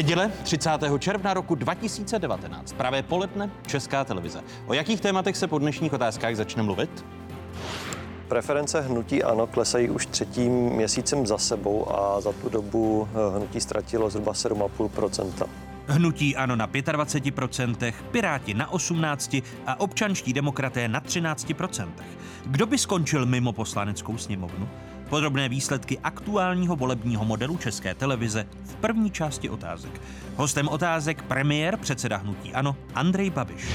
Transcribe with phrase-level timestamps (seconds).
[0.00, 0.70] Neděle 30.
[0.98, 4.40] června roku 2019, pravé poledne, Česká televize.
[4.66, 7.04] O jakých tématech se po dnešních otázkách začne mluvit?
[8.28, 13.60] Preference hnutí ano klesají už třetím měsícem za sebou a za tu dobu eh, hnutí
[13.60, 15.46] ztratilo zhruba 7,5%
[15.86, 21.88] Hnutí ano na 25%, Piráti na 18% a občanští demokraté na 13%.
[22.44, 24.68] Kdo by skončil mimo poslaneckou sněmovnu?
[25.10, 30.00] Podrobné výsledky aktuálního volebního modelu České televize v první části otázek.
[30.36, 33.68] Hostem otázek premiér, předseda hnutí Ano, Andrej Babiš.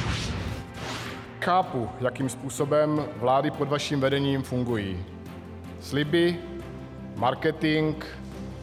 [1.42, 4.98] Chápu, jakým způsobem vlády pod vaším vedením fungují.
[5.82, 6.40] Sliby,
[7.16, 7.96] marketing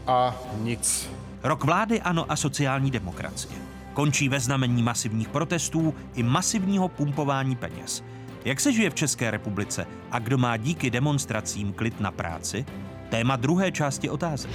[0.07, 1.11] a nic.
[1.43, 3.55] Rok vlády Ano a sociální demokracie.
[3.95, 8.05] Končí ve znamení masivních protestů i masivního pumpování peněz.
[8.45, 12.65] Jak se žije v České republice a kdo má díky demonstracím klid na práci?
[13.11, 14.51] Téma druhé části otázek.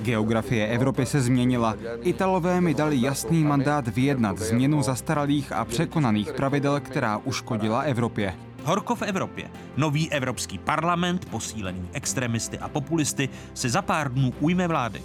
[0.00, 1.76] Geografie Evropy se změnila.
[2.02, 8.34] Italové mi dali jasný mandát vyjednat změnu zastaralých a překonaných pravidel, která uškodila Evropě.
[8.64, 9.50] Horko v Evropě.
[9.76, 15.02] Nový Evropský parlament, posílený extremisty a populisty, se za pár dnů ujme vlády.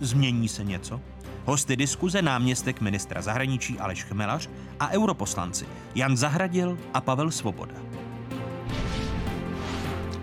[0.00, 1.00] Změní se něco?
[1.46, 4.48] Hosty diskuze náměstek ministra zahraničí Aleš Chmelař
[4.80, 7.74] a europoslanci Jan Zahradil a Pavel Svoboda.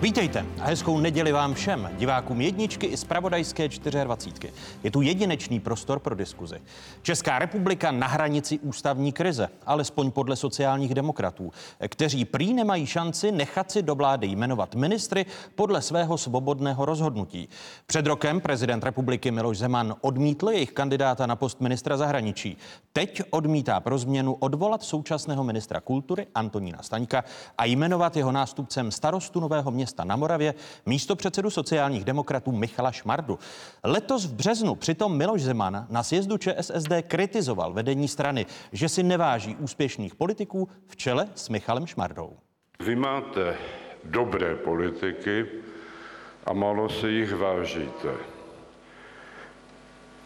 [0.04, 3.68] Vítejte a hezkou neděli vám všem, divákům jedničky i zpravodajské
[4.04, 4.54] 24.
[4.84, 6.62] Je tu jedinečný prostor pro diskuzi.
[7.02, 11.52] Česká republika na hranici ústavní krize, alespoň podle sociálních demokratů,
[11.88, 17.50] kteří prý nemají šanci nechat si do vlády jmenovat ministry podle svého svobodného rozhodnutí.
[17.86, 22.58] Před rokem prezident republiky Miloš Zeman odmítl jejich kandidáta na post ministra zahraničí.
[22.94, 27.24] Teď odmítá pro změnu odvolat současného ministra kultury Antonína Staňka
[27.58, 30.54] a jmenovat jeho nástupcem starostu Nového města města na Moravě
[30.86, 33.40] místo předsedu sociálních demokratů Michala Šmardu.
[33.84, 39.56] Letos v březnu přitom Miloš Zeman na sjezdu ČSSD kritizoval vedení strany, že si neváží
[39.56, 42.38] úspěšných politiků v čele s Michalem Šmardou.
[42.80, 43.56] Vy máte
[44.04, 45.46] dobré politiky
[46.46, 48.10] a málo se jich vážíte.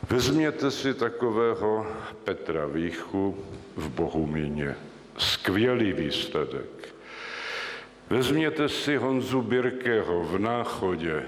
[0.10, 1.86] Vezměte si takového
[2.24, 3.36] Petra Výchu
[3.76, 4.76] v Bohumíně.
[5.18, 6.77] Skvělý výsledek.
[8.10, 11.24] Vezměte si Honzu Birkeho v Náchodě.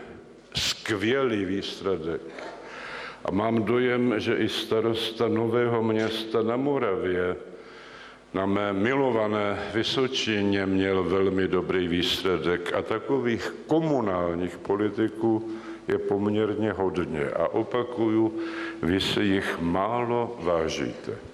[0.55, 2.21] Skvělý výsledek.
[3.25, 7.35] A mám dojem, že i starosta Nového města na Moravě
[8.33, 15.49] na mé milované Vysočině měl velmi dobrý výsledek a takových komunálních politiků
[15.87, 17.29] je poměrně hodně.
[17.29, 18.39] A opakuju,
[18.81, 21.28] vy se jich málo vážíte.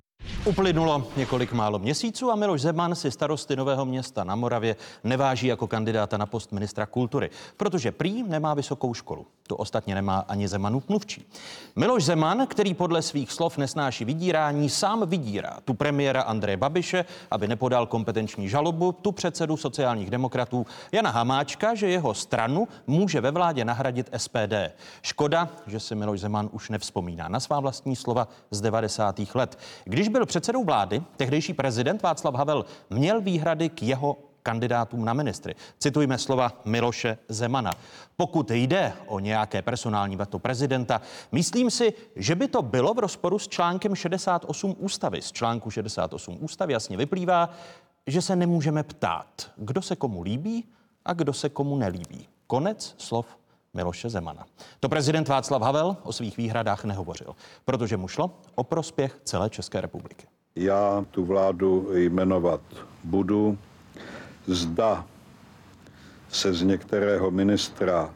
[0.46, 5.68] Uplynulo několik málo měsíců a Miloš Zeman si starosty Nového města na Moravě neváží jako
[5.68, 9.26] kandidáta na post ministra kultury, protože prý nemá vysokou školu.
[9.48, 11.28] To ostatně nemá ani Zemanův mluvčí.
[11.76, 17.48] Miloš Zeman, který podle svých slov nesnáší vydírání, sám vydírá tu premiéra Andreje Babiše, aby
[17.48, 23.66] nepodal kompetenční žalobu, tu předsedu sociálních demokratů Jana Hamáčka, že jeho stranu může ve vládě
[23.66, 24.54] nahradit SPD.
[25.02, 29.20] Škoda, že si Miloš Zeman už nevzpomíná na svá vlastní slova z 90.
[29.34, 29.60] let.
[29.84, 35.56] Když byl předsedou vlády, tehdejší prezident Václav Havel měl výhrady k jeho kandidátům na ministry.
[35.80, 37.72] Citujme slova Miloše Zemana.
[38.18, 43.40] Pokud jde o nějaké personální veto prezidenta, myslím si, že by to bylo v rozporu
[43.40, 45.22] s článkem 68 ústavy.
[45.22, 47.50] Z článku 68 ústavy jasně vyplývá,
[48.08, 50.64] že se nemůžeme ptát, kdo se komu líbí
[51.06, 52.28] a kdo se komu nelíbí.
[52.48, 53.26] Konec slov
[53.76, 54.46] Miloše Zemana.
[54.80, 59.82] To prezident Václav Havel o svých výhradách nehovořil, protože mu šlo o prospěch celé České
[59.82, 60.28] republiky.
[60.56, 62.62] Já tu vládu jmenovat
[63.04, 63.58] budu.
[64.48, 65.06] Zda
[66.30, 68.14] se z některého ministra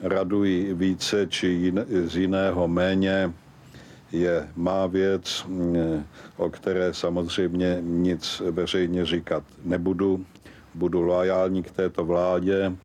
[0.00, 1.72] radují více či
[2.04, 3.32] z jiného méně,
[4.12, 5.46] je má věc,
[6.36, 10.26] o které samozřejmě nic veřejně říkat nebudu.
[10.74, 12.76] Budu loajální k této vládě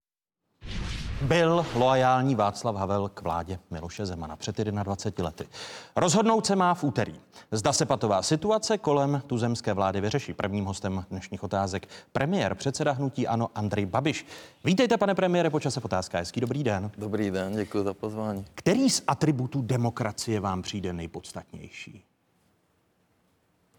[1.21, 5.47] byl loajální Václav Havel k vládě Miloše Zemana před 21 lety.
[5.95, 7.15] Rozhodnout se má v úterý.
[7.51, 10.33] Zda se patová situace kolem tuzemské vlády vyřeší.
[10.33, 14.25] Prvním hostem dnešních otázek premiér, předseda hnutí Ano Andrej Babiš.
[14.63, 16.17] Vítejte, pane premiére, počase v otázka.
[16.17, 16.91] Hezký dobrý den.
[16.97, 18.45] Dobrý den, děkuji za pozvání.
[18.55, 22.03] Který z atributů demokracie vám přijde nejpodstatnější?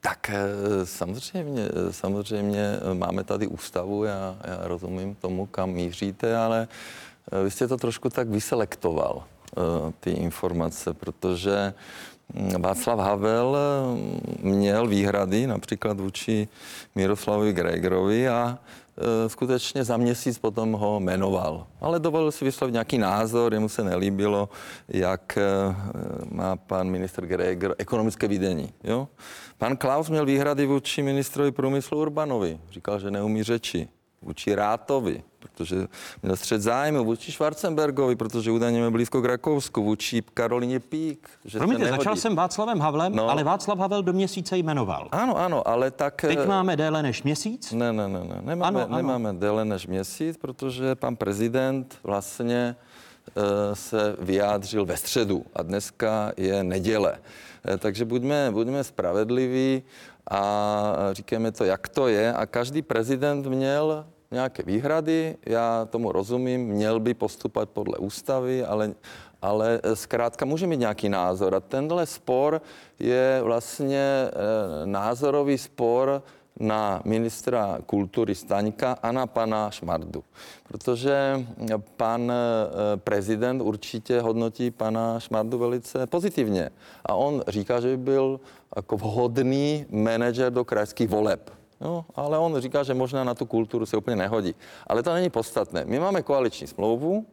[0.00, 2.64] Tak eh, samozřejmě, samozřejmě
[2.94, 6.68] máme tady ústavu, já, já rozumím tomu, kam míříte, ale
[7.44, 9.60] vy jste to trošku tak vyselektoval, eh,
[10.00, 11.74] ty informace, protože
[12.58, 13.56] Václav Havel
[14.42, 16.48] měl výhrady například vůči
[16.94, 18.58] Miroslavovi Gregorovi a
[19.26, 21.66] skutečně za měsíc potom ho jmenoval.
[21.80, 24.48] Ale dovolil si vyslovit nějaký názor, jemu se nelíbilo,
[24.88, 25.38] jak
[26.30, 28.72] má pan ministr Gregor ekonomické vidění.
[28.84, 29.08] Jo?
[29.58, 32.58] Pan Klaus měl výhrady vůči ministrovi průmyslu Urbanovi.
[32.70, 33.88] Říkal, že neumí řeči
[34.22, 35.86] vůči Rátovi, protože
[36.22, 41.30] měl střed zájmu, vůči Schwarzenbergovi, protože údajně měl blízko k Rakousku, vůči Karolině Pík.
[41.44, 43.30] Že Promiňte, začal jsem Václavem Havlem, no.
[43.30, 45.08] ale Václav Havel do měsíce jmenoval.
[45.12, 46.20] Ano, ano, ale tak...
[46.20, 47.72] Teď eh, máme déle než měsíc?
[47.72, 48.38] Ne, ne, ne, ne.
[48.42, 48.96] Nemáme, ano, ano.
[48.96, 52.76] nemáme déle než měsíc, protože pan prezident vlastně
[53.34, 53.42] uh,
[53.74, 57.12] se vyjádřil ve středu a dneska je neděle.
[57.12, 59.82] Uh, takže buďme, buďme spravedliví
[60.30, 62.32] a říkáme to, jak to je.
[62.32, 68.94] A každý prezident měl nějaké výhrady, já tomu rozumím, měl by postupovat podle ústavy, ale,
[69.42, 71.54] ale zkrátka může mít nějaký názor.
[71.54, 72.62] A tenhle spor
[72.98, 74.30] je vlastně e,
[74.86, 76.22] názorový spor
[76.60, 80.24] na ministra kultury Staňka a na pana Šmardu.
[80.68, 81.46] Protože
[81.96, 86.70] pan eh, prezident určitě hodnotí pana Šmardu velice pozitivně.
[87.06, 88.40] A on říká, že by byl
[88.76, 91.50] jako vhodný manažer do krajských voleb.
[91.80, 94.54] No, ale on říká, že možná na tu kulturu se úplně nehodí.
[94.86, 95.84] Ale to není podstatné.
[95.84, 97.26] My máme koaliční smlouvu,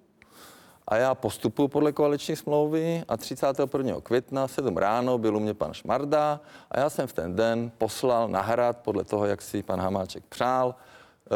[0.89, 4.01] a já postupuji podle koaliční smlouvy a 31.
[4.03, 6.39] května 7 ráno byl u mě pan Šmarda
[6.71, 10.23] a já jsem v ten den poslal na hrad podle toho, jak si pan Hamáček
[10.29, 11.35] přál, eh,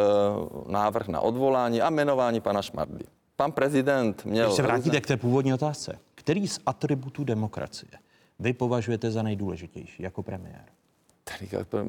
[0.71, 3.05] návrh na odvolání a jmenování pana Šmardy.
[3.35, 4.45] Pan prezident měl...
[4.45, 7.91] Když se vrátíte k té původní otázce, který z atributů demokracie
[8.39, 10.65] vy považujete za nejdůležitější jako premiér?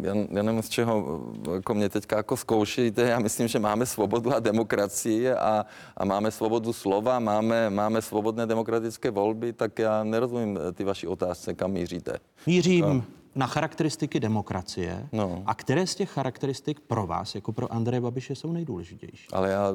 [0.03, 1.21] Já, já nevím, z čeho
[1.55, 3.03] jako mě teďka jako zkoušíte.
[3.03, 5.67] Já myslím, že máme svobodu a demokracii a,
[5.97, 11.07] a máme svobodu slova, máme, máme svobodné demokratické volby, tak já nerozumím eh, ty vaši
[11.07, 12.19] otázce, kam míříte.
[12.47, 13.05] Mířím no.
[13.35, 15.09] Na charakteristiky demokracie.
[15.13, 15.43] No.
[15.47, 19.27] A které z těch charakteristik pro vás, jako pro Andreje Babiše, jsou nejdůležitější?
[19.33, 19.69] Ale já,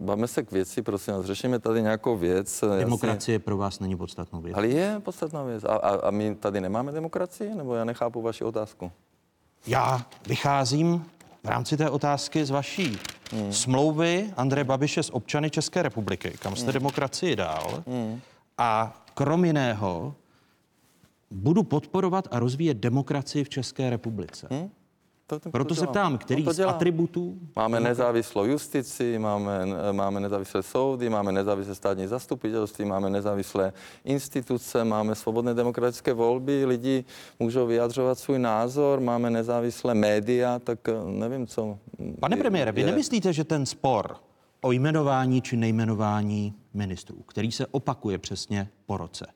[0.00, 2.62] máme se k věci, prosím vás, řešíme tady nějakou věc.
[2.62, 3.44] Eh, demokracie jasně...
[3.44, 4.56] pro vás není podstatnou věc.
[4.56, 5.64] Ale je podstatná věc.
[5.64, 7.54] A, a, a my tady nemáme demokracii?
[7.54, 8.92] Nebo já nechápu vaši otázku?
[9.66, 11.04] Já vycházím
[11.44, 12.98] v rámci té otázky z vaší
[13.32, 13.52] hmm.
[13.52, 16.72] smlouvy Andreje Babiše s občany České republiky, kam jste hmm.
[16.72, 17.84] demokracii dál.
[17.86, 18.20] Hmm.
[18.58, 20.14] A krom jiného
[21.30, 24.48] budu podporovat a rozvíjet demokracii v České republice.
[24.50, 24.70] Hmm.
[25.30, 27.38] To, to, Proto to se ptám, který z atributů...
[27.56, 33.72] Máme nezávislou justici, máme, máme nezávislé soudy, máme nezávislé státní zastupitelství, máme nezávislé
[34.04, 37.04] instituce, máme svobodné demokratické volby, lidi
[37.38, 41.78] můžou vyjadřovat svůj názor, máme nezávislé média, tak eh, nevím, co...
[42.20, 44.16] Pane premiére, vy nemyslíte, že ten spor
[44.60, 49.26] o jmenování či nejmenování ministrů, který se opakuje přesně po roce,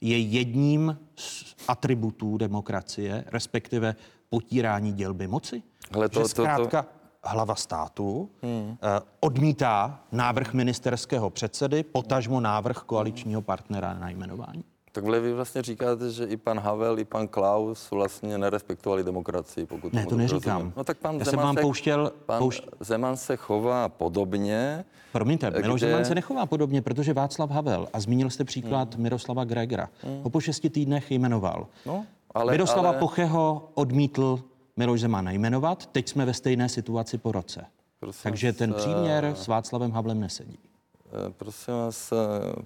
[0.00, 3.96] je jedním z atributů demokracie, respektive
[4.28, 5.62] potírání dělby moci?
[5.94, 7.28] Ale to, že zkrátka to, to...
[7.28, 8.76] hlava státu hmm.
[8.82, 14.64] eh, odmítá návrh ministerského předsedy, potažmo návrh koaličního partnera na jmenování?
[14.92, 19.92] Takhle vy vlastně říkáte, že i pan Havel, i pan Klaus vlastně nerespektovali demokracii, pokud
[19.92, 20.56] Ne, to neříkám.
[20.56, 20.72] Rozumím.
[20.76, 22.12] No tak pan Já Zeman jsem vám se, pouštěl...
[22.26, 22.66] Pan poušť...
[22.80, 24.84] Zeman se chová podobně.
[25.12, 25.90] Promiňte, Miloš kde...
[25.90, 29.02] Zeman se nechová podobně, protože Václav Havel, a zmínil jste příklad hmm.
[29.02, 30.22] Miroslava Gregera, hmm.
[30.22, 31.66] ho po šesti týdnech jmenoval.
[31.86, 32.98] No, ale, Miroslava ale...
[32.98, 34.40] Pocheho odmítl
[34.76, 37.64] Miloš Zeman nejmenovat, teď jsme ve stejné situaci po roce.
[38.00, 40.58] Prosím Takže ten příměr s Václavem Havlem nesedí.
[41.06, 42.16] Eh, prosím vás, eh,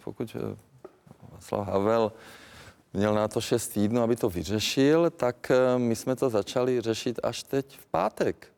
[0.04, 0.56] pokud eh,
[1.42, 2.12] Václav Havel
[2.92, 7.42] měl na to šest týdnů, aby to vyřešil, tak my jsme to začali řešit až
[7.42, 8.52] teď v pátek.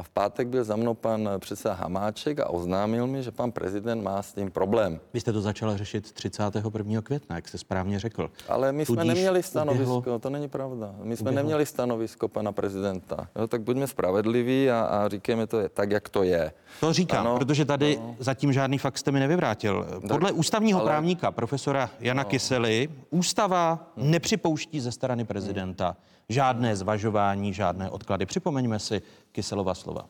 [0.00, 4.02] A v pátek byl za mnou pan předseda Hamáček a oznámil mi, že pan prezident
[4.02, 5.00] má s tím problém.
[5.14, 7.02] Vy jste to začal řešit 31.
[7.02, 8.30] května, jak jste správně řekl.
[8.48, 10.18] Ale my Tudíž jsme neměli stanovisko, uběhlo...
[10.18, 10.94] to není pravda.
[11.02, 11.36] My jsme uběhlo...
[11.36, 13.28] neměli stanovisko pana prezidenta.
[13.36, 16.52] Jo, tak buďme spravedliví a, a říkáme to je tak, jak to je.
[16.80, 18.16] To říkám, ano, protože tady ano.
[18.18, 19.86] zatím žádný fakt jste mi nevyvrátil.
[20.08, 20.90] Podle tak, ústavního ale...
[20.90, 22.28] právníka profesora Jana no.
[22.28, 24.10] Kysely, ústava hmm.
[24.10, 28.26] nepřipouští ze strany prezidenta hmm žádné zvažování, žádné odklady.
[28.26, 30.08] Připomeňme si Kyselova slova.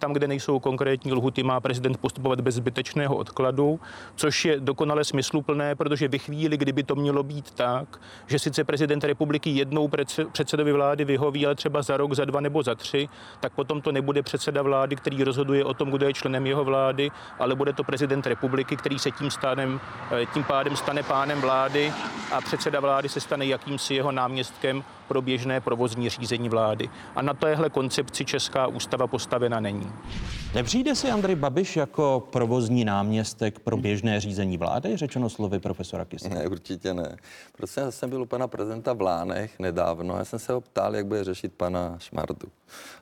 [0.00, 3.80] Tam, kde nejsou konkrétní lhuty, má prezident postupovat bez zbytečného odkladu,
[4.16, 9.04] což je dokonale smysluplné, protože ve chvíli, kdyby to mělo být tak, že sice prezident
[9.04, 9.90] republiky jednou
[10.32, 13.08] předsedovi vlády vyhoví, ale třeba za rok, za dva nebo za tři,
[13.40, 17.10] tak potom to nebude předseda vlády, který rozhoduje o tom, kdo je členem jeho vlády,
[17.38, 21.92] ale bude to prezident republiky, který se tím, stanem, eh, tím pádem stane pánem vlády
[22.32, 26.88] a předseda vlády se stane jakýmsi jeho náměstkem pro běžné provozní řízení vlády.
[27.16, 29.85] A na téhle koncepci Česká ústava postavena není.
[30.54, 36.28] Nepřijde si Andrej Babiš jako provozní náměstek pro běžné řízení vlády, řečeno slovy profesora Kysy?
[36.28, 37.16] Ne, určitě ne.
[37.56, 40.16] Prostě já jsem byl u pana prezidenta v Lánech nedávno.
[40.16, 42.48] Já jsem se ho ptal, jak bude řešit pana Šmardu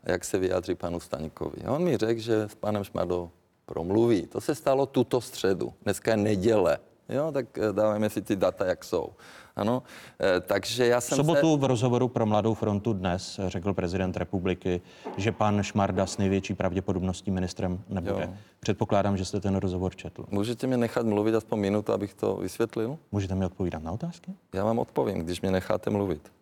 [0.05, 1.63] a jak se vyjádří panu Staňkovi.
[1.67, 3.31] A on mi řekl, že s panem Šmardou
[3.67, 4.27] promluví.
[4.27, 5.73] To se stalo tuto středu.
[5.83, 6.79] Dneska je neděle.
[7.09, 9.09] Jo, tak eh, dáváme si ty data, jak jsou.
[9.57, 9.83] Ano,
[10.21, 11.61] eh, takže já V jsem sobotu se...
[11.61, 14.81] v rozhovoru pro Mladou frontu dnes řekl prezident republiky,
[15.17, 18.25] že pan Šmarda s největší pravděpodobností ministrem nebude.
[18.25, 18.35] Jo.
[18.61, 20.25] Předpokládám, že jste ten rozhovor četl.
[20.31, 22.99] Můžete mě nechat mluvit aspoň minutu, abych to vysvětlil?
[23.13, 24.33] Můžete mi odpovídat na otázky?
[24.53, 26.33] Já vám odpovím, když mě necháte mluvit.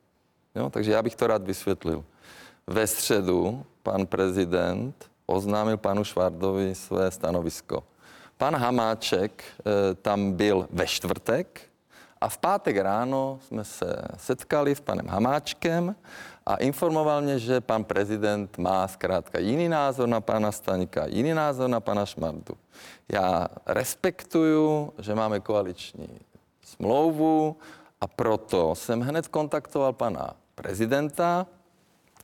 [0.55, 2.05] Jo, takže já bych to rád vysvětlil.
[2.67, 7.85] Ve středu pan prezident oznámil panu Švardovi své stanovisko.
[8.37, 11.61] Pan Hamáček e, tam byl ve čtvrtek
[12.23, 15.95] a v pátek ráno jsme se setkali s panem Hamáčkem
[16.47, 21.71] a informoval mě, že pan prezident má zkrátka jiný názor na pana Staňka, jiný názor
[21.71, 22.55] na pana Šmardu.
[23.09, 26.09] Já respektuju, že máme koaliční
[26.65, 27.57] smlouvu
[28.01, 31.47] a proto jsem hned kontaktoval pana prezidenta,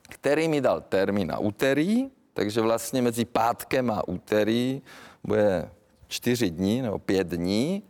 [0.09, 4.81] který mi dal termín na úterý, takže vlastně mezi pátkem a úterý
[5.23, 5.69] bude
[6.07, 7.83] čtyři dní nebo pět dní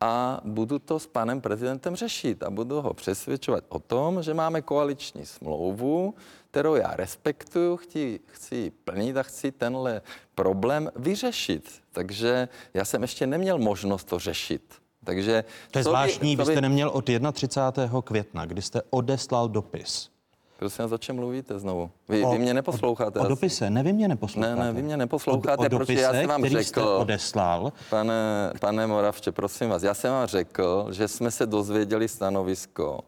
[0.00, 4.62] a budu to s panem prezidentem řešit a budu ho přesvědčovat o tom, že máme
[4.62, 6.14] koaliční smlouvu,
[6.50, 10.02] kterou já respektuju, chci, chci ji plnit a chci tenhle
[10.34, 11.70] problém vyřešit.
[11.92, 14.74] Takže já jsem ještě neměl možnost to řešit.
[15.04, 18.02] Takže To je by- zvláštní, co vy by- jste neměl od 31.
[18.02, 20.10] května, kdy jste odeslal dopis.
[20.58, 21.90] Prosím o čem mluvíte znovu?
[22.08, 23.20] Vy, vy mě neposloucháte.
[23.20, 24.56] O, o dopise, ne, vy mě neposloucháte.
[24.56, 26.82] Ne, ne, vy mě neposloucháte, o, o protože já dopise, jsem vám který řekl- jste
[26.82, 27.72] odeslal.
[27.90, 33.00] Pane, pane Moravče, prosím vás, já jsem vám řekl, že jsme se dozvěděli stanovisko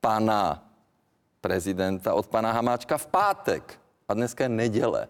[0.00, 0.64] pana
[1.40, 3.80] prezidenta od pana Hamáčka v pátek.
[4.08, 5.08] A dneska je neděle.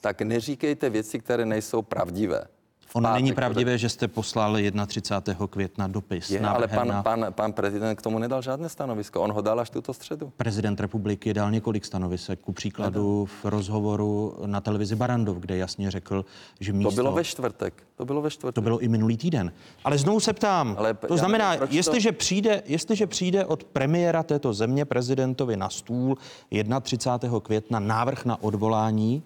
[0.00, 2.44] Tak neříkejte věci, které nejsou pravdivé.
[2.94, 4.56] Ono není pátek pravdivé, že jste poslal
[4.86, 5.46] 31.
[5.46, 6.30] května dopis.
[6.30, 7.02] Je, ale pan, na...
[7.02, 9.20] pan, pan prezident k tomu nedal žádné stanovisko.
[9.20, 10.32] On ho dal až tuto středu.
[10.36, 12.40] Prezident republiky dal několik stanovisek.
[12.40, 16.24] Ku příkladu v rozhovoru na televizi Barandov, kde jasně řekl,
[16.60, 16.90] že místo...
[16.90, 17.82] To bylo ve čtvrtek.
[17.96, 18.54] To bylo ve čtvrtek.
[18.54, 19.52] To bylo i minulý týden.
[19.84, 23.64] Ale znovu se ptám, Ale to znamená, nevím, proč to- jestliže, přijde, jestliže přijde od
[23.64, 26.16] premiéra této země prezidentovi na stůl
[26.80, 27.40] 31.
[27.40, 29.22] května návrh na odvolání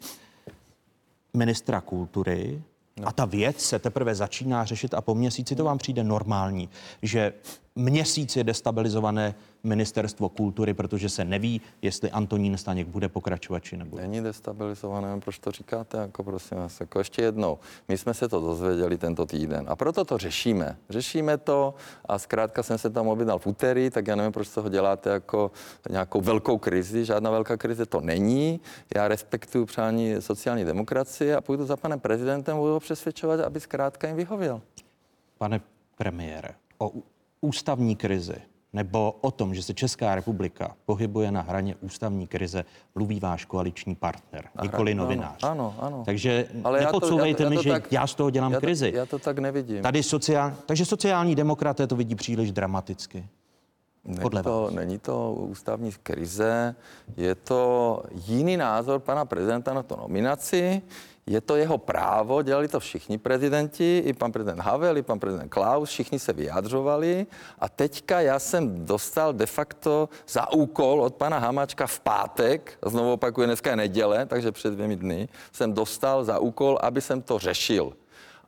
[1.35, 2.63] ministra kultury,
[3.05, 6.69] A ta věc se teprve začíná řešit a po měsíci to vám přijde normální,
[7.03, 7.33] že
[7.77, 14.03] měsíc je destabilizované ministerstvo kultury, protože se neví, jestli Antonín Staněk bude pokračovat či nebude.
[14.03, 17.59] Není destabilizované, proč to říkáte, jako prosím vás, jako ještě jednou.
[17.89, 20.77] My jsme se to dozvěděli tento týden a proto to řešíme.
[20.91, 24.69] Řešíme to a zkrátka jsem se tam objednal v úterý, tak já nevím, proč to
[24.69, 25.51] děláte jako
[25.91, 27.05] nějakou velkou krizi.
[27.05, 28.61] Žádná velká krize to není.
[28.95, 34.09] Já respektuju přání sociální demokracie a půjdu za panem prezidentem, budu ho přesvědčovat, aby zkrátka
[34.09, 34.61] jim vyhověl.
[35.39, 35.61] Pane
[35.97, 36.93] premiére, o
[37.45, 38.37] ústavní krizi
[38.73, 43.95] nebo o tom, že se Česká republika pohybuje na hraně ústavní krize, mluví váš koaliční
[43.95, 45.43] partner, nikoli Ano, novinář.
[45.45, 46.03] Ano, ano.
[46.07, 48.31] Takže Ale já to- nepodsouvejte já to- já mi, to že tak- já z toho
[48.31, 48.93] dělám já to- krizi.
[48.95, 49.83] já to tak nevidím.
[49.83, 53.27] Tady sociál, takže sociální demokraté to vidí příliš dramaticky.
[54.23, 56.75] Podle Není to, není to ústavní krize,
[57.17, 60.83] je to jiný názor pana prezidenta na to nominaci,
[61.27, 65.49] je to jeho právo, dělali to všichni prezidenti, i pan prezident Havel, i pan prezident
[65.49, 67.27] Klaus, všichni se vyjadřovali
[67.59, 73.13] a teďka já jsem dostal de facto za úkol od pana Hamáčka v pátek, znovu
[73.13, 77.39] opakuju, dneska je neděle, takže před dvěmi dny, jsem dostal za úkol, aby jsem to
[77.39, 77.93] řešil.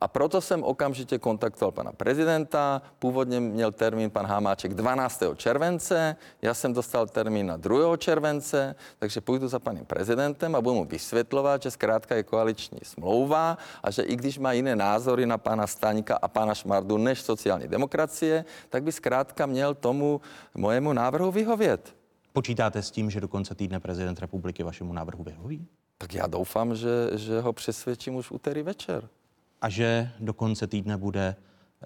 [0.01, 2.81] A proto jsem okamžitě kontaktoval pana prezidenta.
[2.99, 5.23] Původně měl termín pan Hamáček 12.
[5.35, 7.97] července, já jsem dostal termín na 2.
[7.97, 13.57] července, takže půjdu za panem prezidentem a budu mu vysvětlovat, že zkrátka je koaliční smlouva
[13.83, 17.67] a že i když má jiné názory na pana Staňka a pana Šmardu než sociální
[17.67, 20.21] demokracie, tak by zkrátka měl tomu
[20.55, 21.95] mojemu návrhu vyhovět.
[22.33, 25.67] Počítáte s tím, že do konce týdne prezident republiky vašemu návrhu vyhoví?
[25.97, 29.09] Tak já doufám, že, že ho přesvědčím už úterý večer.
[29.61, 31.35] A že do konce týdne bude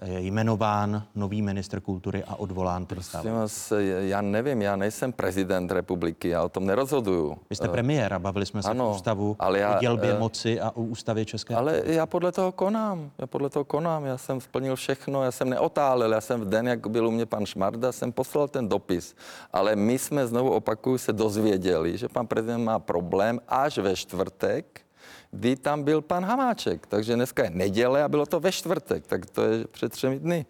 [0.00, 3.32] eh, jmenován nový ministr kultury a odvolán stávající.
[3.32, 7.36] vás, já nevím, já nejsem prezident republiky, já o tom nerozhoduju.
[7.50, 10.18] Vy jste premiér a bavili jsme se ano, v ústavu ale já, o dělbě eh,
[10.18, 14.18] moci a o ústavě České Ale já podle toho konám, já podle toho konám, já
[14.18, 17.46] jsem splnil všechno, já jsem neotálel, já jsem v den, jak byl u mě pan
[17.46, 19.14] Šmarda, jsem poslal ten dopis.
[19.52, 24.80] Ale my jsme znovu opakuju se dozvěděli, že pan prezident má problém až ve čtvrtek,
[25.30, 26.86] kdy tam byl pan Hamáček.
[26.86, 30.46] Takže dneska je neděle a bylo to ve čtvrtek, tak to je před třemi dny.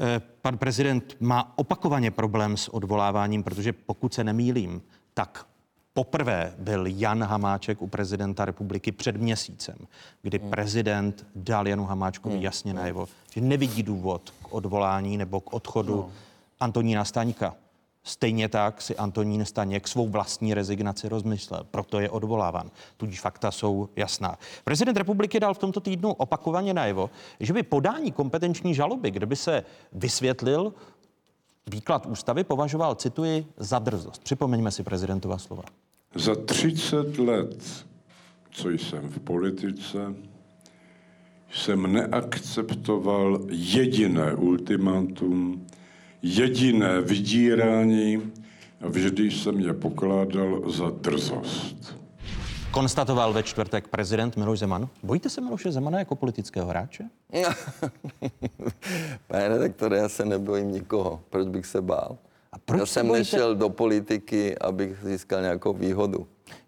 [0.00, 4.82] Eh, Pan prezident má opakovaně problém s odvoláváním, protože pokud se nemýlím,
[5.14, 5.46] tak
[5.96, 9.76] Poprvé byl Jan Hamáček u prezidenta republiky před měsícem,
[10.22, 16.10] kdy prezident dal Janu Hamáčkovi jasně najevo, že nevidí důvod k odvolání nebo k odchodu
[16.60, 17.54] Antonína Staňka.
[18.06, 22.70] Stejně tak si Antonín Staněk svou vlastní rezignaci rozmyslel, proto je odvoláván.
[22.96, 24.38] Tudíž fakta jsou jasná.
[24.64, 29.36] Prezident republiky dal v tomto týdnu opakovaně najevo, že by podání kompetenční žaloby, kde by
[29.36, 30.74] se vysvětlil
[31.66, 34.22] výklad ústavy, považoval, cituji, za drzost.
[34.22, 35.62] Připomeňme si prezidentova slova.
[36.14, 37.86] Za 30 let,
[38.50, 40.14] co jsem v politice,
[41.52, 45.66] jsem neakceptoval jediné ultimátum,
[46.26, 48.32] jediné vydírání
[48.80, 51.96] a vždy jsem je pokládal za drzost.
[52.70, 54.88] Konstatoval ve čtvrtek prezident Miloš Zeman.
[55.02, 57.04] Bojíte se Miloše Zemana jako politického hráče?
[59.26, 61.20] Pane redaktore, já se nebojím nikoho.
[61.30, 62.16] Proč bych se bál?
[62.52, 66.26] A proč já se jsem bojíte- nešel do politiky, abych získal nějakou výhodu.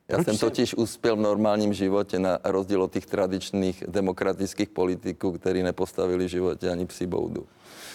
[0.09, 4.69] Já Proč jsem se- totiž uspěl v normálním životě na rozdíl od těch tradičních demokratických
[4.69, 7.47] politiků, kteří nepostavili v životě ani psi boudu.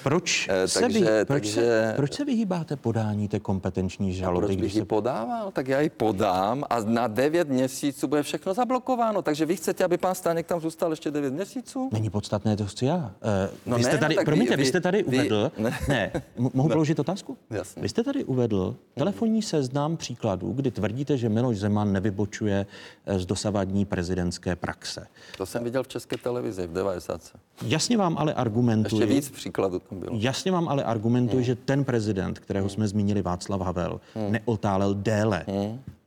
[0.03, 4.39] Proč, Eh, se, takže- vy, proč, takže- se, proč se vyhýbáte podání té kompetenční žaloby?
[4.45, 4.79] proč když bych se...
[4.79, 5.51] ji podával?
[5.51, 9.21] Tak já ji podám a na 9 měsíců bude všechno zablokováno.
[9.21, 11.89] Takže vy chcete, aby pan Staněk tam zůstal ještě 9 měsíců?
[11.93, 12.95] Není podstatné, to chci já.
[12.97, 13.11] Uh,
[13.65, 15.77] No vy jste ne, tady, no promiňte, vy- vy, vy- jste tady vy- uvedl, ne.
[15.87, 17.37] ne, m- mohu položit otázku?
[17.49, 17.81] Jasně.
[17.81, 22.65] Vy jste tady uvedl telefonní seznam příkladů, kdy tvrdíte, že Miloš Zeman nevybočuje
[23.05, 25.07] eh, z dosavadní prezidentské praxe.
[25.37, 27.21] To jsem viděl v české televizi v 90.
[27.65, 30.17] Jasně vám ale argumentuji, Ještě víc příkladů tam bylo.
[30.19, 35.45] jasně vám ale argumentuji, že ten prezident, kterého jsme zmínili, Václav Havel, neotálel déle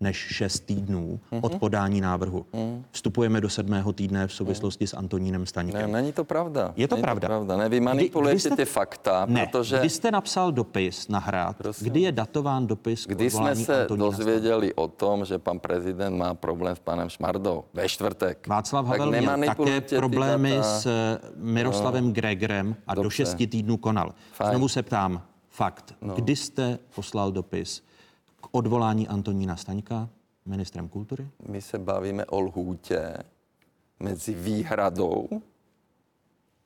[0.04, 2.46] než šest týdnů od podání návrhu.
[2.90, 5.92] Vstupujeme do sedmého týdne v souvislosti s Antonínem Ne, Staňkem.
[5.92, 6.72] není to pravda.
[6.76, 7.28] Je to není pravda.
[7.28, 7.56] To pravda.
[7.56, 11.18] Ne, vy Kdy- manipulujete kdy jste- ty fakta, Ne, protože kdy jste napsal dopis na
[11.18, 11.88] hrad, Prosím.
[11.90, 16.34] kdy je datován dopis kdy jsme se Antonína dozvěděli o tom, že pan prezident má
[16.34, 18.46] problém s panem Šmardou ve čtvrtek.
[18.48, 20.62] Václav Tak Havel měl také problémy data.
[20.62, 23.16] s eh, Miroslavem Gregerem a do Dobře.
[23.16, 24.14] šesti týdnů konal.
[24.32, 24.50] Fajn.
[24.50, 27.82] Znovu se ptám, fakt, kdy jste poslal dopis
[28.54, 30.08] odvolání Antonína Staňka
[30.46, 31.28] ministrem kultury?
[31.48, 33.14] My se bavíme o lhůtě
[34.00, 35.28] mezi výhradou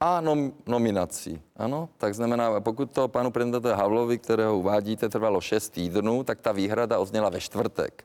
[0.00, 1.40] a nom, nominací.
[1.56, 6.52] Ano, tak znamená, pokud to panu prezidentovi Havlovi, kterého uvádíte, trvalo 6 týdnů, tak ta
[6.52, 8.04] výhrada ozněla ve čtvrtek.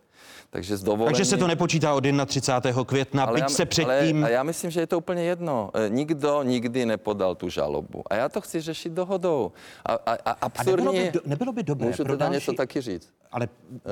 [0.50, 1.16] Takže s dovolením...
[1.16, 2.84] Takže se to nepočítá od 31.
[2.84, 4.18] května, byť já, se předtím...
[4.24, 5.70] Ale, a já myslím, že je to úplně jedno.
[5.74, 8.04] E, Nikdo nikdy nepodal tu žalobu.
[8.10, 9.52] A já to chci řešit dohodou.
[9.86, 10.86] A, a, a A absurdní...
[10.86, 12.34] nebylo by, do, nebylo by dobré Můžu pro další...
[12.34, 13.10] něco taky říct?
[13.34, 13.50] Ale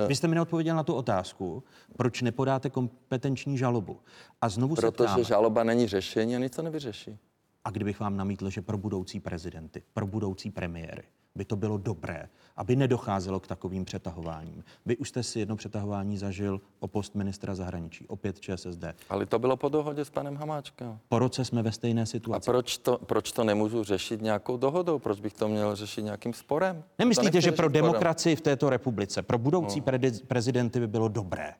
[0.08, 1.64] vy jste mi neodpověděl na tu otázku,
[1.98, 4.00] proč nepodáte kompetenční žalobu.
[4.42, 7.18] A znovu se Protože žaloba není řešení a nic to nevyřeší.
[7.66, 11.04] a kdybych vám namítl, že pro budoucí prezidenty, pro budoucí premiéry
[11.36, 14.64] by to bylo dobré, aby nedocházelo k takovým přetahováním.
[14.86, 18.84] Vy už jste si jedno přetahování zažil o post ministra zahraničí, opět ČSSD.
[19.10, 21.00] Ale to bylo po dohodě s panem Hamáčkem.
[21.10, 22.46] Po roce jsme ve stejné A situaci.
[22.52, 25.00] proč to, proč to nemůžu řešit nějakou dohodou?
[25.00, 26.84] Proč bych to měl řešit nějakým sporem?
[27.00, 27.72] Nemyslíte, že pro sporem.
[27.74, 29.86] demokracii v této republice, pro budoucí No.
[29.86, 31.54] predi- prezidenty by bylo dobré,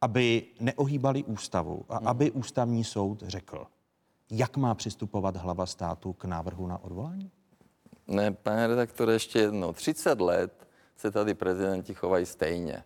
[0.00, 2.08] aby neohýbali ústavu a Hmm.
[2.08, 3.64] aby ústavní soud řekl,
[4.30, 7.30] jak má přistupovat hlava státu k návrhu na odvolání?
[8.08, 9.72] Ne, pane redaktore, ještě jednou.
[9.72, 10.66] 30 let
[10.96, 12.84] se tady prezidenti chovají stejně.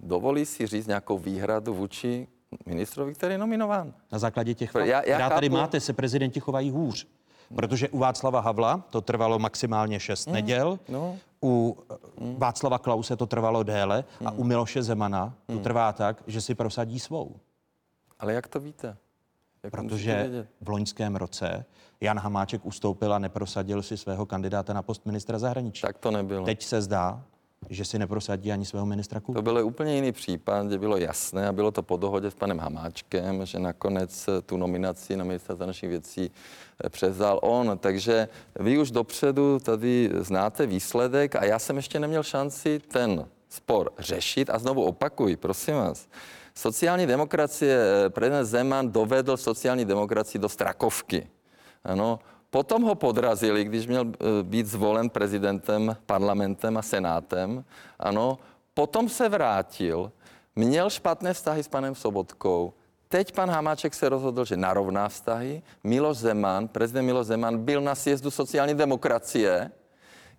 [0.00, 2.28] Dovolí si říct nějakou výhradu vůči
[2.66, 3.94] ministrovi, který je nominován.
[4.12, 7.06] Na základě těch Já- fakt, já která tady chápu- máte, se prezidenti chovají hůř.
[7.56, 11.16] Protože u Václava Havla to trvalo maximálně šest neděl, no.
[11.42, 11.94] u eh,
[12.38, 17.00] Václava Klause to trvalo déle a u Miloše Zemana to trvá tak, že si prosadí
[17.00, 17.36] svou.
[18.18, 18.96] Ale jak to víte?
[19.66, 21.64] Jak to Protože v loňském roce
[22.00, 25.82] Jan Hamáček ustoupil a neprosadil si svého kandidáta na post ministra zahraničí.
[25.82, 26.44] Tak to nebylo.
[26.44, 27.22] Teď se zdá,
[27.70, 29.44] že si neprosadí ani svého ministra To kultury.
[29.44, 33.46] byl úplně jiný případ, kde bylo jasné a bylo to po dohodě s panem Hamáčkem,
[33.46, 36.30] že nakonec tu nominaci na ministra zahraničních věcí
[36.84, 37.78] eh, převzal on.
[37.78, 38.28] Takže
[38.60, 44.50] vy už dopředu tady znáte výsledek a já jsem ještě neměl šanci ten spor řešit
[44.50, 46.08] a znovu opakuji, prosím vás.
[46.58, 51.30] Sociální demokracie, eh, prezident Zeman dovedl sociální demokracii do strakovky.
[51.84, 52.18] Ano,
[52.50, 57.64] Potom ho podrazili, když měl eh, být zvolen prezidentem, parlamentem a senátem.
[57.98, 58.38] Ano,
[58.74, 60.12] potom se vrátil,
[60.56, 62.72] měl špatné vztahy s panem Sobotkou.
[63.08, 65.62] Teď pan Hamáček se rozhodl, že narovná vztahy.
[65.84, 69.70] Miloš Zeman, prezident Miloš Zeman byl na sjezdu sociální demokracie,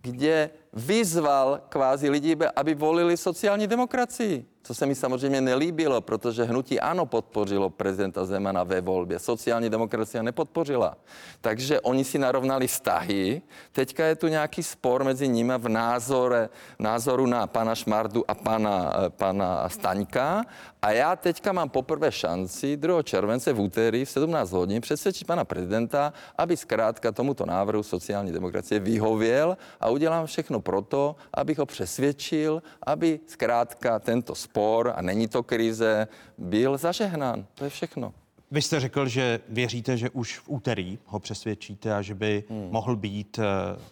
[0.02, 4.46] kde vyzval kvázi lidi, aby volili sociální demokracii.
[4.68, 10.24] Co se mi samozřejmě nelíbilo, protože hnutí ano podpořilo prezidenta Zemana ve volbě, sociální demokracie
[10.24, 10.98] nepodpořila.
[11.42, 13.42] Takže oni si narovnali vztahy.
[13.72, 18.94] Teďka je tu nějaký spor mezi nimi v názore, názoru na pana Šmardu a pana,
[19.10, 20.44] pana Staňka.
[20.82, 23.04] A já teďka mám poprvé šanci 2.
[23.04, 28.80] července v úterý v 17 hodin přesvědčit pana prezidenta, aby zkrátka tomuto návrhu sociální demokracie
[28.80, 35.44] vyhověl a udělám všechno proto, abych ho přesvědčil, aby zkrátka tento spor a není to
[35.44, 37.46] krize, byl zažehnán.
[37.56, 38.14] To je všechno.
[38.52, 42.68] Vy jste řekl, že věříte, že už v úterý ho přesvědčíte a že by hmm.
[42.72, 43.44] mohl být uh,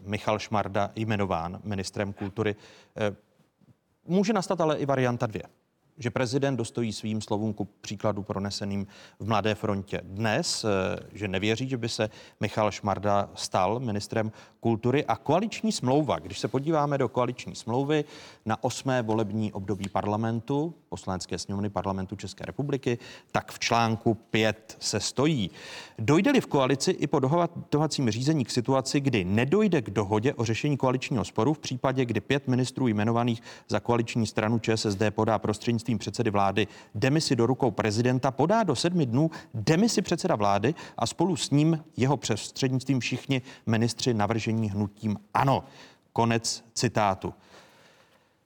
[0.10, 2.56] Michal Šmarda jmenován ministrem kultury.
[2.56, 3.16] Uh,
[4.16, 5.44] může nastat ale i varianta dvě
[5.98, 8.88] že prezident dostojí svým slovům ku příkladu proneseným
[9.20, 12.10] v Mladé frontě dnes, eh, že nevěří, že by se
[12.40, 14.32] Michal Šmarda stal ministrem
[14.66, 16.20] kultury a koaliční smlouva.
[16.20, 18.06] Když se podíváme do koaliční smlouvy
[18.46, 22.98] na osmé volební období parlamentu, poslanecké sněmovny parlamentu České republiky,
[23.32, 25.52] tak v článku 5 se stojí.
[26.00, 30.78] Dojde-li v koalici i po dohodovacím řízení k situaci, kdy nedojde k dohodě o řešení
[30.78, 36.30] koaličního sporu v případě, kdy pět ministrů jmenovaných za koaliční stranu ČSSD podá prostřednictvím předsedy
[36.30, 41.52] vlády demisi do rukou prezidenta, podá do sedmi dnů demisi předseda vlády a spolu s
[41.52, 45.64] ním jeho prostřednictvím všichni ministři navržení hnutím ANO.
[46.14, 47.34] Konec citátu.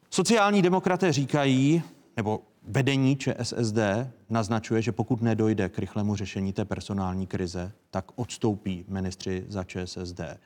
[0.09, 1.83] Sociální demokraté říkají,
[2.17, 3.77] nebo vedení ČSSD
[4.29, 10.19] naznačuje, že pokud nedojde k rychlému řešení té personální krize, tak odstoupí ministři za ČSSD.
[10.19, 10.37] Eh,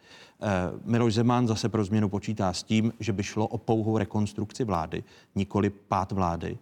[0.86, 5.04] Miloš Zeman zase pro změnu počítá s tím, že by šlo o pouhou rekonstrukci vlády,
[5.36, 6.58] nikoli pát vlády.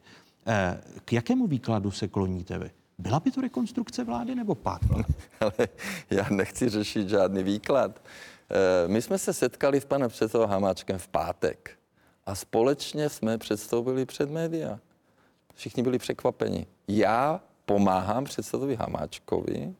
[0.48, 2.72] Eh, k jakému výkladu se kloníte vy?
[2.98, 5.14] Byla by to rekonstrukce vlády nebo pát vlády?
[5.40, 5.68] Ale
[6.10, 8.02] já nechci řešit žádný výklad.
[8.52, 11.72] Eh, my jsme se setkali s panem předsedou Hamáčkem v pátek
[12.26, 14.80] a společně jsme předstoupili před média.
[15.54, 16.68] Všichni byli překvapeni.
[16.88, 19.74] Já pomáhám předsedovi Hamáčkovi,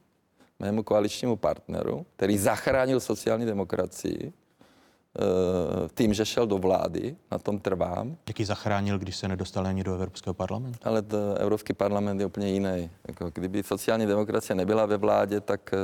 [0.58, 7.58] mému koaličnímu partneru, který zachránil sociální demokracii, eh, tím, že šel do vlády, na tom
[7.58, 8.16] trvám.
[8.28, 10.78] Jaký zachránil, když se nedostal ani do Evropského parlamentu?
[10.82, 12.90] Ale to Evropský parlament je úplně jiný.
[13.08, 15.76] Jako, kdyby sociální demokracie nebyla ve vládě, tak eh,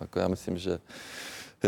[0.00, 0.78] jako já myslím, že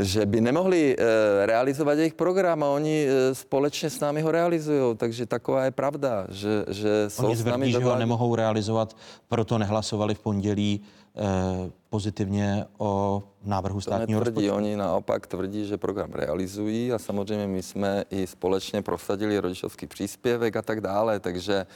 [0.02, 4.96] že by nemohli eh, realizovat jejich program a oni eh, společně s námi ho realizují.
[4.96, 8.96] Takže taková je pravda, že, že jsou oni s námi že ho nemohou realizovat,
[9.28, 10.80] proto nehlasovali v pondělí
[11.16, 14.55] eh, pozitivně o návrhu státního rozpočtu.
[14.55, 20.57] Oni naopak tvrdí, že program realizují a samozřejmě my jsme i společně prosadili rodičovský příspěvek
[20.57, 21.66] a tak dále, takže e,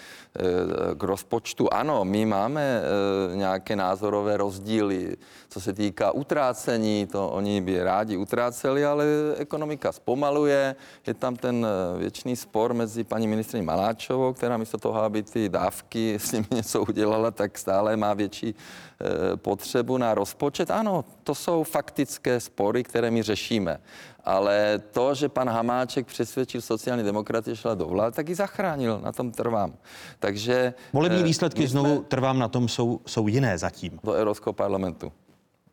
[0.94, 5.16] k rozpočtu ano, my máme e, nějaké názorové rozdíly,
[5.48, 9.04] co se týká utrácení, to oni by rádi utráceli, ale
[9.36, 15.02] ekonomika zpomaluje, je tam ten e, věčný spor mezi paní ministriní Maláčovou, která místo toho,
[15.02, 18.54] aby ty dávky s nimi něco udělala, tak stále má větší
[19.36, 20.70] potřebu na rozpočet.
[20.70, 23.80] Ano, to jsou faktické spory, které my řešíme.
[24.24, 29.12] Ale to, že pan Hamáček přesvědčil sociální demokraty, šla do vlády, tak ji zachránil, na
[29.12, 29.74] tom trvám.
[30.18, 30.74] Takže...
[30.92, 31.68] Volební eh, výsledky, jsme...
[31.68, 34.00] znovu trvám na tom, jsou, jsou jiné zatím.
[34.04, 35.12] Do Evropského parlamentu.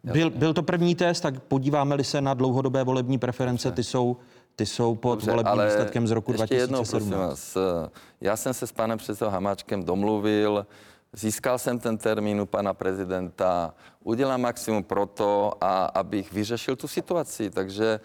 [0.04, 4.18] Byl, byl to první test, tak podíváme-li se na dlouhodobé volební preference, ty jsou,
[4.56, 6.94] ty jsou pod Dobře, volebním výsledkem z roku 2017.
[6.94, 7.90] Jednou, vás, eh,
[8.22, 10.66] já jsem se s panem předsedou Hamáčkem domluvil,
[11.14, 16.88] Získal jsem ten termín u pana prezidenta, udělám maximum pro to, a, abych vyřešil tu
[16.88, 17.50] situaci.
[17.50, 18.00] Takže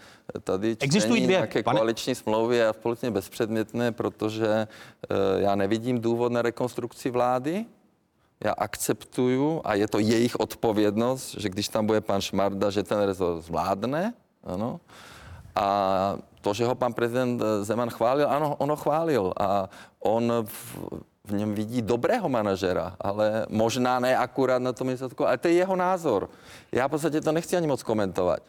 [0.45, 1.79] tady Existují dvě, nějaké pane...
[1.79, 4.67] koaliční smlouvy je absolutně bezpředmětné, protože e,
[5.41, 7.67] já nevidím důvod na rekonstrukci vlády.
[8.45, 13.01] Já akceptuju, a je to jejich odpovědnost, že když tam bude pan Šmarda, že ten
[13.01, 14.15] rezort zvládne.
[14.45, 14.81] Ano.
[15.55, 19.33] A to, že ho pan prezident Zeman chválil, ano, on ho chválil.
[19.41, 19.69] A
[20.01, 20.79] on v,
[21.25, 25.55] v něm vidí dobrého manažera, ale možná ne akurát na tom výsledku, ale to je
[25.55, 26.31] jeho názor.
[26.73, 28.43] Já v podstatě to nechci ani moc komentovat.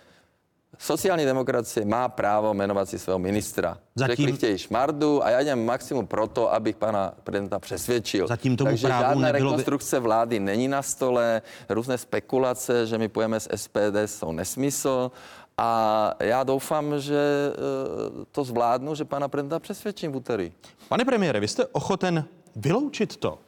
[0.79, 3.77] Sociální demokracie má právo jmenovat si svého ministra.
[3.95, 4.15] Zatím...
[4.15, 8.27] Řekli chtějí šmardu a já dělám maximum pro to, abych pana prezidenta přesvědčil.
[8.27, 13.07] Zatím tomu Takže právu žádná nebylo rekonstrukce vlády není na stole, různé spekulace, že my
[13.07, 15.12] pojeme z SPD, jsou nesmysl.
[15.57, 20.51] A já doufám, že eh, to zvládnu, že pana prezidenta přesvědčím v úterý.
[20.89, 22.25] Pane premiére, vy jste ochoten
[22.56, 23.39] vyloučit to,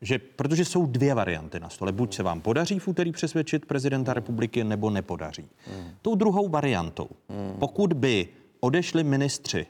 [0.00, 4.14] že protože jsou dvě varianty na stole, buď se vám podaří v úterý přesvědčit prezidenta
[4.14, 5.48] republiky, nebo nepodaří.
[5.66, 5.90] Hmm.
[6.02, 7.56] Tou druhou variantou, hmm.
[7.58, 8.28] pokud by
[8.60, 9.66] odešli ministři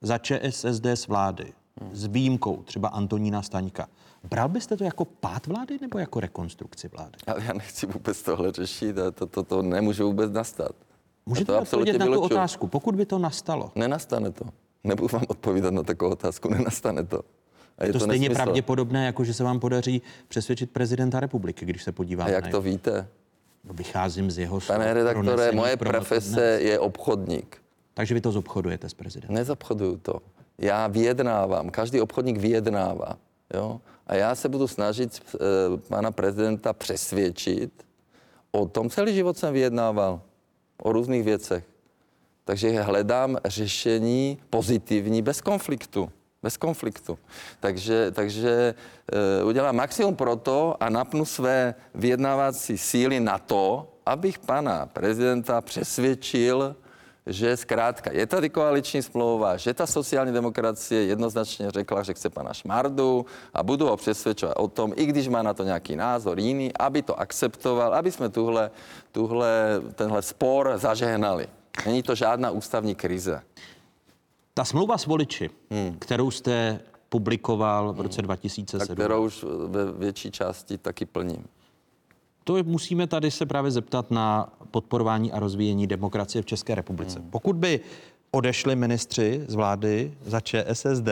[0.00, 1.90] za ČSSD z vlády, hmm.
[1.92, 3.88] s výjimkou třeba Antonína Staňka,
[4.30, 7.18] Bral byste to jako pát vlády nebo jako rekonstrukci vlády?
[7.26, 10.72] Ale já nechci vůbec tohle řešit a to, to, to nemůže vůbec nastat.
[11.26, 13.72] Můžete odpovědět na tu otázku, pokud by to nastalo?
[13.74, 14.44] Nenastane to.
[14.84, 17.22] Nebudu vám odpovídat na takovou otázku, nenastane to.
[17.82, 18.44] A je, je to, to stejně nesmysl.
[18.44, 22.30] pravděpodobné, jako že se vám podaří přesvědčit prezidenta republiky, když se podíváme.
[22.30, 23.08] A jak to víte?
[23.64, 27.62] No, vycházím z jeho Pane redaktore, moje profese je obchodník.
[27.94, 29.34] Takže vy to zobchodujete s prezidentem?
[29.34, 30.20] Nezobchoduju to.
[30.58, 33.18] Já vyjednávám, každý obchodník vyjednává.
[33.54, 33.80] Jo?
[34.06, 35.38] A já se budu snažit e,
[35.88, 37.72] pana prezidenta přesvědčit
[38.50, 40.20] o tom, celý život jsem vyjednával
[40.82, 41.64] o různých věcech.
[42.44, 46.10] Takže hledám řešení pozitivní bez konfliktu.
[46.42, 47.18] Bez konfliktu.
[47.60, 48.74] Takže, takže
[49.40, 55.60] e, udělám maximum pro to a napnu své vyjednávací síly na to, abych pana prezidenta
[55.60, 56.76] přesvědčil,
[57.26, 62.52] že zkrátka je tady koaliční smlouva, že ta sociální demokracie jednoznačně řekla, že chce pana
[62.52, 66.72] Šmardu a budu ho přesvědčovat o tom, i když má na to nějaký názor jiný,
[66.78, 68.70] aby to akceptoval, aby jsme tuhle,
[69.12, 71.46] tuhle, tenhle spor zažehnali.
[71.86, 73.42] Není to žádná ústavní krize.
[74.54, 75.96] Ta smlouva s voliči, hmm.
[75.98, 78.86] kterou jste publikoval v roce 2007.
[78.88, 81.44] Tak kterou už ve větší části taky plním.
[82.44, 87.18] To musíme tady se právě zeptat na podporování a rozvíjení demokracie v České republice.
[87.18, 87.30] Hmm.
[87.30, 87.80] Pokud by
[88.30, 91.08] odešli ministři z vlády za ČSSD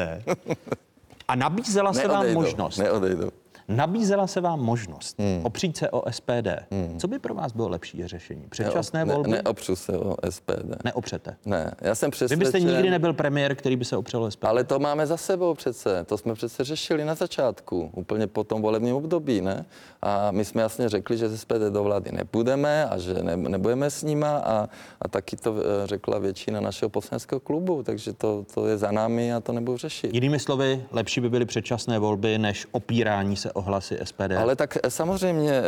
[1.29, 2.79] a nabízela se vám možnost.
[2.79, 3.31] Neodejdou.
[3.71, 5.47] Nabízela se vám možnost hmm.
[5.47, 6.49] opřít se o SPD.
[6.71, 7.01] Hmm.
[7.01, 8.45] Co by pro vás bylo lepší řešení?
[8.49, 9.31] Předčasné ne, volby?
[9.31, 10.85] Ne, neopřu se o SPD.
[10.85, 11.37] Neopřete?
[11.47, 12.39] Ne, já jsem přesvědčen...
[12.39, 14.45] Vy byste nikdy nebyl premiér, který by se opřel o SPD.
[14.45, 16.05] Ale to máme za sebou přece.
[16.05, 19.65] To jsme přece řešili na začátku, úplně po tom volebním období, ne?
[20.03, 23.91] A my jsme jasně řekli, že ze SPD do vlády nepůjdeme a že ne, nebudeme
[23.91, 24.69] s nima a,
[25.03, 29.35] a taky to eh, řekla většina našeho poslaneckého klubu, takže to, to je za námi
[29.35, 30.15] a to nebudu řešit.
[30.15, 34.37] Jinými slovy, lepší by byly předčasné volby, než opírání se o hlasy SPD.
[34.39, 35.63] Ale tak eh, samozřejmě eh,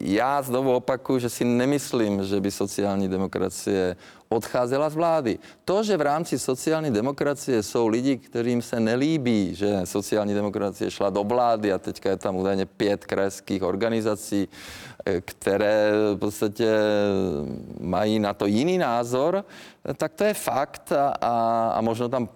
[0.00, 3.96] já znovu opakuju, že si nemyslím, že by sociální demokracie
[4.28, 5.38] odcházela z vlády.
[5.64, 11.10] To, že v rámci sociální demokracie jsou lidi, kterým se nelíbí, že sociální demokracie šla
[11.10, 14.48] do vlády a teďka je tam údajně pět krajských organizací,
[15.06, 16.68] eh, které v podstatě
[17.80, 19.44] mají na to jiný názor,
[19.96, 21.32] tak to je fakt a, a,
[21.76, 22.28] a možno tam,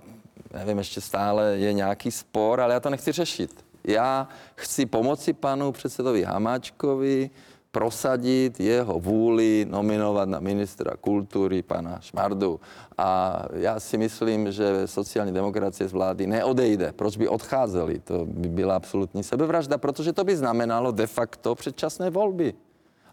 [0.54, 3.67] nevím, ještě stále je nějaký spor, ale já to nechci řešit.
[3.88, 7.30] Já chci pomoci panu předsedovi Hamáčkovi
[7.70, 12.60] prosadit jeho vůli nominovat na ministra kultury pana Šmardu.
[12.98, 16.92] A já si myslím, že sociální demokracie z vlády neodejde.
[16.92, 17.98] Proč by odcházeli?
[17.98, 22.54] To by byla absolutní sebevražda, protože to by znamenalo de facto předčasné volby.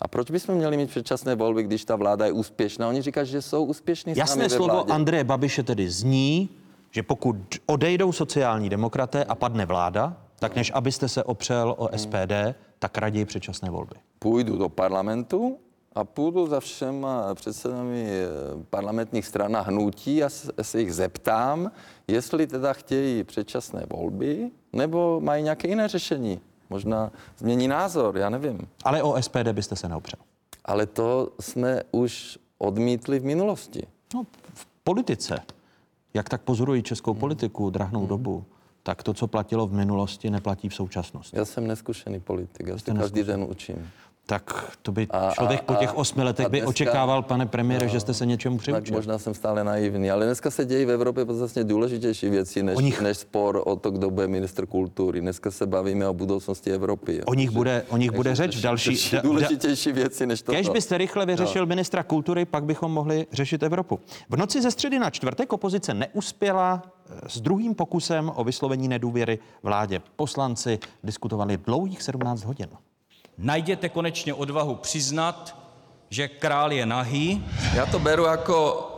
[0.01, 2.87] A proč bychom měli mít předčasné volby, když ta vláda je úspěšná?
[2.87, 4.13] Oni říkají, že jsou úspěšní.
[4.15, 6.49] Jasné slovo Andreje Babiše tedy zní,
[6.91, 7.35] že pokud
[7.65, 12.33] odejdou sociální demokraté a padne vláda, tak než abyste se opřel o SPD,
[12.79, 13.95] tak raději předčasné volby.
[14.19, 15.57] Půjdu do parlamentu
[15.95, 18.27] a půjdu za všema předsedami eh,
[18.69, 20.29] parlamentních stran a hnutí a
[20.61, 21.71] se jich zeptám,
[22.07, 26.39] jestli teda chtějí předčasné volby, nebo mají nějaké jiné řešení.
[26.69, 28.59] Možná změní názor, já nevím.
[28.83, 30.19] Ale o SPD byste se neopřel.
[30.65, 33.87] Ale to jsme už odmítli v minulosti.
[34.13, 35.39] No, v politice.
[36.13, 38.09] Jak tak pozorují českou politiku drahnou hmm.
[38.09, 38.45] dobu,
[38.85, 41.37] tak to, co platilo v minulosti, neplatí v současnosti.
[41.37, 43.91] Já jsem neskušený politik, já se každý den učím.
[44.27, 47.85] Tak to by člověk a, a, po těch osmi letech by dneska, očekával, pane premiére,
[47.85, 48.81] no, že jste se něčemu přiučil.
[48.81, 52.79] Tak možná jsem stále naivní, ale dneska se dějí v Evropě podstatně důležitější věci, než,
[52.79, 55.21] nich, než spor o to, kdo bude ministr kultury.
[55.21, 57.23] Dneska se bavíme o budoucnosti Evropy.
[57.23, 58.97] O nich bude, o nich bude řeč v další...
[59.23, 60.51] Důležitější věci než to.
[60.51, 61.65] Když byste rychle vyřešil no.
[61.65, 63.99] ministra kultury, pak bychom mohli řešit Evropu.
[64.29, 69.39] V noci ze středy na čtvrtek opozice neuspěla eh, s druhým pokusem o vyslovení nedůvěry
[69.63, 70.01] vládě.
[70.15, 72.67] Poslanci diskutovali dlouhých 17 hodin.
[73.37, 75.57] Najděte konečně odvahu přiznat,
[76.09, 77.45] že král je nahý.
[77.75, 78.91] Já to beru jako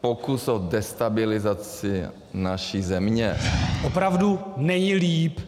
[0.00, 3.36] pokus o destabilizaci naší země.
[3.86, 5.40] Opravdu není líp,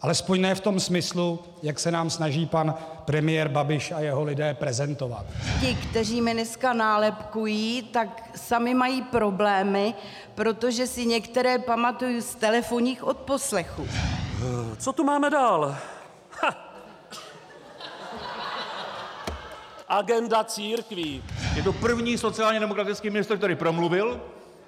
[0.00, 4.54] alespoň ne v tom smyslu, jak se nám snaží pan premiér Babiš a jeho lidé
[4.54, 5.26] prezentovat.
[5.60, 9.94] Ti, kteří mě dneska nálepkují, tak sami mají problémy,
[10.34, 13.86] protože si některé pamatuju z telefonních odposlechů.
[14.78, 15.76] Co tu máme dál?
[19.98, 21.22] Agenda církví.
[21.56, 24.20] Je to první sociálně demokratický minister, který promluvil.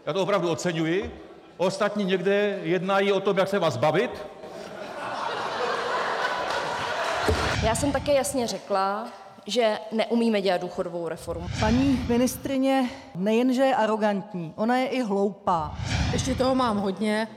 [0.07, 1.21] Já to opravdu oceňuji.
[1.57, 4.11] Ostatní někde jednají o tom, jak se vás bavit.
[7.63, 9.09] Já jsem také jasně řekla,
[9.47, 11.47] že neumíme dělat důchodovou reformu.
[11.61, 15.75] Paní ministrině nejenže je arrogantní, ona je i hloupá.
[16.13, 17.29] Ještě toho mám hodně,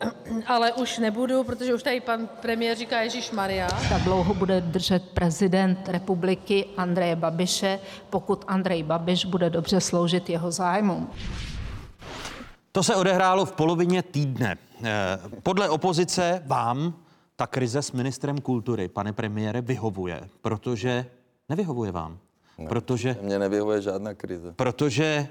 [0.46, 3.68] ale už nebudu, protože už tady pan premiér říká Ježíš Maria.
[3.88, 7.78] Tak dlouho bude držet prezident republiky Andreje Babiše,
[8.10, 11.10] pokud Andrej Babiš bude dobře sloužit jeho zájmům.
[12.72, 14.56] To se odehrálo v polovině týdne.
[14.84, 16.94] Eh, Podle opozice vám
[17.36, 21.06] ta krize s ministrem kultury, pane premiére, vyhovuje, protože
[21.48, 22.18] nevyhovuje vám.
[22.58, 24.52] Ne, protože, Mně nevyhovuje žádná krize.
[24.56, 25.28] protože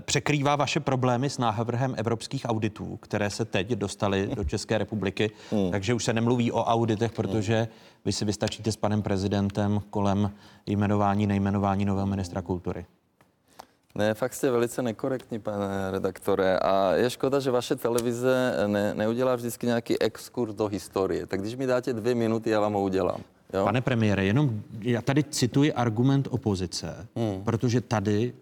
[0.00, 5.30] překrývá vaše problémy s návrhem evropských auditů, které se teď dostaly do České republiky.
[5.50, 5.70] Hmm.
[5.70, 7.68] Takže už se nemluví o auditech, protože
[8.04, 10.30] vy si vystačíte s panem prezidentem kolem
[10.66, 12.86] jmenování, nejmenování nového ministra kultury.
[13.94, 16.58] Ne, fakt jste velice nekorektní, pane redaktore.
[16.58, 21.26] A je škoda, že vaše televize ne, neudělá vždycky nějaký exkurs do historie.
[21.26, 23.20] Tak když mi dáte dvě minuty, já vám ho udělám.
[23.52, 23.64] Jo?
[23.64, 27.44] Pane premiére, jenom já tady cituji argument opozice, hmm.
[27.44, 28.32] protože tady.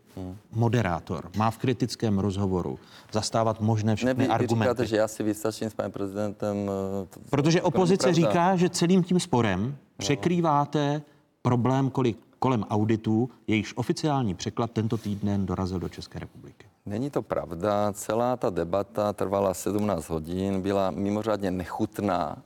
[0.53, 2.79] Moderátor má v kritickém rozhovoru
[3.13, 4.65] zastávat možné všechny ne, vy, vy argumenty.
[4.65, 6.57] říkáte, že já si vystačím s panem prezidentem.
[7.03, 8.15] eh, To, Protože to opozice pravda.
[8.29, 11.03] říká, že celým tím sporem překrýváte
[11.43, 16.67] problém kolik, kolem auditů, jejichž oficiální překlad tento týden dorazil do České republiky.
[16.87, 17.93] Není to pravda.
[17.93, 22.37] Celá ta debata trvala 17 hodin, byla mimořádně nechutná.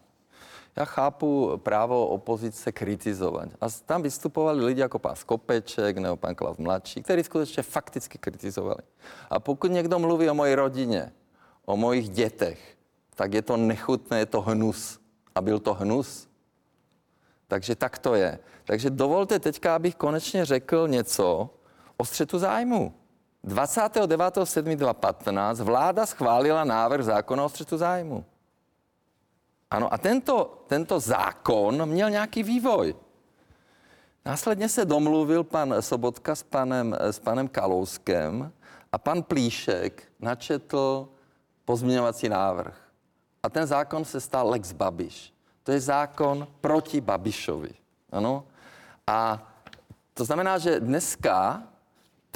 [0.78, 3.48] Já chápu právo opozice kritizovat.
[3.60, 8.82] A tam vystupovali lidi jako pan Skopeček nebo pan Klaus Mladší, kteří skutečně fakticky kritizovali.
[9.30, 11.12] A pokud někdo mluví o mojí rodině,
[11.64, 12.76] o mojich dětech,
[13.14, 15.00] tak je to nechutné, je to hnus.
[15.34, 16.28] A byl to hnus.
[17.48, 18.38] Takže tak to je.
[18.64, 21.50] Takže dovolte teďka, abych konečně řekl něco
[21.96, 22.94] o střetu zájmu.
[23.44, 28.24] 29.7.2015 vláda schválila návrh zákona o střetu zájmu.
[29.70, 32.94] Ano, a tento, tento zákon měl nějaký vývoj.
[34.24, 38.52] Následně se domluvil pan Sobotka s panem, s panem Kalouskem
[38.92, 41.08] a pan Plíšek načetl
[41.64, 42.76] pozměňovací návrh.
[43.42, 45.34] A ten zákon se stal Lex Babiš.
[45.62, 47.70] To je zákon proti Babišovi.
[48.12, 48.44] Ano?
[49.06, 49.48] A
[50.14, 51.62] to znamená, že dneska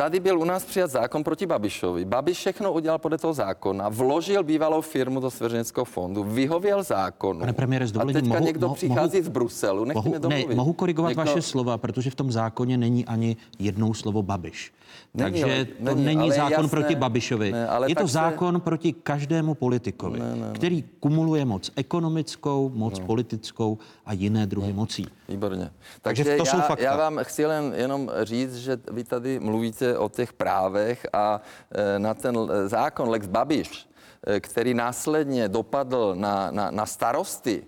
[0.02, 2.04] tady byl u nás přijat zákon proti Babišovi.
[2.04, 7.40] Babiš všechno udělal podle toho zákona, vložil bývalou firmu do svěřeneckého fondu, vyhověl zákonu.
[7.40, 10.46] Pane premiére, s a teďka mohu- někdo mohu- přichází mohu- z Bruselu, nechte Mohu, mě
[10.48, 14.72] ne, mohu korigovat Někdo- vaše slova, protože v tom zákoně není ani jednou slovo Babiš.
[15.14, 17.52] Není, Takže to není, není, zákon jasné- proti Babišovi.
[17.52, 20.52] ne, ale je to tak se- zákon proti každému politikovi, Ne, ne, ne.
[20.54, 25.06] který kumuluje moc ekonomickou, moc politickou a jiné druhy mocí.
[25.28, 25.70] Výborně.
[26.02, 26.84] Takže Takže to jsou já, fakta.
[26.84, 31.40] já vám chci jen, jenom říct, že vy tady mluvíte o těch právech a
[31.94, 33.88] e, na ten zákon Lex Babiš,
[34.26, 37.62] e, který následně dopadl na, na, na starosty,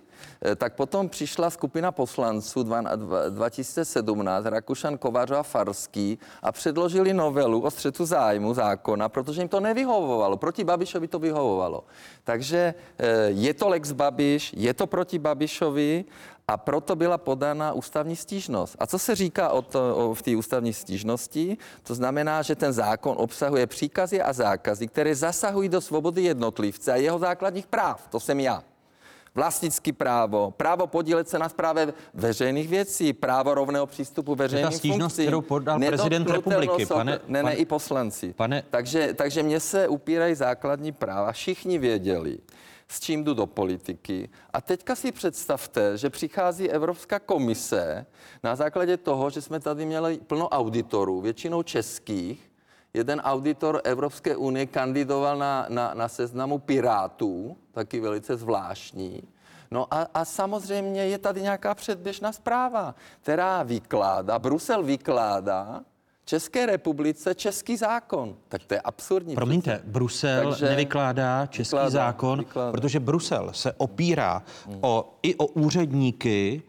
[0.55, 7.61] tak potom přišla skupina poslanců dva- dva- 2017, Rakušan, Kovářov a Farský a předložili novelu
[7.61, 10.37] o střetu zájmu zákona, protože jim to nevyhovovalo.
[10.37, 11.83] Proti Babišovi to vyhovovalo.
[12.23, 16.05] Takže e, je to Lex Babiš, je to proti Babišovi
[16.47, 18.75] a proto byla podána ústavní stížnost.
[18.79, 21.57] A co se říká o to, o, v té ústavní stížnosti?
[21.83, 26.95] To znamená, že ten zákon obsahuje příkazy a zákazy, které zasahují do svobody jednotlivce a
[26.95, 28.07] jeho základních práv.
[28.07, 28.63] To jsem já.
[29.35, 35.25] Vlastnický právo, právo podílet se na správě veřejných věcí, právo rovného přístupu veřejným stížnost, funkcím.
[35.25, 38.33] kterou podal prezident republiky, pane- ne, ne, pane- i poslanci.
[38.33, 41.31] Pane- Takže, takže mně se upírají základní práva.
[41.31, 42.37] Všichni věděli,
[42.87, 44.29] s čím jdu do politiky.
[44.53, 48.05] A teďka si představte, že přichází Evropská komise
[48.43, 52.51] na základě toho, že jsme tady měli plno auditorů, většinou českých.
[52.95, 59.23] Jeden auditor Evropské unie kandidoval na, na, na seznamu Pirátů, taky velice zvláštní.
[59.71, 65.81] No a, a samozřejmě je tady nějaká předběžná zpráva, která vykládá, Brusel vykládá
[66.25, 68.35] České republice český zákon.
[68.49, 69.35] Tak to je absurdní.
[69.35, 72.71] Promiňte, Brusel Takže- nevykládá český Vykládá, zákon, vykládá.
[72.71, 74.43] protože Brusel se opírá
[74.81, 76.63] o, i o úředníky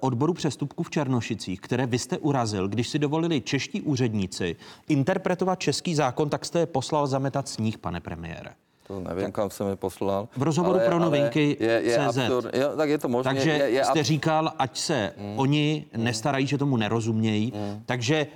[0.00, 4.56] odboru přestupků v Černošicích, které vy jste urazil, když si dovolili čeští úředníci
[4.88, 8.50] interpretovat český zákon, tak jste je poslal zametat sníh, pane premiére.
[8.86, 10.28] To nevím, kam jsem je poslal.
[10.36, 12.18] V rozhovoru pro novinky je, je CZ.
[12.18, 13.34] absurd, jo, tak je to možné.
[13.34, 17.52] Takže je, je jste říkal, ať se oni nestarají, že tomu nerozumějí.
[17.86, 18.26] Takže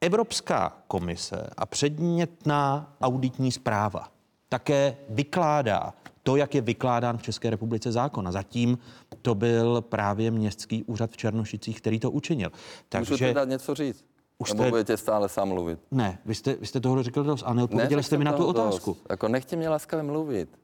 [0.00, 4.08] Evropská komise a předmětná auditní zpráva
[4.48, 5.94] také vykládá
[6.26, 8.28] to, jak je vykládán v České republice zákon.
[8.28, 8.78] A zatím
[9.22, 12.52] to byl právě městský úřad v Černošicích, který to učinil.
[12.88, 14.04] Takže teda něco říct?
[14.38, 15.78] Už Nebo jste- budete stále sám mluvit?
[15.90, 18.90] ne, vy jste, vy jste toho řekl dost a neodpověděli jste mi na tu otázku.
[18.90, 19.06] dost.
[19.10, 20.58] Jako nechtě mě laskavě mluvit.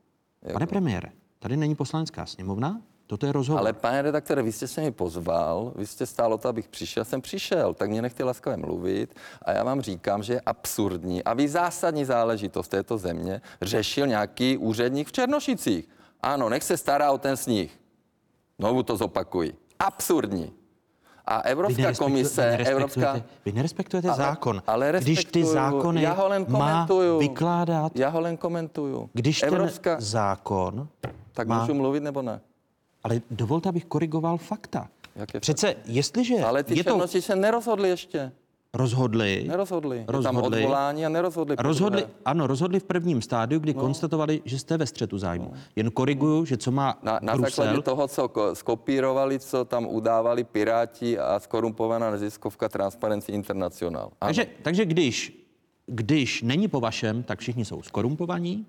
[0.52, 1.08] Pane premiére,
[1.38, 2.80] tady není poslanecká sněmovna,
[3.12, 3.60] toto je rozhovor.
[3.60, 7.04] Ale pane redaktore, vy jste se mi pozval, vy jste stál o to, abych přišel,
[7.04, 11.48] jsem přišel, tak mě nechte laskavě mluvit a já vám říkám, že je absurdní, aby
[11.48, 15.88] zásadní záležitost této země řešil nějaký úředník v Černošicích.
[16.20, 17.80] Ano, nech se stará o ten sníh.
[18.58, 19.52] Znovu to zopakuji.
[19.78, 20.52] Absurdní.
[21.26, 23.20] A Evropská komise, vy Evropská...
[23.44, 24.62] Vy nerespektujete Ale- zákon.
[24.66, 26.88] ale Když ty zákony Já ho len má
[27.18, 29.10] vykládat, Já ho len komentuju.
[29.12, 29.96] když Evropská...
[29.96, 30.88] ten zákon
[31.32, 31.60] Tak má...
[31.60, 32.40] můžu mluvit nebo ne?
[33.04, 34.88] Ale dovolte, abych korigoval fakta.
[35.16, 38.32] Jaké Přece, jestliže Ale ty je to se nerozhodli ještě.
[38.74, 39.98] rozhodli, Nerozhodli.
[39.98, 41.56] Je tam rozhodli, odvolání a nerozhodli.
[41.58, 45.52] rozhodli, ano, rozhodli v prvním stádiu, kdy konstatovali, že jste ve střetu zájmu.
[45.76, 49.86] Jen koriguju, že co má Na, na Brusel, základě toho, co ko- skopírovali, co tam
[49.86, 54.02] udávali Piráti a skorumpovaná neziskovka Transparency International.
[54.04, 54.12] Ano.
[54.28, 55.38] Takže, takže když,
[55.86, 58.66] když není po vašem, tak všichni jsou skorumpovaní,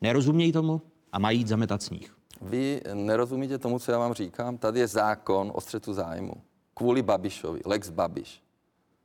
[0.00, 0.82] nerozumějí tomu
[1.12, 2.14] a mají jít zametat sníh.
[2.42, 4.58] Vy nerozumíte tomu, co já vám říkám?
[4.58, 6.32] Tady je zákon o střetu zájmu.
[6.74, 8.42] Kvůli Babišovi, Lex Babiš.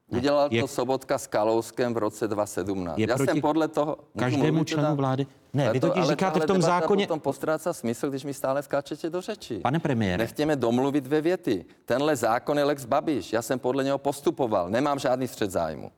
[0.07, 2.99] Udělal je- to Sobotka s Kalouskem v roce 2017.
[2.99, 3.97] Je já jsem podle toho...
[4.19, 4.93] Každému členu teda?
[4.93, 5.27] vlády.
[5.53, 9.21] Ne, vy totiž říkáte v tom zákoně- potom postrácá smysl, když mi stále skáčete do
[9.21, 9.59] řeči.
[9.59, 10.17] Pane premiére.
[10.17, 11.65] Nechtěme domluvit ve věty.
[11.85, 13.33] Tenhle zákon je Lex Babiš.
[13.33, 14.69] Já jsem podle něho postupoval.
[14.69, 15.91] Nemám žádný střed zájmu.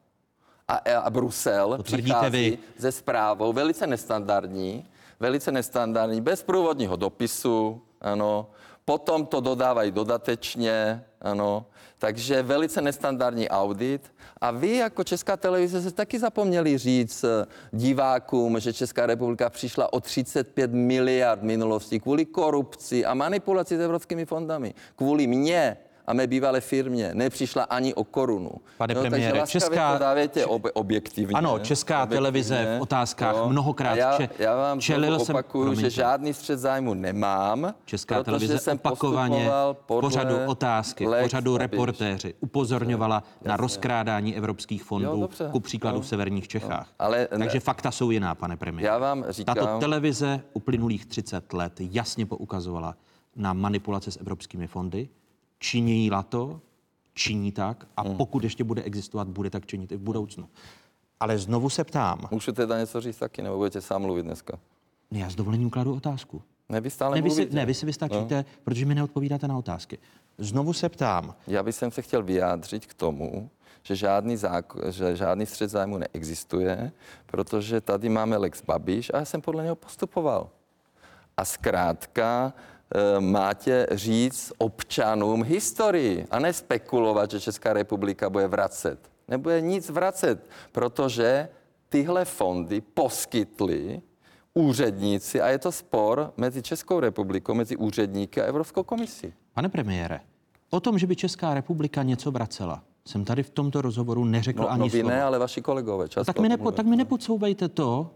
[0.67, 2.57] A, a Brusel přichází vy.
[2.77, 4.85] ze zprávou velice nestandardní,
[5.19, 8.49] velice nestandardní, bez průvodního dopisu, ano.
[8.85, 11.65] Potom to dodávají dodatečně, ano.
[11.97, 14.13] Takže velice nestandardní audit.
[14.41, 19.93] A vy jako Česká televize se taky zapomněli říct eh, divákům, že Česká republika přišla
[19.93, 24.73] o 35 miliard minulosti kvůli korupci a manipulaci s evropskými fondami.
[24.95, 25.77] Kvůli mně
[26.09, 28.51] a mé bývalé firmě nepřišla ani o korunu.
[28.77, 31.33] Pane no, premiére, takže Česká- to dávejte ob, objektivně.
[31.33, 35.89] Ano, Česká televize v otázkách mnohokrát A já, če- já vám čelil jsem- opakuju, že
[35.89, 42.33] žádný střed zájmu nemám, Česká protože televize jsem opakovaně v pořadu otázky, v pořadu reportéři
[42.39, 45.49] upozorňovala na rozkrádání evropských Jo, fondů, dobře.
[45.51, 46.01] ku příkladu No.
[46.01, 46.87] v severních Čechách.
[46.99, 48.87] Ale Takže fakta jsou jiná, pane premiére.
[48.87, 52.95] Já vám říkám- Tato televize uplynulých 30 let jasně poukazovala
[53.35, 55.09] na manipulace s evropskými fondy,
[55.59, 56.61] činila to,
[57.13, 58.17] činí tak a Hmm.
[58.17, 60.49] pokud ještě bude existovat, bude tak činit i v budoucnu.
[61.19, 62.27] Ale znovu se ptám.
[62.31, 64.59] Můžu teda něco říct taky, nebo budete sám mluvit dneska?
[65.11, 66.41] Ne, já s dovolením kladu otázku.
[66.69, 67.55] Ne, vy stále Ne, vy si, mluvíte.
[67.55, 68.43] ne, vy si vystačíte, no.
[68.63, 69.97] protože mi neodpovídáte na otázky.
[70.37, 71.35] Znovu se ptám.
[71.47, 73.49] Já bych se chtěl vyjádřit k tomu,
[73.83, 76.91] že žádný, zákon, že žádný střed zájmu neexistuje,
[77.25, 80.49] protože tady máme Lex Babiš a já jsem podle něho postupoval.
[81.37, 82.53] A zkrátka
[83.19, 88.99] máte říct občanům historii a ne spekulovat, že Česká republika bude vracet.
[89.27, 91.49] Nebude nic vracet, protože
[91.89, 94.01] tyhle fondy poskytly
[94.53, 99.33] úředníci a je to spor mezi Českou republikou, mezi úředníky a Evropskou komisí.
[99.53, 100.19] Pane premiére,
[100.69, 104.69] o tom, že by Česká republika něco vracela, jsem tady v tomto rozhovoru neřekl No,
[104.71, 105.09] ani no vy slovo.
[105.09, 106.03] ne, ale vaši kolegové.
[106.03, 108.11] No, Často tak, mi nepo, tak mi nepodsouvejte to,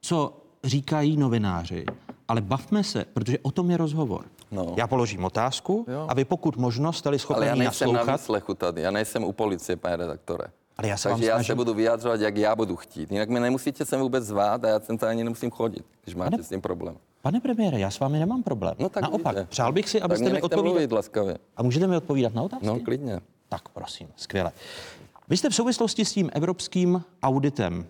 [0.00, 1.84] co říkají novináři,
[2.28, 4.24] ale bavme se, protože o tom je rozhovor.
[4.50, 4.74] No.
[4.76, 6.06] Já položím otázku Jo.
[6.08, 8.20] a vy pokud možno jste Ale schopni já ji nejsem na naslouchat.
[8.20, 10.44] výslechu tady, já nejsem u policie, pane redaktore.
[10.78, 13.12] Ale já se vám Takže já se snažím- budu vyjadřovat, jak já budu chtít.
[13.12, 16.30] Jinak mi nemusíte sem vůbec zvát a já sem tady ani nemusím chodit, když máte
[16.30, 16.96] Pane- s tím problém.
[17.22, 18.74] Pane premiére, já s vámi nemám problém.
[18.78, 19.50] No tak Naopak, vidíte.
[19.50, 20.62] přál bych si, abyste mi odpovídali.
[20.68, 21.38] mluvit laskavě.
[21.56, 22.66] A můžete mi odpovídat na otázky?
[22.66, 23.20] No, klidně.
[23.48, 24.52] Tak prosím, skvěle.
[25.28, 27.86] Vy jste v souvislosti s tím evropským auditem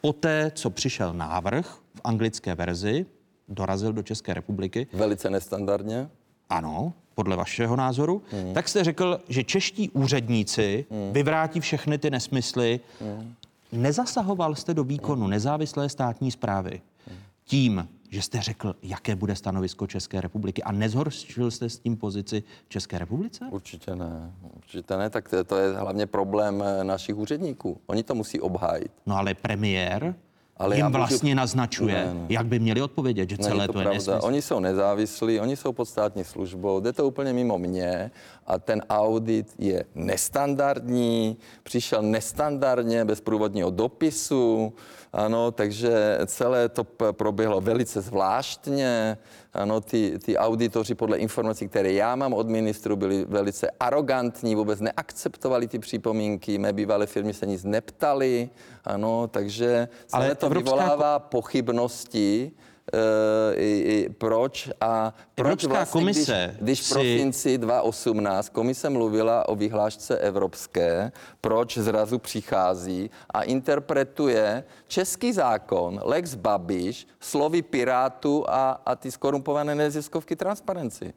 [0.00, 3.06] poté, co přišel návrh v anglické verzi,
[3.48, 4.86] dorazil do České republiky.
[4.92, 6.08] Velice nestandardně.
[6.48, 8.22] Ano, podle vašeho názoru.
[8.30, 8.54] Hmm.
[8.54, 11.12] Tak jste řekl, že čeští úředníci Hmm.
[11.12, 12.80] vyvrátí všechny ty nesmysly.
[13.00, 13.34] Hmm.
[13.72, 16.80] Nezasahoval jste do výkonu nezávislé státní zprávy
[17.44, 22.42] tím, že jste řekl, jaké bude stanovisko České republiky a nezhoršil jste s tím pozici
[22.68, 23.44] České republice?
[23.50, 24.32] Určitě ne.
[24.56, 27.80] Určitě ne, tak to, to je hlavně problém eh, našich úředníků.
[27.86, 28.92] Oni to musí obhájit.
[29.06, 30.14] No ale premiér
[30.56, 32.26] Ale jim můžu- vlastně naznačuje, Ne, ne.
[32.28, 33.94] jak by měli odpovědět, že celé Není to, to je pravda.
[33.98, 34.20] nesmysl.
[34.26, 38.10] Oni jsou nezávislí, oni jsou pod státní službou, jde to úplně mimo mě
[38.46, 44.72] a ten audit je nestandardní, přišel nestandardně, bez průvodního dopisu,
[45.12, 49.18] ano, takže celé to proběhlo velice zvláštně,
[49.52, 54.80] ano, ty, ty auditoři podle informací, které já mám od ministru, byli velice arrogantní, vůbec
[54.80, 58.50] neakceptovali ty připomínky, mé bývalé firmy se nic neptali,
[58.84, 62.52] ano, takže celé Ale to Evropská vyvolává pochybnosti,
[63.56, 68.90] i, i, proč a proč Evropská vlastně, komise když, když v si- prosinci 2018 komise
[68.90, 78.44] mluvila o vyhlášce evropské, proč zrazu přichází a interpretuje český zákon Lex Babiš slovy Pirátů
[78.48, 81.12] a, a ty skorumpované neziskovky transparenci.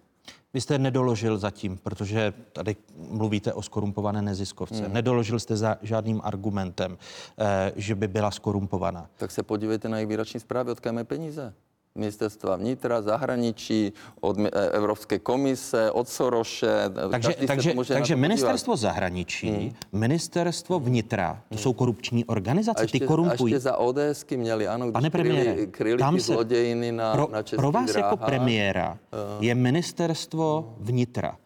[0.56, 2.76] Vy jste nedoložil zatím, protože tady
[3.10, 4.84] mluvíte o skorumpované neziskovce.
[4.84, 4.94] Hmm.
[4.94, 6.98] Nedoložil jste za žádným argumentem,
[7.38, 9.10] eh, že by byla skorumpovaná.
[9.18, 11.54] Tak se podívejte na jejich výroční zprávy, odkud mají peníze.
[11.96, 16.90] Ministerstva vnitra, zahraničí, od eh, Evropské komise, od Soroše.
[17.12, 18.28] Takže, se takže, takže podívat.
[18.28, 19.72] ministerstvo zahraničí, hmm.
[19.92, 23.54] ministerstvo vnitra, to jsou korupční organizace, A ještě, ty a korumpují.
[23.54, 27.28] ještě za ODSky měli, ano, když Pane premiére, kryli, kryli tam se- zlodějiny na, pro,
[27.32, 28.12] na pro vás dráhách.
[28.12, 28.98] jako premiéra
[29.40, 31.38] je ministerstvo vnitra,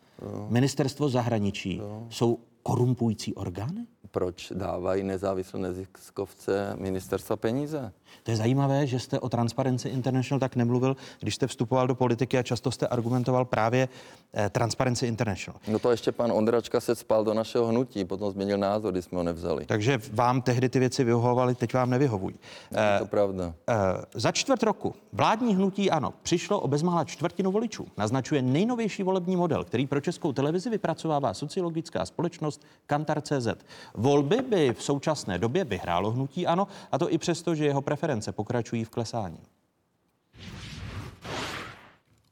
[0.50, 3.86] ministerstvo zahraničí, jsou korumpující orgány?
[4.12, 7.92] Proč dávají nezávislé neziskovce ministerstva peníze?
[8.24, 12.38] To je zajímavé, že jste o Transparency International tak nemluvil, když jste vstupoval do politiky
[12.38, 13.90] a často jste argumentoval právě
[14.34, 15.60] eh, Transparency International.
[15.68, 19.18] No to ještě pan Ondračka se spal do našeho hnutí, potom změnil názor, když jsme
[19.18, 19.66] ho nevzali.
[19.66, 22.36] Takže vám tehdy ty věci vyhovovaly, teď vám nevyhovují.
[22.72, 23.54] Je to pravda.
[23.70, 23.76] Eh,
[24.14, 27.88] za čtvrt roku vládní hnutí ano přišlo o bezmála čtvrtinu voličů.
[27.98, 33.48] Naznačuje nejnovější volební model, který pro českou televizi vypracovává sociologická společnost Kantar.cz.
[33.96, 38.32] Volby by v současné době vyhrálo hnutí ano, a to i přesto, že jeho preference
[38.32, 39.40] pokračují v klesání.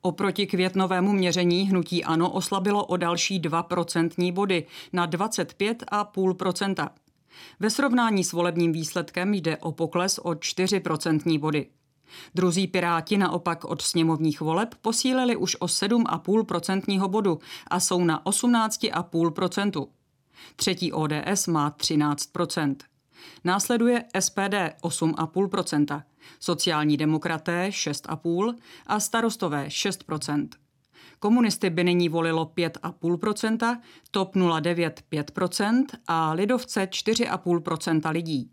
[0.02, 6.90] Oproti květnovému měření hnutí ANO oslabilo o další 2 procentní body na 25,5%
[7.60, 11.68] Ve srovnání s volebním výsledkem jde o pokles o 4 procentní body.
[12.36, 18.24] Druzí Piráti naopak od sněmovních voleb posílili už o 7,5 procentního bodu a jsou na
[18.24, 19.88] 18,5%
[20.56, 22.30] Třetí ODS má 13
[23.44, 26.04] Následuje SPD 8,5%
[26.40, 28.56] sociální demokraté 6,5
[28.88, 30.48] a starostové 6%
[31.20, 33.80] Komunisty by nyní volilo 5,5%
[34.12, 38.52] TOP 09 5% a lidovce 4,5% lidí.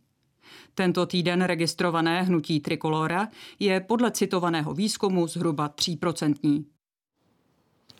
[0.75, 6.64] Tento týden registrované hnutí Trikolora je podle citovaného výzkumu zhruba 3%.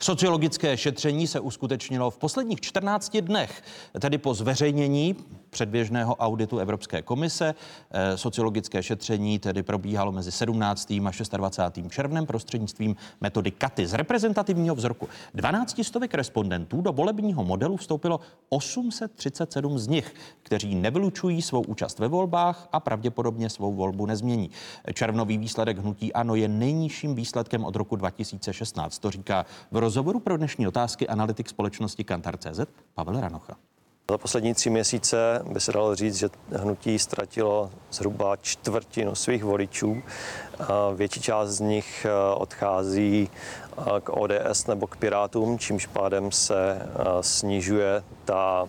[0.01, 3.63] Sociologické šetření se uskutečnilo v posledních 14 dnech,
[4.01, 5.17] tedy po zveřejnění
[5.55, 7.55] předběžného auditu Evropské komise.
[7.91, 10.91] Eh, Sociologické šetření tedy probíhalo mezi 17.
[10.91, 11.91] a 26.
[11.91, 13.87] červnem prostřednictvím metody KATY.
[13.87, 21.43] Z reprezentativního vzorku 12 stovek respondentů do volebního modelu vstoupilo 837 z nich, kteří nevylučují
[21.43, 24.51] svou účast ve volbách a pravděpodobně svou volbu nezmění.
[24.95, 28.99] Červnový výsledek hnutí ANO je nejnižším výsledkem od roku 2016.
[28.99, 32.61] To říká v rozhovoru pro dnešní otázky analytik společnosti Kantar.cz
[32.95, 33.57] Pavel Ranocha.
[34.11, 40.03] Za poslední tři měsíce by se dalo říct, že hnutí ztratilo zhruba čtvrtinu svých voličů.
[40.95, 43.31] Větší část z nich eh, odchází
[43.79, 48.69] eh, k ODS nebo k Pirátům, čímž pádem se eh, snižuje ta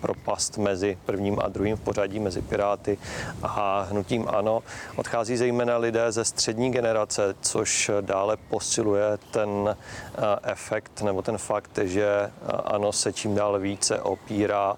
[0.00, 2.98] propast mezi prvním a druhým v pořadí mezi Piráty
[3.42, 4.62] a hnutím ANO.
[4.96, 11.78] Odchází zejména lidé ze střední generace, což dále posiluje ten eh, efekt nebo ten fakt,
[11.82, 12.30] že eh,
[12.64, 14.76] ANO se čím dál více opírá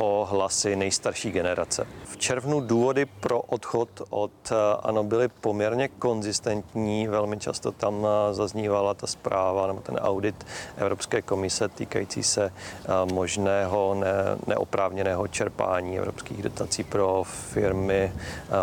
[0.00, 1.86] o hlasy nejstarší generace.
[2.04, 7.08] V červnu důvody pro odchod od eh, ANO byly poměrně konzistentní.
[7.08, 13.12] Velmi často tam eh, zaznívala ta zpráva nebo ten audit Evropské komise týkající se eh,
[13.12, 14.12] možného ne,
[14.46, 18.12] neoprávněného čerpání evropských dotací pro firmy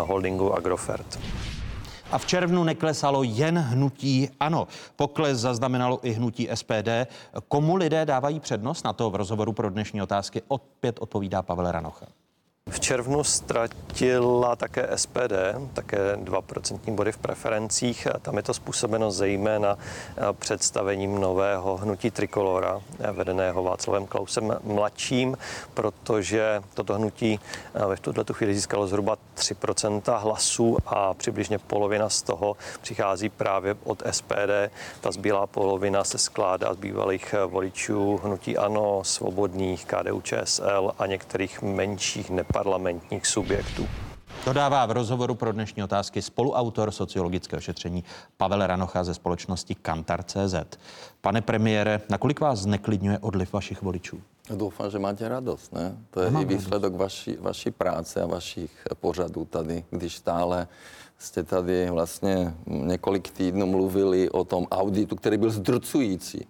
[0.06, 1.18] holdingu Agrofert.
[2.14, 4.68] A v červnu neklesalo jen hnutí ANO.
[4.96, 7.10] Pokles zaznamenalo i hnutí SPD.
[7.48, 8.84] Komu lidé dávají přednost?
[8.84, 12.06] Na to v rozhovoru pro dnešní otázky opět odpovídá Pavel Ranocha.
[12.70, 15.32] V červnu ztratila také SPD,
[15.72, 18.08] také 2% body v preferencích.
[18.22, 25.36] Tam je to způsobeno zejména eh, představením nového hnutí Trikolora, eh, vedeného Václavem Klausem mladším,
[25.74, 27.40] protože toto hnutí
[27.74, 33.76] eh, ve tuto chvíli získalo zhruba 3% hlasů a přibližně polovina z toho přichází právě
[33.84, 34.70] od SPD.
[35.00, 41.62] Ta zbylá polovina se skládá z bývalých voličů hnutí ANO, svobodných, KDU ČSL a některých
[41.62, 43.86] menších neparlamentních subjektů.
[44.46, 48.04] Dodává v rozhovoru pro dnešní otázky spoluautor sociologického šetření
[48.36, 50.78] Pavel Ranocha ze společnosti Kantar.cz.
[51.20, 54.20] Pane premiére, nakolik vás zneklidňuje odliv vašich voličů?
[54.50, 55.96] Doufám, že máte radost, ne?
[56.10, 60.68] To je Mám i výsledok vaší, vaší práce a vašich pořadů tady, když stále
[61.18, 66.46] jste tady vlastně několik týdnů mluvili o tom auditu, který byl zdrcující.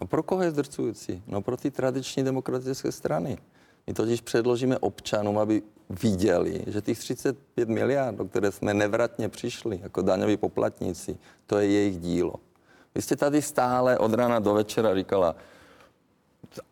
[0.00, 1.22] No pro koho je zdrcující?
[1.26, 3.38] No pro ty tradiční demokratické strany.
[3.86, 9.80] My totiž předložíme občanům, aby viděli, že těch 35 miliard, o které jsme nevratně přišli
[9.82, 12.34] jako daňoví poplatníci, to je jejich dílo.
[12.94, 15.36] Vy jste tady stále od rána do večera říkala,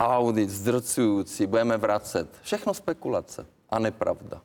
[0.00, 2.28] audit zdrcující, budeme vracet.
[2.42, 4.42] Všechno spekulace a nepravda.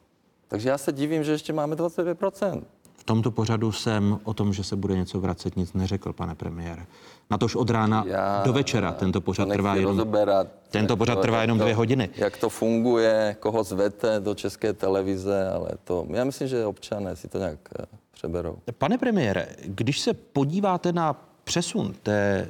[0.48, 2.64] Takže já se divím, že ještě máme 25%.
[3.06, 6.86] V tomto pořadu jsem o tom, že se bude něco vracet, nic neřekl, pane premiére.
[7.30, 11.22] Na tož od rána Já do večera tento pořad trvá jenom, rozoberat, tento pořad to-
[11.22, 12.10] trvá jenom to- dvě hodiny.
[12.16, 17.28] Jak to funguje, koho zvete do české televize, ale to, já myslím, že občané si
[17.28, 18.58] to nějak eh, přeberou.
[18.78, 22.50] Pane premiére, když se podíváte na přesun té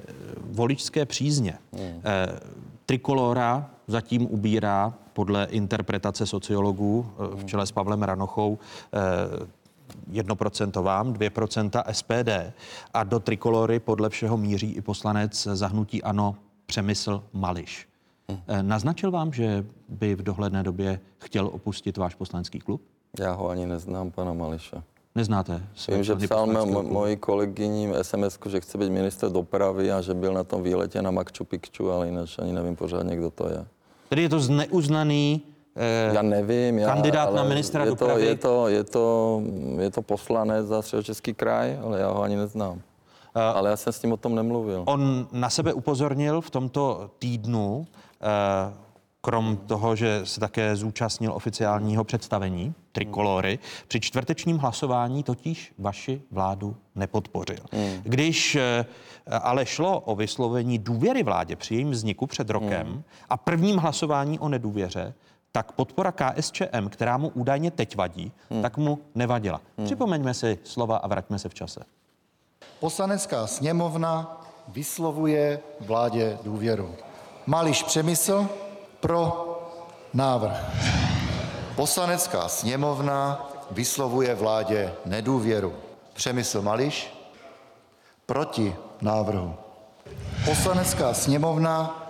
[0.52, 2.02] voličské přízně, hmm.
[2.86, 8.58] Trikolora zatím ubírá podle interpretace sociologů v čele s Pavlem Ranochou
[10.12, 12.54] 1% vám, 2% SPD
[12.94, 17.88] a do trikolory podle všeho míří i poslanec zahnutí ANO Přemysl Mališ.
[18.30, 18.40] Hmm.
[18.62, 22.82] Naznačil vám, že by v dohledné době chtěl opustit váš poslanecký klub?
[23.20, 24.84] Já ho ani neznám, pana Mališe.
[25.16, 25.64] Neznáte?
[25.88, 30.34] Vím, že psal mo- moji kolegyni SMS, že chce být minister dopravy a že byl
[30.34, 33.66] na tom výletě na Makču Pikču, ale jinak ani nevím pořádně, kdo to je.
[34.10, 35.42] Tedy je to zneuznaný
[36.14, 36.80] já nevím.
[36.80, 38.26] Já, kandidát na ministra je to, dopravy?
[38.26, 39.42] Je to, je, to,
[39.80, 42.72] je to poslanec za středočeský kraj, ale já ho ani neznám.
[42.72, 44.84] Uh, ale já jsem s ním o tom nemluvil.
[44.86, 48.74] On na sebe upozornil v tomto týdnu, uh,
[49.22, 56.76] krom toho, že se také zúčastnil oficiálního představení trikolory, při čtvrtečním hlasování totiž vaši vládu
[56.96, 57.60] nepodpořil.
[57.72, 58.02] Hmm.
[58.04, 58.58] Když
[59.42, 63.04] ale šlo o vyslovení důvěry vládě při jejím vzniku před rokem hmm.
[63.30, 65.14] a prvním hlasování o nedůvěře,
[65.56, 68.62] tak podpora KSČM, která mu údajně teď vadí, hmm.
[68.62, 69.62] tak mu nevadila.
[69.78, 69.86] Hmm.
[69.86, 71.80] Připomeňme si slova a vraťme se v čase.
[72.80, 76.96] Poslanecká sněmovna vyslovuje vládě důvěru.
[77.46, 78.50] Mališ Přemysl
[79.00, 79.48] pro
[80.14, 80.58] návrh.
[81.76, 85.74] Poslanecká sněmovna vyslovuje vládě nedůvěru.
[86.14, 87.16] Přemysl Mališ
[88.26, 89.56] proti návrhu.
[90.46, 92.04] Poslanecká sněmovna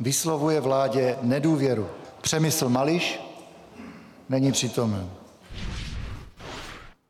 [0.00, 1.88] vyslovuje vládě nedůvěru.
[2.28, 3.20] Přemysl Mališ
[4.28, 5.10] není přítomen.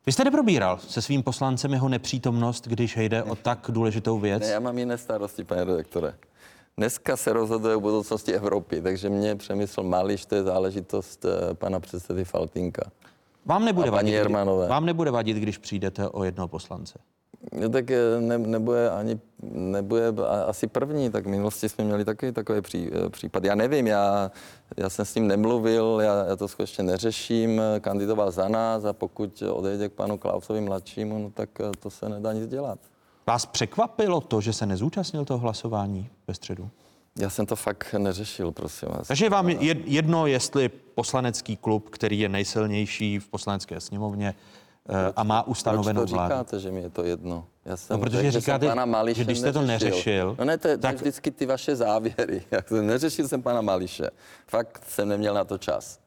[0.07, 4.41] Vy jste neprobíral se svým poslancem jeho nepřítomnost, když jde o tak důležitou věc?
[4.41, 6.15] Ne, já mám jiné starosti, pane redaktore.
[6.77, 11.81] Dneska se rozhoduje o budoucnosti Evropy, takže mě přemysl Mališ, to je záležitost eh, pana
[11.81, 12.91] předsedy Faltinka.
[13.47, 14.69] Vám nebude, a paní vadit, Jermanové.
[14.69, 16.99] vám nebude vadit, když přijdete o jednoho poslance?
[17.53, 19.21] No, tak eh, ne, nebude ani,
[19.53, 20.13] nebude
[20.47, 23.45] asi první, tak v minulosti jsme měli takový takový pří, eh, případ.
[23.45, 24.31] Já nevím, já,
[24.77, 29.43] já jsem s ním nemluvil, já, já to skutečně neřeším, kandidoval za nás a pokud
[29.53, 32.79] odejde k panu Klausovi mladšímu, no, tak to se nedá nic dělat.
[33.27, 36.71] Vás překvapilo to, že se nezúčastnil toho hlasování ve středu?
[37.19, 39.09] Já jsem to fakt neřešil, prosím vás.
[39.09, 39.49] Takže je vám
[39.85, 44.35] jedno, jestli poslanecký klub, který je nejsilnější v poslanecké sněmovně
[45.17, 46.35] a má ustanovenou proč to vládu.
[46.35, 47.47] říkáte, že mi je to jedno?
[47.65, 50.37] Já jsem no, protože řekl, říkáte, že, pana že když jste to neřešil...
[50.39, 50.97] No ne, to je tak...
[50.97, 52.43] vždycky ty vaše závěry.
[52.51, 54.11] Já jsem, neřešil jsem pana Mališe.
[54.47, 55.99] Fakt jsem neměl na to čas.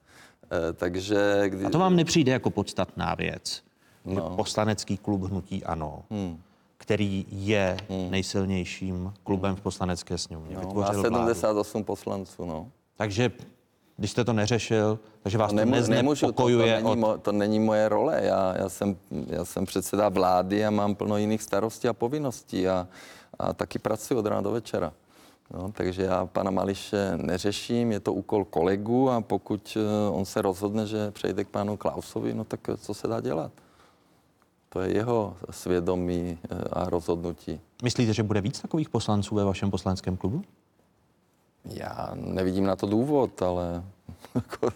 [0.69, 1.43] E, takže...
[1.47, 1.65] Kdy...
[1.65, 3.63] A to vám nepřijde jako podstatná věc?
[4.05, 4.35] No.
[4.35, 6.03] Poslanecký klub Hnutí Ano.
[6.09, 6.39] Hmm
[6.81, 8.11] který je hmm.
[8.11, 10.55] nejsilnějším klubem v poslanecké sněmovně.
[10.55, 11.85] No, má 78 vládu.
[11.85, 12.71] poslanců, no.
[12.97, 13.31] Takže
[14.01, 16.31] když jste to neřešil, takže vás no, nemu, to.
[16.31, 17.21] To, to, není, od...
[17.21, 18.19] to není moje role.
[18.23, 18.95] Já, já, jsem,
[19.27, 22.87] já jsem předseda vlády a mám plno jiných starostí a povinností a,
[23.39, 24.93] a taky pracuji od rána do večera.
[25.53, 30.41] No, takže já pana Mališe neřeším, je to úkol kolegů a pokud eh, on se
[30.41, 33.51] rozhodne, že přejde k panu Klausovi, no tak co se dá dělat?
[34.69, 37.59] To je jeho svědomí eh, a rozhodnutí.
[37.83, 40.41] Myslíte, že bude víc takových poslanců ve vašem poslaneckém klubu?
[41.65, 43.83] Já nevidím na to důvod, ale
[44.35, 44.69] jako,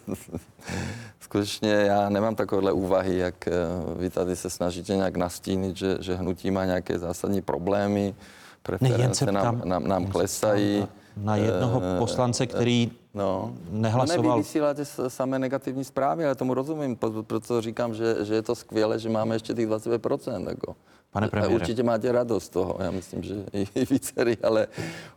[1.19, 3.51] skutečně já nemám takovéhle úvahy, jak eh,
[3.97, 8.15] vy tady se snažíte nějak nastínit, že, že hnutí má nějaké zásadní problémy,
[8.63, 10.79] preference nám, nám, nám klesají.
[10.79, 13.53] Na, na jednoho eh, poslance, který no.
[13.71, 14.23] nehlasoval.
[14.23, 16.97] No ne, vy vysíláte samé negativní zprávy, ale tomu rozumím,
[17.27, 20.49] proto říkám, že, že je to skvělé, že máme ještě těch 25%.
[20.49, 20.75] Jako.
[21.11, 21.55] Pane premiére.
[21.55, 24.67] Určitě máte radost z toho, já myslím, že i vícery, ale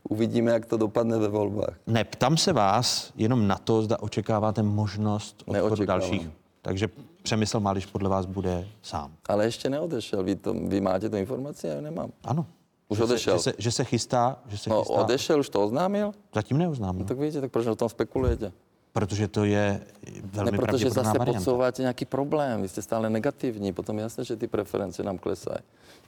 [0.08, 1.74] uvidíme, jak to dopadne ve volbách.
[1.86, 6.28] Ne, ptám se vás jenom na to, zda očekáváte možnost odchodu dalších.
[6.62, 6.88] Takže
[7.22, 9.12] Přemysl Mališ podle vás bude sám.
[9.28, 10.22] Ale ještě neodešel.
[10.22, 12.10] Vy, to, vy máte tu informaci, já ji nemám.
[12.24, 12.46] Ano.
[12.88, 13.38] Už že odešel.
[13.38, 14.94] Se, že, se, že se chystá, že se no, chystá.
[14.94, 16.12] odešel, už to oznámil?
[16.34, 17.00] Zatím neoznámil.
[17.00, 18.52] No, tak víte, tak proč o tom spekulujete?
[18.92, 19.80] Protože to je
[20.24, 21.24] velmi ne, protože zase varianta.
[21.24, 25.58] podsouváte nějaký problém, vy jste stále negativní, potom jasně, že ty preference nám klesají.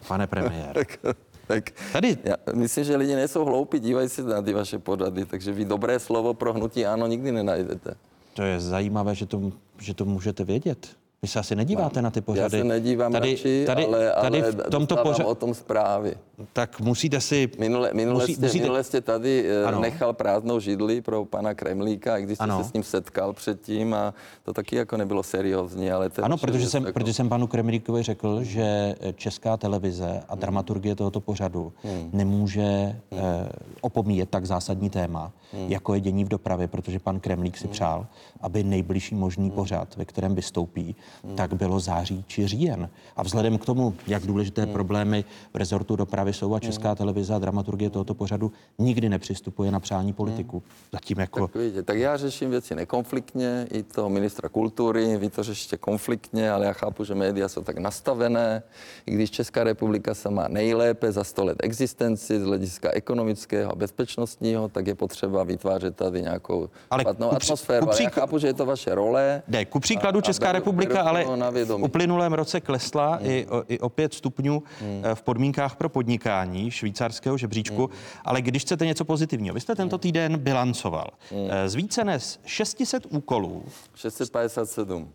[0.08, 0.72] Pane premiér.
[0.74, 1.16] tak,
[1.46, 2.18] tak Tady.
[2.24, 5.98] Já myslím, že lidi nejsou hloupí, dívají se na ty vaše pořady, takže vy dobré
[5.98, 7.94] slovo pro hnutí ano nikdy nenajdete.
[8.34, 10.96] To je zajímavé, že to, že to můžete vědět.
[11.22, 12.56] Vy se asi nedíváte na ty pořady.
[12.56, 16.14] Já se nedívám tady, radši, tady, ale, tady ale v tomto pořadu o tom zprávy.
[16.52, 17.50] Tak musíte si...
[17.58, 18.62] Minule, minule, musí, jste, musíte...
[18.62, 19.80] minule jste tady eh, ano.
[19.80, 22.64] nechal prázdnou židli pro pana Kremlíka, i když jste ano.
[22.64, 25.90] se s ním setkal předtím a to taky jako nebylo seriózní.
[25.90, 26.92] Ale ano, protože jsem, jako...
[26.92, 32.10] protože jsem panu Kremlíkovi řekl, že česká televize a dramaturgie tohoto pořadu hmm.
[32.12, 33.20] nemůže hmm.
[33.20, 33.48] Eh,
[33.80, 35.68] opomíjet tak zásadní téma, hmm.
[35.68, 37.72] jako je dění v dopravě, protože pan Kremlík si hmm.
[37.72, 38.06] přál,
[38.40, 39.56] aby nejbližší možný hmm.
[39.56, 41.36] pořad, ve kterém vystoupí, hmm.
[41.36, 42.90] tak bylo září či říjen.
[43.16, 44.72] A vzhledem k tomu, jak důležité hmm.
[44.72, 46.60] problémy v rezortu dopravy jsou a hmm.
[46.60, 46.96] Česká hmm.
[46.96, 50.56] televize a dramaturgie tohoto pořadu nikdy nepřistupuje na přání politiku.
[50.56, 50.68] Hmm.
[50.92, 51.40] Zatím jako...
[51.40, 56.50] Tak, vidíte, tak já řeším věci nekonfliktně, i to ministra kultury, vy to řešíte konfliktně,
[56.50, 58.62] ale já chápu, že média jsou tak nastavené,
[59.06, 63.74] i když Česká republika se má nejlépe za 100 let existenci z hlediska ekonomického a
[63.74, 67.86] bezpečnostního, tak je potřeba vytvářet tady nějakou ale špatnou ku, atmosféru.
[67.86, 68.16] Ku příklad...
[68.16, 69.42] Já chápu, že je to vaše role.
[69.48, 73.30] Ne, ku příkladu a, Česká a beru, republika, beru ale v uplynulém roce klesla hmm.
[73.30, 75.02] i, o, i o pět stupňů hmm.
[75.14, 77.86] v podmínkách pro podnikání švýcarského žebříčku.
[77.86, 77.96] Hmm.
[78.24, 80.00] Ale když chcete něco pozitivního, vy jste tento hmm.
[80.00, 81.08] týden bilancoval.
[81.30, 81.48] Hmm.
[81.66, 83.64] Z více než 600 úkolů.
[83.94, 85.12] 657.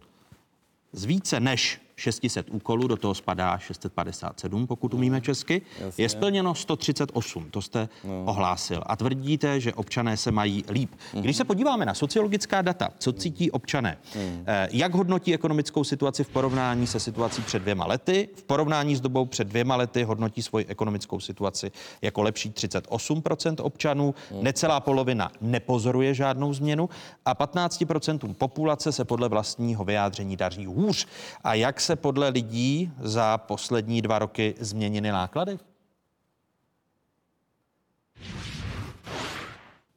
[0.92, 6.04] Z více než 600 úkolů, do toho spadá 657, pokud umíme česky, Jasně.
[6.04, 8.24] je splněno 138, to jste no.
[8.26, 8.82] ohlásil.
[8.86, 10.92] A tvrdíte, že občané se mají líp.
[10.92, 11.22] Mm-hmm.
[11.22, 14.46] Když se podíváme na sociologická data, co cítí občané, mm.
[14.72, 19.26] jak hodnotí ekonomickou situaci v porovnání se situací před dvěma lety, v porovnání s dobou
[19.26, 21.72] před dvěma lety hodnotí svoji ekonomickou situaci
[22.02, 24.44] jako lepší 38% občanů, mm.
[24.44, 26.90] necelá polovina nepozoruje žádnou změnu
[27.26, 31.08] a 15% populace se podle vlastního vyjádření daří hůř.
[31.44, 35.60] A jak se podle lidí za poslední dva roky změnily náklady?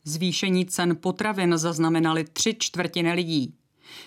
[0.04, 3.54] Zvýšení cen potravin zaznamenaly tři čtvrtiny lidí.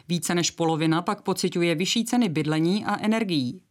[0.07, 3.61] Více než polovina pak pociťuje vyšší ceny bydlení a energií.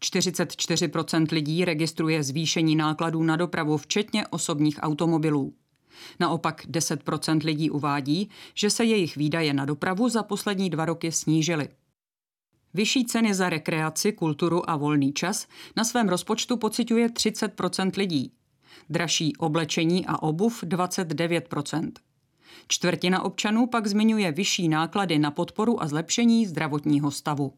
[0.00, 5.54] 44% lidí registruje zvýšení nákladů na dopravu, včetně osobních automobilů.
[6.20, 11.68] Naopak 10% lidí uvádí, že se jejich výdaje na dopravu za poslední dva roky snížily.
[12.74, 15.46] Vyšší ceny za rekreaci, kulturu a volný čas
[15.76, 18.32] na svém rozpočtu pociťuje 30% lidí.
[18.90, 21.92] Dražší oblečení a obuv 29%
[22.68, 27.52] Čtvrtina občanů pak zmiňuje vyšší náklady na podporu a zlepšení zdravotního stavu.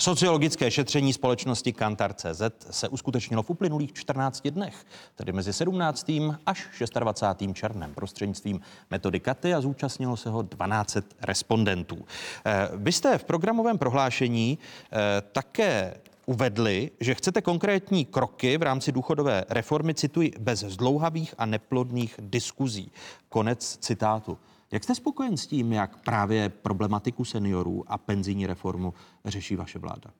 [0.00, 6.10] Sociologické šetření společnosti Kantar.cz se uskutečnilo v uplynulých 14 dnech, tedy mezi 17.
[6.46, 6.66] až
[7.00, 7.54] 26.
[7.54, 12.04] červnem prostřednictvím metody Katy a zúčastnilo se ho 12 respondentů.
[12.46, 14.98] Eh, vy jste v programovém prohlášení eh,
[15.32, 22.14] také uvedli, že chcete konkrétní kroky v rámci důchodové reformy, cituji, bez zdlouhavých a neplodných
[22.18, 22.92] diskuzí.
[23.28, 24.38] Konec citátu.
[24.72, 28.94] Jak jste spokojen s tím, jak právě problematiku seniorů a penzijní reformu
[29.24, 30.10] řeší vaše vláda?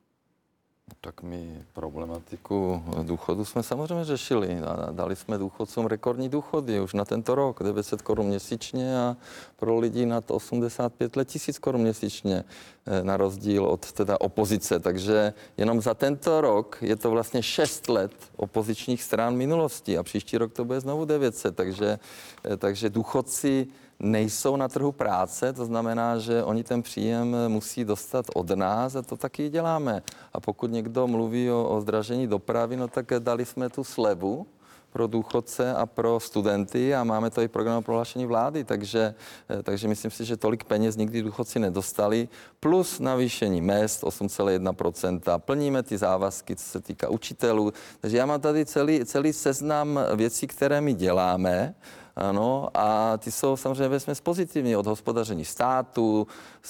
[1.01, 4.59] Tak my problematiku důchodu jsme samozřejmě řešili.
[4.90, 9.16] Dali jsme důchodcům rekordní důchody už na tento rok, 900 korun měsíčně a
[9.57, 12.44] pro lidi nad 85 let tisíc korun měsíčně,
[12.86, 14.80] eh, na rozdíl od teda opozice.
[14.80, 20.38] Takže jenom za tento rok je to vlastně 6 let opozičních stran minulosti a příští
[20.38, 21.57] rok to bude znovu 900.
[21.57, 21.99] Takže,
[22.44, 23.66] eh, takže důchodci
[24.01, 29.03] nejsou na trhu práce, to znamená, že oni ten příjem musí dostat od nás a
[29.03, 30.03] to taky děláme.
[30.32, 34.46] A pokud někdo mluví o, o zdražení dopravy, no tak dali jsme tu slevu
[34.92, 39.14] pro důchodce a pro studenty a máme to i program prohlášení vlády, takže,
[39.62, 42.28] takže myslím si, že tolik peněz nikdy důchodci nedostali,
[42.61, 48.66] plus navýšení mest 8,1%, plníme ty závazky, co se týká učitelů, takže já mám tady
[48.66, 51.74] celý, celý seznam věcí, které my děláme
[52.18, 56.26] ano, a ty jsou samozřejmě vesměs pozitivní od hospodaření státu,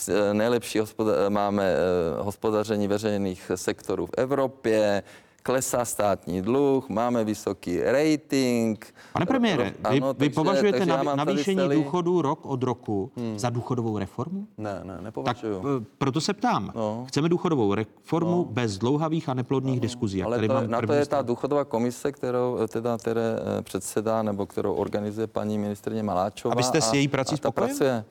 [0.08, 1.76] eh, nejlepší hospoda- máme eh,
[2.22, 5.02] hospodaření veřejných sektorů v Evropě,
[5.48, 8.94] klesá státní dluh, máme vysoký rating.
[9.12, 11.76] Pane premiére, vy, ano, vy takže, považujete takže nav, navýšení celý...
[11.76, 13.38] důchodu rok od roku hmm.
[13.38, 14.46] za důchodovou reformu?
[14.58, 15.62] Ne, ne, nepovažuju.
[15.62, 16.72] Tak eh, proto se ptám.
[16.74, 17.04] No.
[17.08, 18.44] Chceme důchodovou reformu no.
[18.44, 19.80] bez dlouhavých a neplodných no.
[19.80, 20.22] diskuzí.
[20.22, 24.46] Ale to, na to je ta důchodová komise, kterou eh, teda které eh, předsedá nebo
[24.46, 26.52] kterou organizuje paní ministrně Maláčová.
[26.52, 27.68] A vy jste s její prací spokojen?
[27.68, 28.04] Pracuje.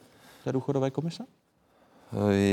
[0.44, 1.24] Té důchodové komise?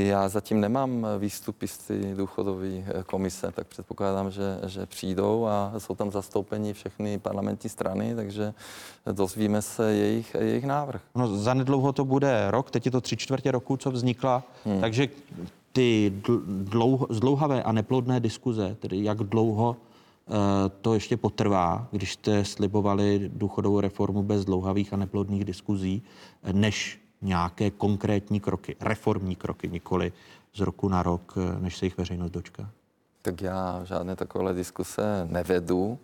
[0.05, 2.67] Já zatím nemám výstupy z té důchodové
[3.05, 8.53] komise, tak předpokládám, že, že přijdou a jsou tam zastoupeni všechny parlamentní strany, takže
[9.11, 11.01] dozvíme se jejich, jejich návrh.
[11.15, 14.81] No, za nedlouho to bude rok, teď je to tři čtvrtě roku, co vznikla, hmm.
[14.81, 15.07] takže
[15.71, 16.13] ty
[16.47, 19.75] dlouho, zdlouhavé a neplodné diskuze, tedy jak dlouho
[20.27, 20.35] uh,
[20.81, 26.03] to ještě potrvá, když jste slibovali důchodovou reformu bez dlouhavých a neplodných diskuzí,
[26.51, 30.13] než nějaké konkrétní kroky, reformní kroky, nikoli
[30.53, 32.69] z roku na rok, než se jich veřejnost dočká?
[33.21, 35.99] Tak já žádné takové diskuse nevedu.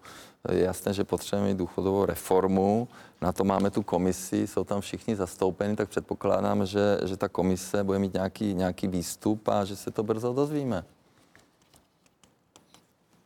[0.52, 2.88] Je jasné, že potřebujeme mít důchodovou reformu.
[3.22, 7.84] Na to máme tu komisi, jsou tam všichni zastoupeni, tak předpokládám, že, že ta komise
[7.84, 10.84] bude mít nějaký, nějaký výstup a že se to brzo dozvíme.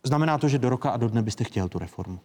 [0.04, 2.20] Znamená to, že do roka a do dne byste chtěl tu reformu?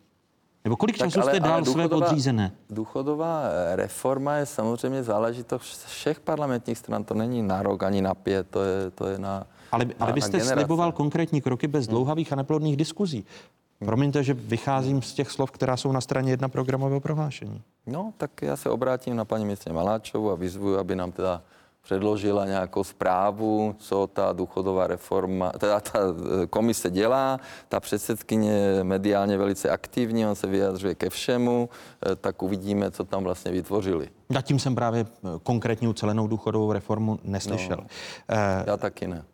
[0.65, 2.53] Nebo kolik času jste dal své podřízené?
[2.71, 7.05] Důchodová eh, reforma je samozřejmě záležitost všech parlamentních stran.
[7.05, 10.13] To není na rok ani na pět, to je, to je na Ale, na, ale
[10.13, 10.61] vy jste na generace.
[10.61, 13.25] sliboval konkrétní kroky bez dlouhavých a neplodných diskuzí.
[13.85, 17.63] Promiňte, že vycházím z těch slov, která jsou na straně jedna programového prohlášení.
[17.87, 21.43] No, tak já se obrátím na paní ministře Maláčovou a vyzvuju, aby nám teda
[21.83, 25.99] předložila nějakou zprávu, co ta důchodová reforma, teda ta
[26.43, 27.41] eh, komise dělá.
[27.69, 31.69] Ta předsedkyně je mediálně velice aktivní, on se vyjadřuje ke všemu,
[32.07, 34.09] eh, tak uvidíme, co tam vlastně vytvořili.
[34.29, 37.77] Zatím jsem právě eh, konkrétní ucelenou důchodovou reformu neslyšel.
[37.81, 37.87] No.
[38.67, 39.25] Já taky ne.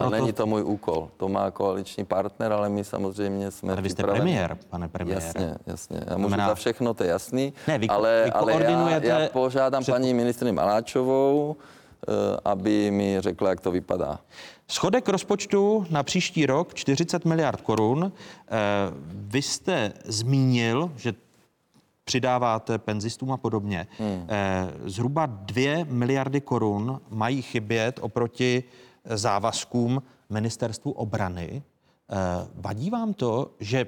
[0.00, 1.08] No, Ale proto- není to můj úkol.
[1.16, 4.20] To má koaliční partner, ale my samozřejmě jsme Ale vy jste připraveni.
[4.24, 5.24] premiér, pane premiére.
[5.24, 6.00] Jasně, jasně.
[6.06, 7.52] Já můžu Znamená- za všechno, to je jasný.
[7.68, 11.56] Ne, vy ale, vy ale já, koordinujete já požádám před- paní ministrině Maláčovou,
[12.08, 12.12] eh,
[12.44, 14.18] aby mi řekla, jak to vypadá.
[14.68, 18.12] Schodek rozpočtu na příští rok 40 miliard korun.
[18.48, 18.50] Eh,
[19.12, 21.12] Vy jste zmínil, že
[22.04, 23.86] přidáváte penzistům a podobně.
[23.98, 24.26] Hmm.
[24.28, 28.64] Eh, Zhruba 2 miliardy korun mají chybět oproti
[29.04, 31.62] závazkům ministerstvu obrany.
[31.62, 32.16] Eh,
[32.54, 33.86] Vadí vám to, že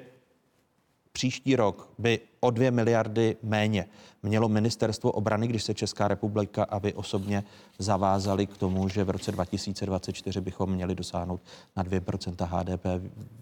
[1.11, 3.87] příští rok by o 2 miliardy méně
[4.23, 7.43] mělo ministerstvo obrany, když se Česká republika a vy osobně
[7.79, 11.41] zavázali k tomu, že v roce 2024 bychom měli dosáhnout
[11.75, 12.85] na 2% HDP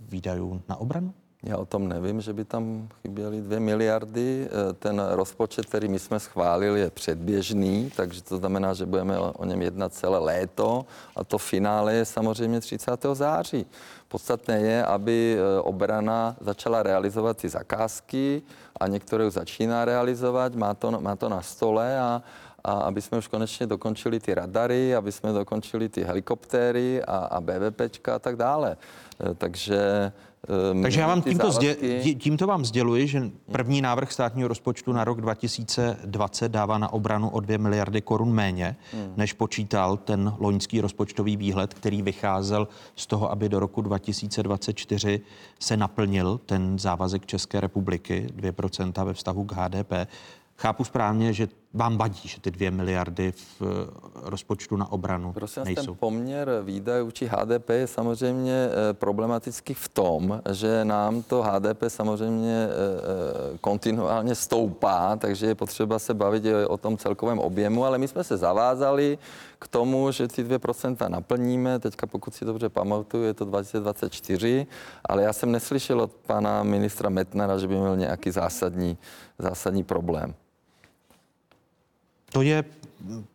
[0.09, 1.13] výdajů na obranu?
[1.43, 4.47] Já o tom nevím, že by tam chyběly dvě miliardy.
[4.47, 9.45] Eh, Ten rozpočet, který my jsme schválili, je předběžný, takže to znamená, že budeme o
[9.45, 10.85] něm jednat celé léto
[11.15, 13.15] a to finále je samozřejmě 30.
[13.15, 13.65] září.
[14.07, 18.41] Podstatné je, aby eh, obrana začala realizovat ty zakázky
[18.79, 22.21] a některé už začíná realizovat, má to, má to na stole a,
[22.63, 27.41] a aby jsme už konečně dokončili ty radary, aby jsme dokončili ty helikoptéry a, a
[27.41, 28.77] BVPčka a tak dále.
[29.19, 30.11] Eh, Takže
[30.81, 34.93] Takže já vám tímto, zdě, závazky- tí- tímto vám sděluji, že první návrh státního rozpočtu
[34.93, 39.13] na rok 2020 dává na obranu o 2 miliardy korun méně, Hmm.
[39.17, 45.21] než počítal ten loňský rozpočtový výhled, který vycházel z toho, aby do roku 2024
[45.59, 50.07] se naplnil ten závazek České republiky 2% ve vztahu k HDP.
[50.57, 53.65] Chápu správně, že vám vadí, že ty 2 miliardy v eh,
[54.29, 55.85] rozpočtu na obranu Prosím nejsou.
[55.85, 61.83] ten poměr výdajů či HDP je samozřejmě eh, problematický v tom, že nám to HDP
[61.87, 68.07] samozřejmě eh, kontinuálně stoupá, takže je potřeba se bavit o tom celkovém objemu, ale my
[68.07, 69.17] jsme se zavázali
[69.59, 74.67] k tomu, že ty 2% naplníme, teďka pokud si dobře pamatuju, je to 2024,
[75.05, 78.97] ale já jsem neslyšel od pana ministra Metnara, že by měl nějaký zásadní,
[79.39, 80.33] zásadní problém.
[82.33, 82.63] To je
[83.01, 83.25] mm,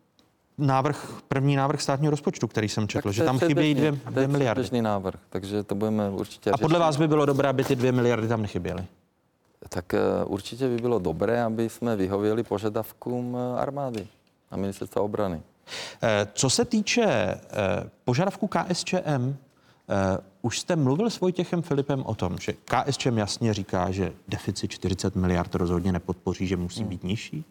[0.57, 4.09] návrh, první návrh státního rozpočtu, který jsem četl, že to je tam chybějí dvě, to
[4.09, 4.61] dvě je miliardy.
[4.61, 6.79] předběžný návrh, takže to budeme určitě A podle řešit.
[6.85, 8.85] vás by bylo dobré, aby ty dvě miliardy tam nechyběly?
[9.69, 14.07] Tak eh, určitě by bylo dobré, aby jsme vyhověli požadavkům eh, armády
[14.51, 15.41] a ministerstva obrany.
[16.03, 17.35] Eh, Co se týče
[18.05, 19.35] požadavku KSČM,
[20.41, 25.15] už jste mluvil s Vojtěchem Filipem o tom, že KSČM jasně říká, že deficit 40
[25.15, 27.45] miliard rozhodně nepodpoří, že musí být nižší?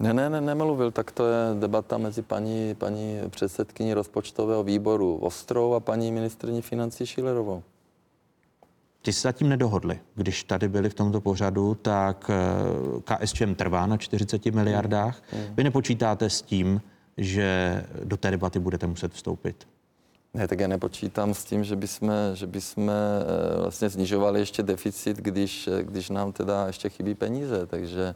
[0.00, 5.72] Ne, ne, ne, nemluvil, tak to je debata mezi paní, paní předsedkyní rozpočtového výboru Ostrou
[5.72, 7.62] a paní ministrní financí Šilerovou.
[9.02, 10.00] Ty se zatím nedohodli.
[10.14, 15.22] Když tady byli v tomto pořadu, tak eh, KSČM trvá na 40 miliardách.
[15.54, 16.82] Vy nepočítáte s tím,
[17.16, 19.68] že do té debaty budete muset vstoupit.
[20.34, 25.16] Ne, tak já nepočítám s tím, že bychom, že bychom eh, vlastně znižovali ještě deficit,
[25.16, 27.66] když, když nám teda ještě chybí peníze.
[27.66, 28.14] Takže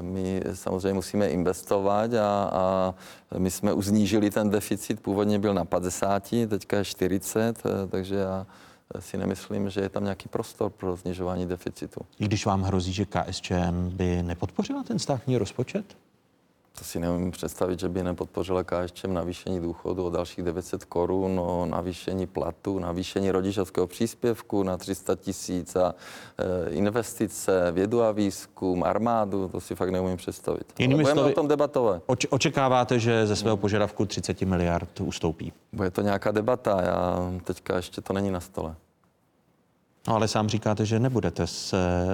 [0.00, 2.94] my samozřejmě musíme investovat a, a
[3.38, 8.14] my jsme už znížili ten deficit, původně byl na 50, teďka je 40, eh, takže
[8.16, 8.46] já
[8.98, 12.00] si nemyslím, že je tam nějaký prostor pro snižování deficitu.
[12.18, 15.96] I když vám hrozí, že KSČM by nepodpořila ten státní rozpočet?
[16.80, 21.66] To si neumím představit, že by nepodpořila KSČM navýšení důchodu o dalších 900 korun, o
[21.66, 25.94] navýšení platu, navýšení rodičovského příspěvku na 300 tisíc a
[26.38, 30.72] e, investice, vědu a výzkum, armádu, to si fakt neumím představit.
[30.78, 32.02] Jinými budeme slovy- o tom debatovat.
[32.06, 35.52] Oč- očekáváte, že ze svého požadavku 30 miliard ustoupí?
[35.72, 38.74] Bude to nějaká debata, já teďka ještě to není na stole.
[40.08, 42.06] No ale sám říkáte, že nebudete se,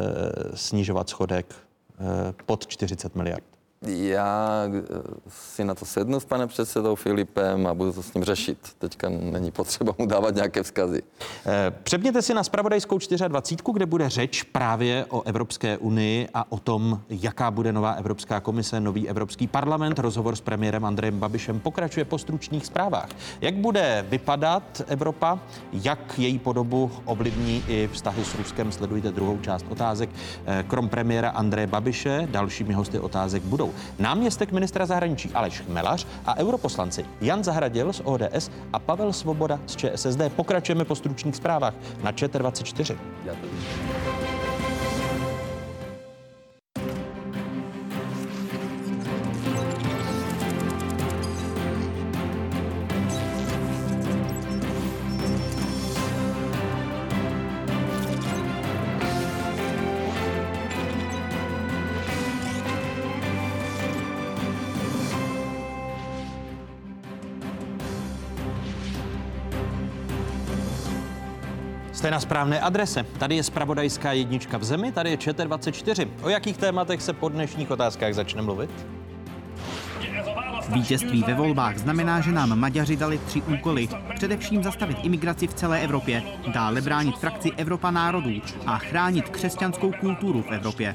[0.55, 1.55] snižovat schodek
[1.99, 3.56] eh, pod 40 miliard.
[3.83, 4.83] Já eh,
[5.29, 8.59] si na to sednu s panem předsedou Filipem a budu to s ním řešit.
[8.79, 11.03] Teďka není potřeba mu dávat nějaké vzkazy.
[11.47, 12.99] Eh, přepněte si na spravodajskou
[13.29, 18.41] 24, kde bude řeč právě o Evropské unii a o tom, jaká bude nová Evropská
[18.41, 19.99] komise, nový Evropský parlament.
[19.99, 23.09] Rozhovor s premiérem Andrejem Babišem pokračuje po stručných zprávách.
[23.41, 25.39] Jak bude vypadat Evropa,
[25.73, 30.11] jak její podobu ovlivní i vztahy s Ruskem, sledujte druhou část otázek.
[30.47, 33.66] Eh, krom premiéra Andreje Babiše, dalšími hosty otázek budou
[33.99, 39.77] náměstek ministra zahraničí Aleš Chmelař a europoslanci Jan Zahradil z ODS a Pavel Svoboda z
[39.77, 40.21] ČSSD.
[40.37, 42.97] Pokračujeme po stručných zprávách na ČT24.
[72.07, 73.07] Jste na správné adrese.
[73.19, 76.09] Tady je spravodajská jednička v zemi, tady je ČT24.
[76.23, 78.71] O jakých tématech se po dnešních otázkách začne mluvit?
[80.69, 83.89] Vítězství ve volbách znamená, že nám Maďaři dali tři úkoly.
[84.15, 86.23] Především zastavit imigraci v celé Evropě,
[86.55, 90.95] dále bránit frakci Evropa národů a chránit křesťanskou kulturu v Evropě.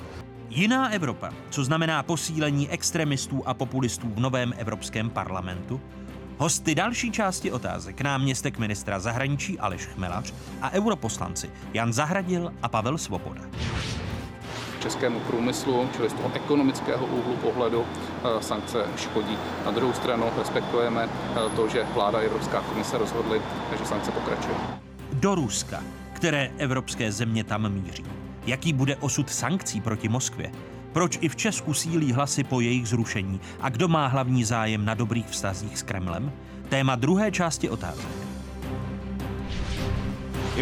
[0.49, 5.81] Jiná Evropa, co znamená posílení extremistů a populistů v novém Evropském parlamentu,
[6.37, 12.97] Hosty další části otázek náměstek ministra zahraničí Aleš Chmelař a europoslanci Jan Zahradil a Pavel
[12.97, 13.41] Svoboda.
[14.79, 19.37] Českému průmyslu, čili z toho ekonomického úhlu pohledu eh, sankce škodí.
[19.65, 23.41] Na druhou stranu respektujeme eh, to, že vláda a Evropská komise rozhodly,
[23.79, 24.57] že sankce pokračují.
[25.13, 28.05] Do Ruska, které evropské země tam míří.
[28.45, 30.51] Jaký bude osud sankcí proti Moskvě?
[30.93, 34.93] Proč i v Česku sílí hlasy po jejich zrušení a kdo má hlavní zájem na
[34.93, 36.31] dobrých vztazích s Kremlem?
[36.69, 38.30] Téma druhé části otázek.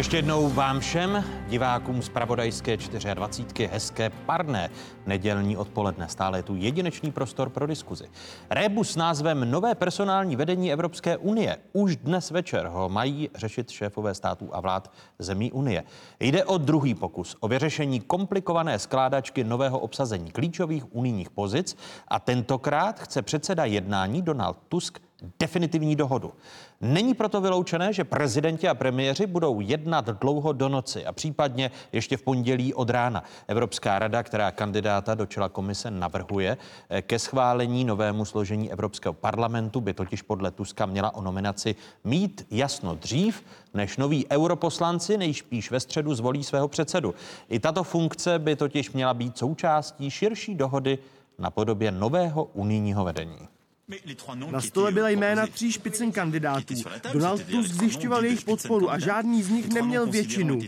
[0.00, 2.76] Ještě jednou vám všem, divákům z Pravodajské
[3.14, 3.68] 24.
[3.72, 4.70] hezké parné
[5.06, 6.08] nedělní odpoledne.
[6.08, 8.04] Stále je tu jedinečný prostor pro diskuzi.
[8.50, 11.56] Rébus s názvem Nové personální vedení Evropské unie.
[11.72, 15.84] Už dnes večer ho mají řešit šéfové států a vlád zemí unie.
[16.20, 21.76] Jde o druhý pokus o vyřešení komplikované skládačky nového obsazení klíčových unijních pozic
[22.08, 24.98] a tentokrát chce předseda jednání Donald Tusk
[25.40, 26.32] definitivní dohodu.
[26.80, 32.16] Není proto vyloučené, že prezidenti a premiéři budou jednat dlouho do noci a případně ještě
[32.16, 33.24] v pondělí od rána.
[33.48, 36.56] Evropská rada, která kandidáta do čela komise navrhuje
[36.88, 42.46] eh, ke schválení novému složení Evropského parlamentu, by totiž podle Tuska měla o nominaci mít
[42.50, 43.44] jasno dřív,
[43.74, 47.14] než noví europoslanci nejspíš ve středu zvolí svého předsedu.
[47.48, 50.98] I tato funkce by totiž měla být součástí širší dohody
[51.38, 53.59] na podobě nového unijního vedení.
[54.50, 56.74] Na stole byla jména tří špicen kandidátů.
[57.12, 60.58] Donald Tusk zjišťoval jejich podporu a žádný z nich neměl většinu.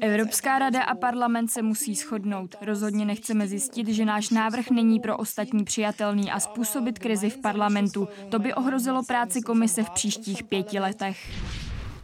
[0.00, 2.56] Evropská rada a parlament se musí shodnout.
[2.60, 8.08] Rozhodně nechceme zjistit, že náš návrh není pro ostatní přijatelný a způsobit krizi v parlamentu.
[8.28, 11.18] To by ohrozilo práci komise v příštích pěti letech.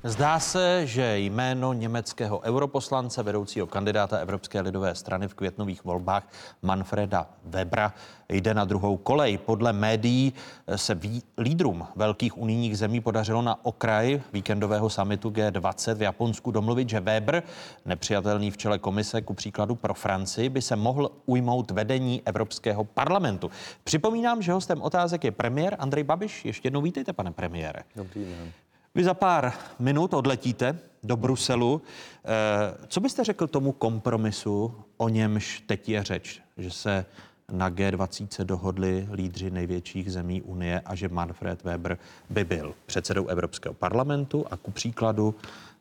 [0.07, 6.29] Zdá se, že jméno německého europoslance, vedoucího kandidáta Evropské lidové strany v květnových volbách
[6.63, 7.95] Manfreda Webra
[8.29, 9.39] jde na druhou kolej.
[9.39, 10.33] Podle médií
[10.77, 16.89] se ví, lídrům velkých unijních zemí podařilo na okraj víkendového samitu G20 v Japonsku domluvit,
[16.89, 17.43] že Weber,
[17.85, 23.51] nepřijatelný v čele komise ku příkladu pro Francii, by se mohl ujmout vedení Evropského parlamentu.
[23.85, 26.45] Připomínám, že hostem otázek je premiér Andrej Babiš.
[26.45, 27.81] Ještě jednou vítejte, pane premiére.
[27.97, 28.53] Dobrý den.
[28.95, 31.83] Vy za pár minut odletíte do Bruselu.
[32.25, 37.07] Eh, co byste řekl tomu kompromisu, o němž teď je řeč, že se
[37.53, 41.99] na G20 dohodli lídři největších zemí Unie a že Manfred Weber
[42.31, 45.35] by byl předsedou Evropského parlamentu a ku příkladu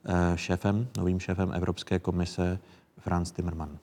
[0.06, 2.60] eh, šéfem, novým šéfem Evropské komise
[3.00, 3.78] Franz Timmermann.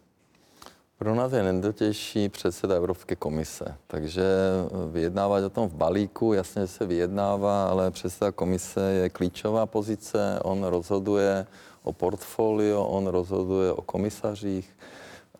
[1.01, 6.67] Pro nás je nejdotější předseda Evropské komise, takže eh, vyjednávat o tom v balíku, jasně
[6.67, 11.47] se vyjednává, ale předseda komise je klíčová pozice, on rozhoduje
[11.83, 14.77] o portfolio, on rozhoduje o komisařích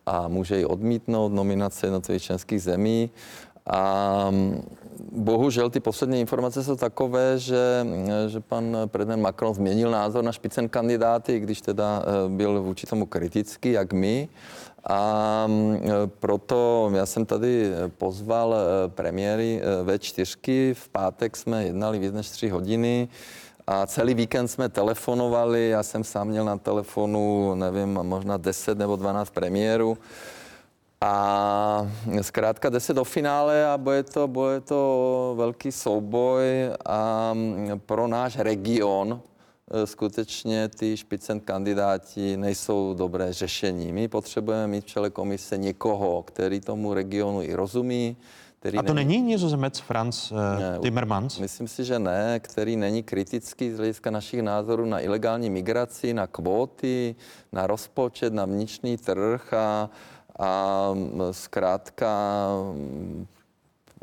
[0.07, 3.11] a může i odmítnout nominace jednotlivých členských zemí.
[3.67, 4.63] A mm,
[5.13, 7.87] bohužel ty poslední informace jsou takové, že,
[8.29, 13.07] že pan prezident Macron změnil názor na špicen kandidáty, když teda eh, byl vůči tomu
[13.07, 14.29] kritický, jak my.
[14.85, 15.81] A mm,
[16.18, 20.74] proto já jsem tady pozval eh, premiéry eh, ve čtyřky.
[20.74, 23.09] V pátek jsme jednali víc než tři hodiny
[23.66, 25.68] a celý víkend jsme telefonovali.
[25.68, 29.99] Já jsem sám měl na telefonu, nevím, možná 10 nebo 12 premiérů.
[31.01, 31.89] A
[32.20, 36.45] zkrátka jde se do finále a bude to, bude to velký souboj
[36.87, 37.35] a
[37.87, 39.20] pro náš region
[39.85, 43.93] skutečně ty špicen kandidáti nejsou dobré řešení.
[43.93, 48.16] My potřebujeme mít v čele komise někoho, který tomu regionu i rozumí,
[48.61, 51.39] který A to není nizozemec Franz Ne, uh, Timmermans?
[51.39, 56.27] Myslím si, že ne, který není kritický z hlediska našich názorů na ilegální migraci, na
[56.27, 57.14] kvóty,
[57.53, 59.91] na rozpočet, na vnitřní trh a,
[60.39, 63.27] a m, zkrátka m,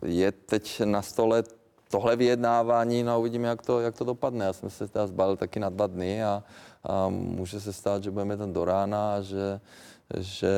[0.06, 1.44] je teď na stole
[1.90, 4.46] tohle vyjednávání, no a uvidíme, jak to, jak to dopadne.
[4.46, 6.44] Já jsem se teda zbalil taky na dva dny a,
[6.84, 9.60] a může se stát, že budeme tam do rána a že,
[10.18, 10.52] že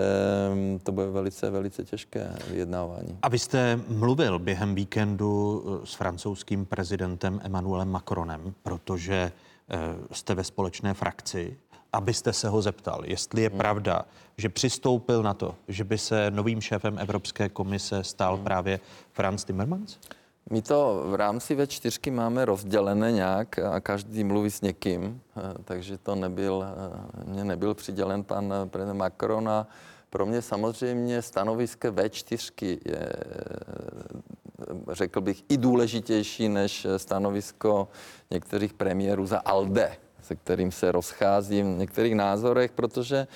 [0.83, 3.17] to bude velice, velice těžké vyjednávání.
[3.21, 9.31] A vy jste mluvil během víkendu eh, s francouzským prezidentem Emmanuelem Macronem, protože
[9.69, 9.77] eh,
[10.11, 11.57] jste ve společné frakci,
[11.93, 14.05] abyste se ho zeptal, jestli je pravda,
[14.37, 18.79] že přistoupil na to, že by se novým šéfem Evropské komise stal právě
[19.11, 19.97] Franz Timmermans?
[20.51, 25.41] My to v rámci ve čtyřky máme rozdělené nějak a každý mluví s někým, eh,
[25.63, 29.67] takže to nebyl, eh, mně nebyl přidělen pan eh, prezident Macron a
[30.09, 33.13] pro mě samozřejmě stanovisko V4 je,
[34.91, 37.87] řekl bych, i důležitější než stanovisko
[38.31, 43.27] některých premiérů za ALDE, se kterým se rozcházím v některých názorech, protože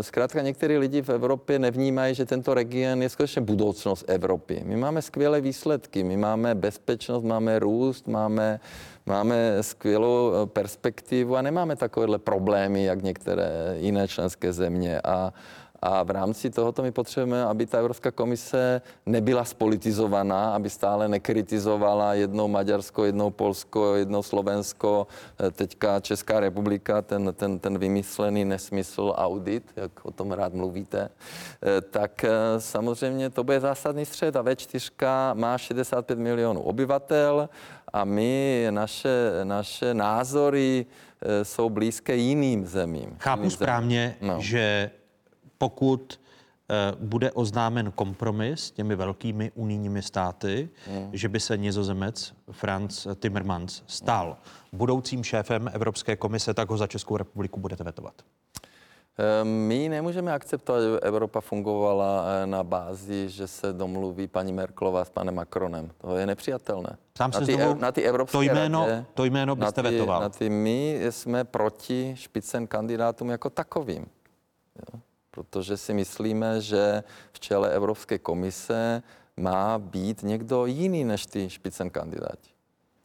[0.00, 4.62] Zkrátka někteří lidi v Evropě nevnímají, že tento region je skutečně budoucnost Evropy.
[4.64, 8.60] My máme skvělé výsledky, my máme bezpečnost, máme růst, máme,
[9.06, 15.00] máme skvělou eh, perspektivu a nemáme takovéhle problémy, jak některé jiné členské země.
[15.00, 15.32] A,
[15.82, 22.14] a v rámci tohoto my potřebujeme, aby ta Evropská komise nebyla spolitizovaná, aby stále nekritizovala
[22.14, 25.06] jednou Maďarsko, jednou Polsko, jednou Slovensko,
[25.40, 31.08] eh, teďka Česká republika, ten, ten, ten vymyslený nesmysl audit, jak o tom rád mluvíte,
[31.62, 37.48] eh, tak eh, samozřejmě to bude zásadní střed a V4 má 65 milionů obyvatel
[37.92, 40.86] a my, naše, naše názory
[41.42, 43.16] jsou blízké jiným zemím.
[43.18, 44.36] Chápu jiným správně, No.
[44.40, 44.90] že
[45.58, 46.20] pokud
[46.70, 51.10] eh, bude oznámen kompromis s těmi velkými unijními státy, Mm.
[51.12, 54.36] že by se nizozemec Franz Timmermans stal
[54.72, 58.14] budoucím šéfem Evropské komise, tak ho za Českou republiku budete vetovat.
[59.20, 65.04] Eh, My nemůžeme akceptovat, že Evropa fungovala eh, na bázi, že se domluví paní Merklová
[65.04, 65.90] s panem Macronem.
[65.98, 66.96] To je nepřijatelné.
[67.18, 69.82] Sám se na, ty, znovu- na ty Evropské to jméno- radě, to jméno na byste
[69.82, 70.20] ty, vetoval.
[70.20, 74.06] Na ty, my jsme proti špicen kandidátům jako takovým.
[74.94, 75.00] Jo?
[75.38, 79.02] Protože si myslíme, že v čele Evropské komise
[79.36, 82.50] má být někdo jiný než ty špicen kandidáti.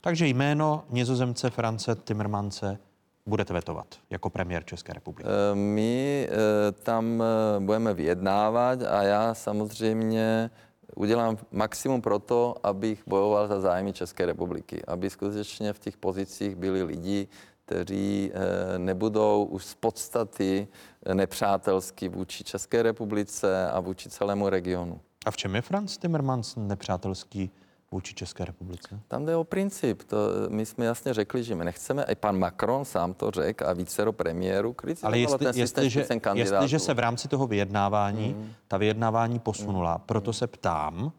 [0.02, 2.78] Takže jméno nizozemce France Timmermanse
[3.26, 5.30] budete vetovat jako premiér České republiky.
[5.30, 10.50] Eh, My eh, tam eh, budeme vyjednávat a já samozřejmě
[10.96, 16.56] udělám maximum pro to, abych bojoval za zájmy České republiky, aby skutečně v těch pozicích
[16.56, 17.28] byli lidi,
[17.66, 18.32] kteří
[18.78, 20.68] nebudou už z podstaty
[21.14, 25.00] nepřátelský vůči České republice a vůči celému regionu.
[25.26, 27.52] A v čem je Franz Timmermans nepřátelský
[27.92, 29.00] vůči České republice?
[29.08, 30.04] Tam jde o princip.
[30.04, 30.18] To,
[30.50, 34.14] my jsme jasně řekli, že my nechceme, i pan Macron sám to řekl a vícero
[34.14, 36.54] premiérů kritizoval Ale jestli, ten špicen kandidátů.
[36.54, 38.52] jestliže se v rámci toho vyjednávání Mhm.
[38.68, 41.12] ta vyjednávání posunula, proto se ptám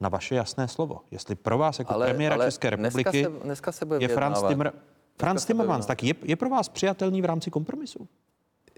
[0.00, 1.00] na vaše jasné slovo.
[1.10, 4.08] Jestli pro vás jako Ale- premiéra ale České dneska republiky se- dneska se bude je
[4.08, 4.42] Franz.
[4.48, 4.72] Timmer,
[5.18, 8.08] Franz Timmermans, tak je, je pro vás přijatelný v rámci kompromisu?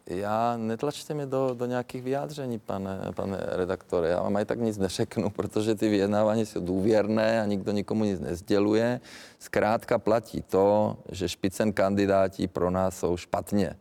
[0.07, 4.09] Já netlačte mě do, do nějakých vyjádření, pane, pane redaktore.
[4.09, 8.21] Já vám aj tak nic neřeknu, protože ty vyjednávání jsou důvěrné a nikdo nikomu nic
[8.21, 9.01] nezděluje.
[9.39, 13.77] Zkrátka platí to, že špicen kandidáti pro nás jsou špatně.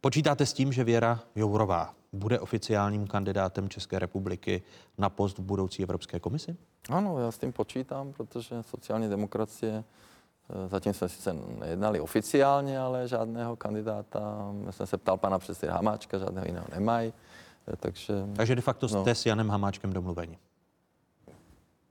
[0.00, 4.62] Počítáte s tím, že Věra Jourová bude oficiálním kandidátem České republiky
[4.98, 6.56] na post v budoucí Evropské komisi?
[6.88, 9.84] Ano, já s tím počítám, protože sociální demokracie,
[10.68, 16.18] zatím jsme sice nejednali oficiálně, ale žádného kandidáta, já jsem se ptal pana předsedy Hamáčka,
[16.18, 17.12] žádného jiného nemají,
[17.72, 18.14] eh, takže...
[18.36, 19.02] Takže de facto No.
[19.02, 20.38] jste s Janem Hamáčkem domluveni.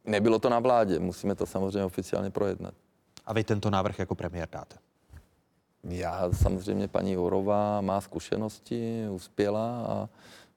[0.06, 2.74] Nebylo to na vládě, musíme to samozřejmě oficiálně projednat.
[3.26, 4.76] A vy tento návrh jako premiér dáte?
[5.84, 9.86] Já samozřejmě paní Jourová má zkušenosti, uspěla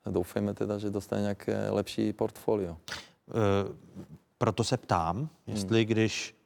[0.05, 2.72] a doufejme teda, že dostane nějaké lepší portfolio.
[2.72, 2.76] E,
[4.38, 6.36] proto se ptám, jestli když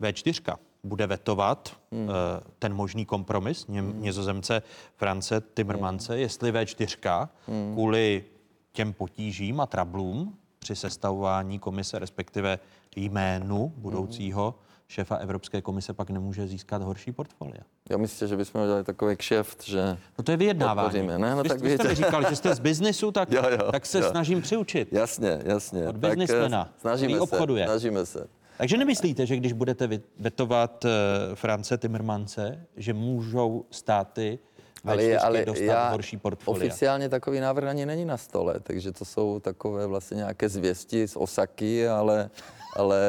[0.00, 2.10] V4 bude vetovat Hmm.
[2.10, 2.12] e,
[2.58, 4.62] ten možný kompromis něm, nizozemce
[4.96, 7.72] France Timmermanse, jestli V4 Hmm.
[7.72, 8.24] kvůli
[8.72, 12.58] těm potížím a trablům při sestavování komise, respektive
[12.96, 14.54] jménu budoucího
[14.88, 17.60] šéfa Evropské komise pak nemůže získat horší portfolia.
[17.90, 19.96] Já myslím, že bychom udělali takový kšeft, že...
[20.18, 20.86] No to je vyjednávání.
[20.86, 21.34] podpoříme, Ne?
[21.34, 23.86] No, Vy, tak vy jste mi říkal, že jste z biznisu, tak, Jo, jo, tak
[23.86, 24.10] se jo.
[24.10, 24.88] snažím přiučit.
[24.92, 25.88] Jasně, jasně.
[25.88, 27.64] Od Tak, eh, biznismena, snažíme který se, obchoduje.
[27.66, 28.26] snažíme se.
[28.58, 29.88] Takže nemyslíte, že když budete
[30.18, 30.90] vetovat uh,
[31.34, 34.38] France Timmermance, že můžou státy
[34.84, 36.66] Ale, V4 ale dostat já, horší portfolia?
[36.66, 41.16] oficiálně takový návrh ani není na stole, takže to jsou takové vlastně nějaké zvěsti z
[41.16, 42.30] Osaky, ale,
[42.76, 43.00] ale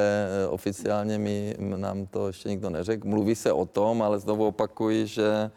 [0.43, 3.07] eh, oficiálně mi, nám to ještě nikdo neřekl.
[3.07, 5.51] Mluví se o tom, ale znovu opakuji, že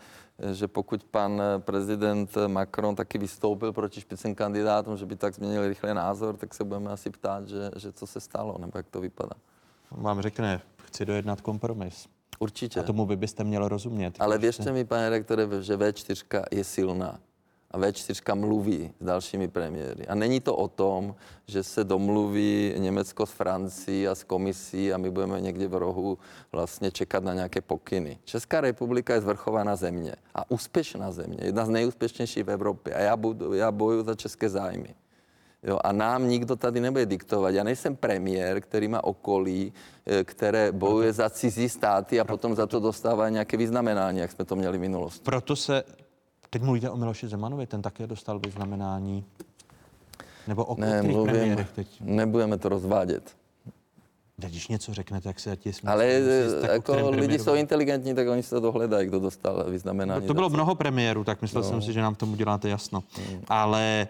[0.52, 5.94] že pokud pan prezident Macron taky vystoupil proti špicen kandidátům, že by tak změnil rychle
[5.94, 9.34] názor, tak se budeme asi ptát, že, že co se stalo, nebo jak to vypadá.
[9.90, 12.06] Vám řekne, chci dojednat kompromis.
[12.38, 12.80] Určitě.
[12.80, 14.14] A tomu vy byste měl rozumět.
[14.18, 17.18] Ale Když věřte se- mi, pane rektore, že V4 je silná.
[17.70, 20.06] A V4 mluví s dalšími premiéry.
[20.06, 21.14] A není to o tom,
[21.46, 26.18] že se domluví Německo s Francií a s komisí a my budeme někde v rohu
[26.52, 28.18] vlastně čekat na nějaké pokyny.
[28.24, 32.94] Česká republika je zvrchovaná země a úspěšná země, jedna z nejúspěšnějších v Evropě.
[32.94, 34.94] A já, budu, já bojuju za české zájmy.
[35.62, 37.54] Jo, a nám nikdo tady nebude diktovat.
[37.54, 39.72] Já nejsem premiér, který má okolí,
[40.06, 44.44] eh, které bojuje za cizí státy a potom za to dostává nějaké vyznamenání, jak jsme
[44.44, 45.20] to měli v minulosti.
[45.24, 45.82] Proto se,
[46.50, 49.24] teď mluvíte o Miloši Zemanovi, ten také dostal vyznamenání.
[50.48, 51.86] Nebo o Ne, mluvím, teď?
[52.00, 53.22] nebudeme to rozvádět.
[54.36, 58.28] Když něco řeknete, tak se ti Ale musí- tak jako lidi premiéru- jsou inteligentní, tak
[58.28, 60.26] oni se to dohledají, kdo dostal vyznamenání.
[60.26, 61.68] To bylo za- mnoho premiérů, tak myslel No.
[61.68, 63.02] jsem si, že nám tomu děláte jasno.
[63.48, 64.08] Ale eh,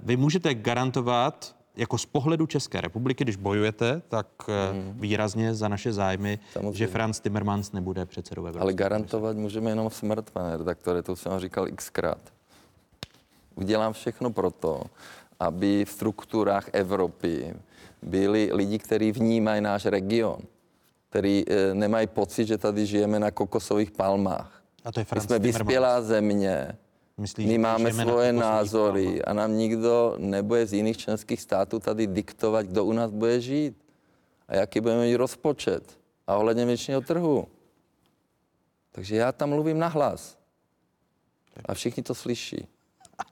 [0.00, 4.52] vy můžete garantovat, jako z pohledu České republiky, když bojujete, tak eh,
[4.92, 6.38] výrazně za naše zájmy,
[6.72, 11.32] že Franz Timmermans nebude předsedou Evropské Ale garantovat můžeme jenom smrt, pane redaktore, to jsem
[11.32, 12.20] vám říkal xkrát.
[13.54, 14.82] Udělám všechno proto,
[15.40, 17.54] aby v strukturách Evropy
[18.02, 20.38] byli lidi, kteří vnímají náš region,
[21.10, 24.62] který e, nemají pocit, že tady žijeme na kokosových palmách.
[24.84, 25.58] A to je My Franz jsme Timmermans.
[25.58, 26.76] vyspělá země,
[27.18, 32.66] Myslíš, my máme svoje názory a nám nikdo nebude z jiných členských států tady diktovat,
[32.66, 33.74] kdo u nás bude žít
[34.48, 37.48] a jaký budeme mít rozpočet a ohledně vnitřního trhu.
[38.92, 40.38] Takže já tam mluvím nahlas.
[41.64, 42.66] A všichni to slyší.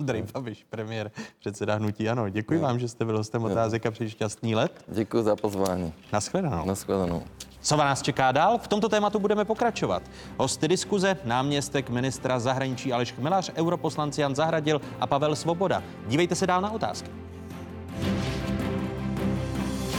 [0.01, 2.29] Andrej Babiš, premiér, předseda Hnutí Ano.
[2.29, 4.85] Děkuji vám, že jste byl hostem otázek a přeji šťastný let.
[4.89, 5.93] Děkuji za pozvání.
[6.13, 6.67] Naschledanou.
[6.67, 7.23] Naschledanou.
[7.67, 8.59] Co vás čeká dál?
[8.59, 10.03] V tomto tématu budeme pokračovat.
[10.39, 15.83] Hosty diskuze náměstek ministra zahraničí Aleš Chmelař, europoslanci Jan Zahradil a Pavel Svoboda.
[16.07, 17.11] Dívejte se dál na otázky.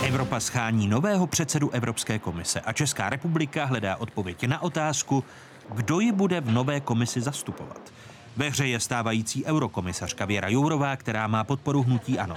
[0.04, 5.24] Evropa schání nového předsedu Evropské komise a Česká republika hledá odpověď na otázku,
[5.74, 7.82] kdo ji bude v nové komisi zastupovat.
[8.38, 12.36] Ve hře je stávající eurokomisařka Věra Jourová, která má podporu hnutí ANO.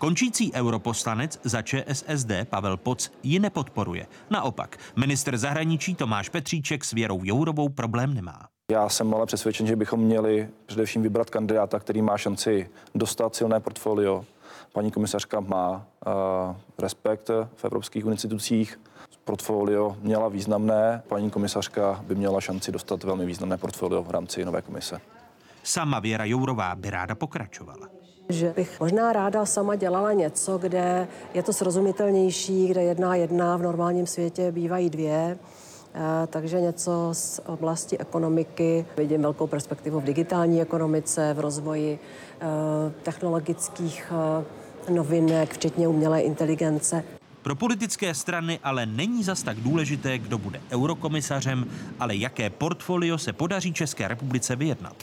[0.00, 4.06] Končící europoslanec za ČSSD Pavel Poc ji nepodporuje.
[4.30, 8.48] Naopak, minister zahraničí Tomáš Petříček s Věrou Jourovou problém nemá.
[8.72, 13.60] Já jsem ale přesvědčen, že bychom měli především vybrat kandidáta, který má šanci dostat silné
[13.60, 14.24] portfolio.
[14.72, 15.70] Paní komisařka má
[16.06, 16.12] uh,
[16.78, 18.80] respekt v evropských institucích.
[19.24, 21.02] Portfolio měla významné.
[21.08, 25.00] Paní komisařka by měla šanci dostat velmi významné portfolio v rámci nové komise.
[25.62, 27.99] Sama Věra Jourová by ráda pokračovala.
[28.30, 33.62] Že bych možná ráda sama dělala něco, kde je to srozumitelnější, kde jedna jedna v
[33.62, 35.38] normálním světě bývají dvě.
[35.94, 38.86] Eh, Takže něco z oblasti ekonomiky.
[38.96, 41.98] Vidím velkou perspektivu v digitální ekonomice, v rozvoji
[42.40, 42.46] eh,
[43.02, 44.12] technologických
[44.88, 47.04] eh, novinek, včetně umělé inteligence.
[47.42, 51.64] Pro politické strany ale není zas tak důležité, kdo bude eurokomisařem,
[52.00, 54.96] ale jaké portfolio se podaří České republice vyjednat.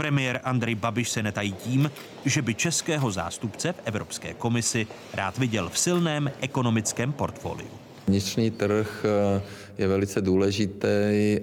[0.00, 1.90] Premiér Andrej Babiš se netají tím,
[2.24, 7.68] že by českého zástupce v Evropské komisi rád viděl v silném ekonomickém portfoliu.
[8.06, 9.42] Vnitřní trh eh,
[9.78, 10.88] je velice důležitý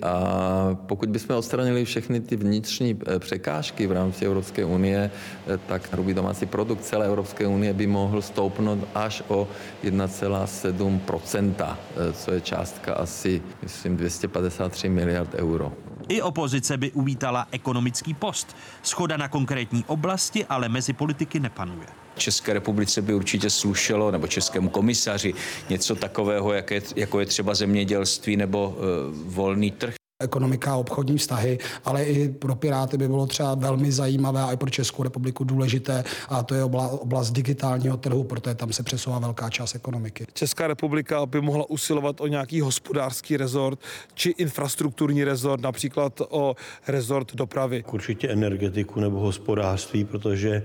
[0.02, 5.12] a pokud bychom odstranili všechny ty vnitřní eh, překážky v rámci Evropské unie,
[5.48, 9.48] eh, tak hrubý domácí produkt celé Evropské unie by mohl stoupnout až o
[9.84, 11.76] 1,7%
[12.14, 15.74] co je částka asi, myslím, 253 miliard euro.
[16.10, 18.56] I opozice by uvítala ekonomický post.
[18.84, 21.88] Schoda na konkrétní oblasti ale mezi politiky nepanuje.
[22.18, 25.34] České republice by určitě slušelo, nebo českému komisaři,
[25.70, 28.84] něco takového, jak je, jako je třeba zemědělství nebo e,
[29.30, 29.97] volný trh.
[30.24, 34.58] Ekonomika a obchodní vztahy, ale i pro Piráty by bylo třeba velmi zajímavé a i
[34.58, 39.50] pro Českou republiku důležité a to je oblast digitálního trhu, protože tam se přesouvá velká
[39.50, 40.26] část ekonomiky.
[40.34, 43.80] Česká republika by mohla usilovat o nějaký hospodářský rezort
[44.14, 46.56] či infrastrukturní rezort, například o
[46.88, 47.84] rezort dopravy.
[47.92, 50.64] Určitě energetiku nebo hospodářství, protože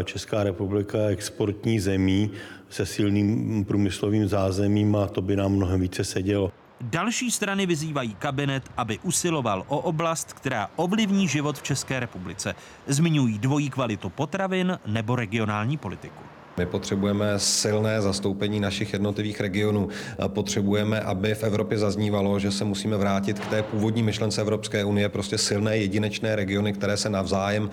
[0.00, 2.30] eh, Česká republika je exportní zemí
[2.70, 6.52] se silným průmyslovým zázemím a to by nám mnohem více sedělo.
[6.84, 12.54] Další strany vyzývají kabinet, aby usiloval o oblast, která ovlivní život v České republice.
[12.86, 16.22] Zmiňují dvojí kvalitu potravin nebo regionální politiku.
[16.58, 19.88] My potřebujeme silné zastoupení našich jednotlivých regionů.
[20.26, 25.08] Potřebujeme, aby v Evropě zaznívalo, že se musíme vrátit k té původní myšlence Evropské unie,
[25.08, 27.70] prostě silné jedinečné regiony, které se navzájem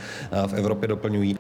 [0.48, 1.36] v Evropě doplňují.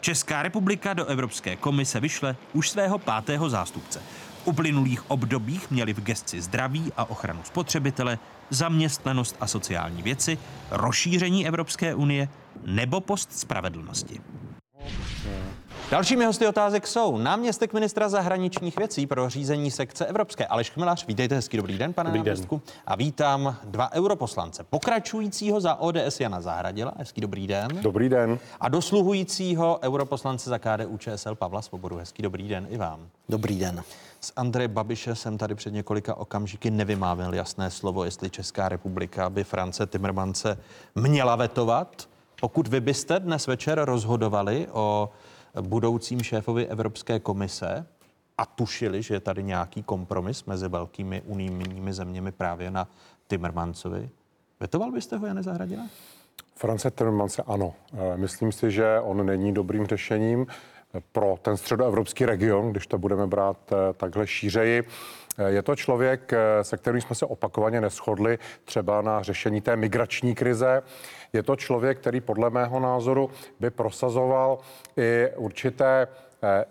[0.00, 4.00] Česká republika do Evropské komise vyšle už svého pátého zástupce
[4.46, 8.18] uplynulých obdobích měli v gesci zdraví a ochranu spotřebitele,
[8.50, 10.38] zaměstnanost a sociální věci,
[10.70, 12.28] rozšíření Evropské unie
[12.66, 14.20] nebo post spravedlnosti.
[15.90, 21.06] Dalšími hosty otázek jsou náměstek ministra zahraničních věcí pro řízení sekce Evropské Aleš Chmelař.
[21.06, 22.62] Vítejte, hezký dobrý den, pane dobrý náměstku.
[22.66, 22.74] Den.
[22.86, 24.64] A vítám dva europoslance.
[24.64, 27.68] Pokračujícího za ODS Jana Zahradila, hezký dobrý den.
[27.82, 28.38] Dobrý den.
[28.60, 33.08] A dosluhujícího europoslance za KDU ČSL Pavla Svobodu, hezký dobrý den i vám.
[33.28, 33.82] Dobrý den.
[34.24, 39.44] Z Andreje Babiše jsem tady před několika okamžiky nevymávil jasné slovo, jestli Česká republika by
[39.44, 40.58] France Timmermance
[40.94, 42.08] měla vetovat.
[42.40, 45.10] Pokud vy byste dnes večer rozhodovali o
[45.60, 47.86] budoucím šéfovi Evropské komise
[48.38, 52.88] a tušili, že je tady nějaký kompromis mezi velkými unijními zeměmi právě na
[53.26, 54.10] Timmermansovi,
[54.60, 55.86] vetoval byste ho, Jane Zahradila?
[56.56, 57.74] France Timmermanse ano.
[57.92, 60.46] Eh, myslím si, že on není dobrým řešením
[61.12, 64.82] pro ten středoevropský region, když to budeme brát eh, takhle šířeji.
[65.38, 69.76] Eh, je to člověk, eh, se kterým jsme se opakovaně neschodli třeba na řešení té
[69.76, 70.82] migrační krize.
[71.32, 73.30] Je to člověk, který podle mého názoru
[73.60, 74.58] by prosazoval
[74.96, 76.08] i určité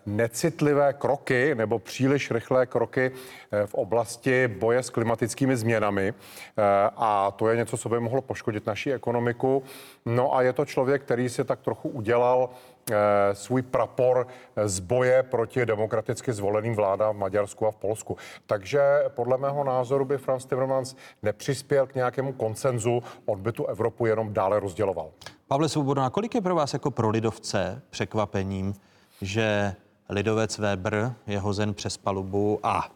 [0.06, 3.12] necitlivé kroky nebo příliš rychlé kroky
[3.66, 6.14] v oblasti boje s klimatickými změnami.
[6.96, 9.64] A to je něco, co by mohlo poškodit naši ekonomiku.
[10.06, 12.50] No a je to člověk, který si tak trochu udělal
[13.34, 14.28] svůj prapor
[14.66, 18.18] z boje proti demokraticky zvoleným vládám v Maďarsku a v Polsku.
[18.46, 24.06] Takže podle mého názoru by Franz Timmermans nepřispěl k nějakému koncenzu, on by tu Evropu
[24.06, 25.10] jenom dále rozděloval.
[25.48, 28.74] Pavle Svoboda, kolik je pro vás jako pro lidovce překvapením,
[29.22, 29.74] že
[30.10, 32.90] lidovec Weber je hozen přes palubu a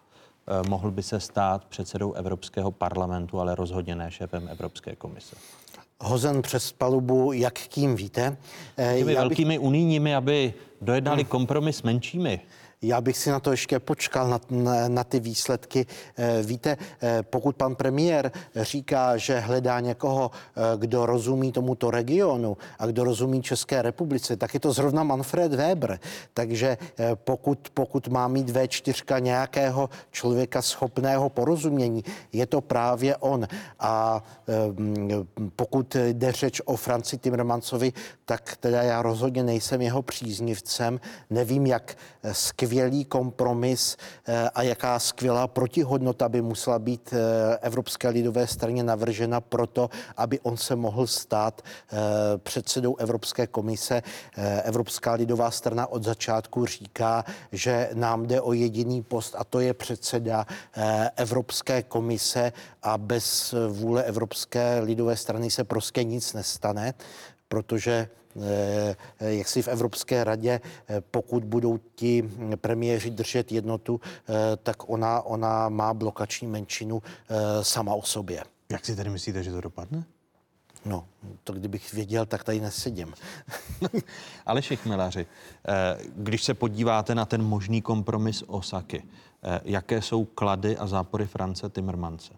[0.48, 5.36] eh, mohl by se stát předsedou Evropského parlamentu, ale rozhodně ne šéfem Evropské komise?
[6.00, 8.38] Hozen přes palubu, jak kým víte.
[8.76, 9.16] Těmi bych...
[9.16, 11.30] velkými unijními, aby dojednali hmm.
[11.30, 12.40] kompromis s menšími.
[12.82, 15.86] Já bych si na to ještě počkal, na, na, na ty výsledky.
[16.18, 22.58] Eh, víte, eh, pokud pan premiér říká, že hledá někoho, eh, kdo rozumí tomuto regionu
[22.80, 26.00] a kdo rozumí České republice, tak je to zrovna Manfred Weber.
[26.34, 26.78] Takže
[27.14, 33.48] pokud, pokud má mít V4 nějakého člověka schopného porozumění, je to právě on.
[33.80, 34.24] A
[35.56, 37.94] pokud jde řeč o Franci Timmermansovi,
[38.26, 41.00] tak teda já rozhodně nejsem jeho příznivcem.
[41.30, 41.98] Nevím, jak
[42.32, 48.84] skvělý skvělý kompromis eh, a jaká skvělá protihodnota by musela být eh, Evropské lidové straně
[48.84, 51.98] navržena proto, aby on se mohl stát eh,
[52.38, 54.04] předsedou Evropské komise.
[54.64, 59.74] Evropská lidová strana od začátku říká, že nám jde o jediný post a to je
[59.74, 60.46] předseda
[61.16, 62.54] Evropské komise
[62.84, 66.94] a bez vůle Evropské lidové strany se prostě nic nestane
[67.48, 68.10] protože
[69.20, 75.22] jak si v Evropské radě, eh, pokud budou ti premiéři držet jednotu, eh, tak ona,
[75.22, 77.02] ona má blokační menšinu
[77.62, 78.44] sama o sobě.
[78.72, 80.04] Jak si tedy myslíte, že to dopadne?
[80.86, 81.08] No,
[81.44, 83.14] to kdybych věděl, tak tady nesedím.
[84.46, 85.26] Ale Chmelaři,
[86.16, 89.04] když se podíváte na ten možný kompromis Osaky,
[89.64, 92.34] jaké jsou klady a zápory France Timmermanse?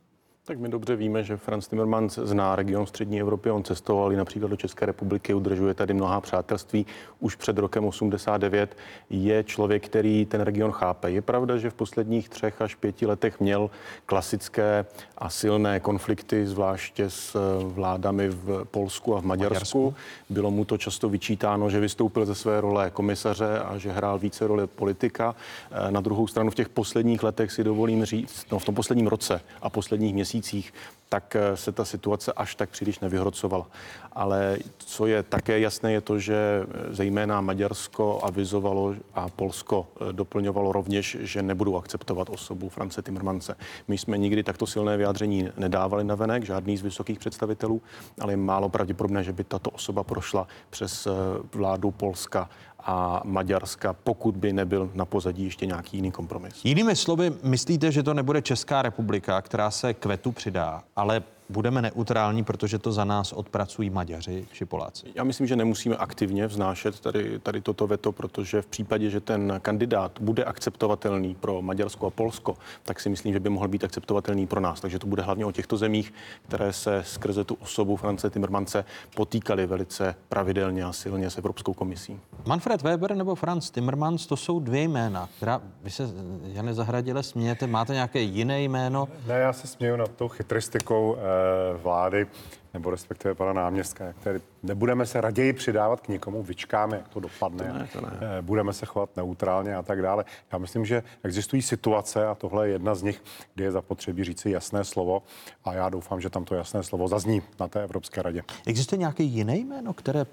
[0.50, 4.48] Tak my dobře víme, že Franz Timmermans zná region střední Evropy, on cestoval i například
[4.48, 6.86] do České republiky, udržuje tady mnoha přátelství.
[7.20, 8.78] Už před rokem 89
[9.10, 11.12] je člověk, který ten region chápe.
[11.12, 13.70] Je pravda, že v posledních třech až pěti letech měl
[14.06, 14.86] klasické
[15.18, 19.84] a silné konflikty, zvláště s eh, vládami v Polsku a v Maďarsku.
[19.84, 19.96] Maďarsku.
[20.30, 24.48] Bylo mu to často vyčítáno, že vystoupil ze své role komisaře a že hrál více
[24.48, 25.36] role politika.
[25.72, 29.08] Eh, na druhou stranu v těch posledních letech si dovolím říct, no v tom posledním
[29.08, 30.74] roce a posledních měsících měsících,
[31.10, 33.68] tak eh, se ta situace až tak příliš nevyhrocovala.
[34.14, 40.14] Ale co je také jasné, je to, že eh, zejména Maďarsko avizovalo a Polsko eh,
[40.14, 43.56] doplňovalo rovněž, že nebudou akceptovat osobu France Timmermanse.
[43.88, 47.82] My jsme nikdy takto silné vyjádření nedávali na venek, žádný z vysokých představitelů,
[48.22, 51.08] ale je málo pravděpodobné, že by tato osoba prošla přes
[51.54, 52.50] vládu Polska
[52.84, 56.66] a Maďarska, pokud by nebyl na pozadí ještě nějaký jiný kompromis.
[56.66, 61.82] Jinými slovy, myslíte, že to nebude Česká republika, která se k vetu přidá, ale budeme
[61.82, 65.08] neutrální, protože to za nás odpracují Maďaři či Poláci?
[65.16, 69.60] Já myslím, že nemusíme aktivně vznášet tady, tady toto veto, protože v případě, že ten
[69.62, 74.48] kandidát bude akceptovatelný pro Maďarsko a Polsko, tak si myslím, že by mohl být akceptovatelný
[74.48, 74.82] pro nás.
[74.82, 76.14] Takže to bude hlavně o těchto zemích,
[76.48, 78.86] které se skrze tu osobu France Timmermance
[79.16, 82.20] potýkaly velice pravidelně a silně s Evropskou komisí.
[82.46, 86.10] Manfred Weber nebo Franz Timmermans, to jsou dvě jména, která vy se,
[86.44, 87.68] Jane Zahradile, smějete.
[87.68, 89.08] Máte nějaké jiné jméno?
[89.28, 91.39] Ne, já se směju nad tou chytristikou eh,
[91.82, 92.28] vlády,
[92.74, 97.66] nebo respektive pana náměstka, který nebudeme se raději přidávat k někomu, vyčkáme, jak to dopadne,
[97.66, 98.20] to ne, to ne.
[98.22, 100.26] Eh, budeme se chovat neutrálně a tak dále.
[100.52, 103.24] Já myslím, že existují situace a tohle je jedna z nich,
[103.56, 105.24] kde je zapotřebí říci jasné slovo
[105.64, 108.44] a já doufám, že tam to jasné slovo zazní na té Evropské radě.
[108.68, 110.26] Existuje nějaké jiné jméno, které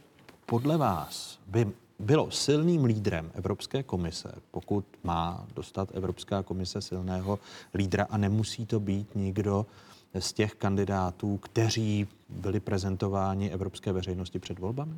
[0.46, 1.66] podle vás by
[1.98, 7.38] bylo silným lídrem Evropské komise, pokud má dostat Evropská komise silného
[7.74, 9.66] lídra a nemusí to být nikdo
[10.18, 14.94] z těch kandidátů, kteří byli prezentováni evropské veřejnosti před volbami?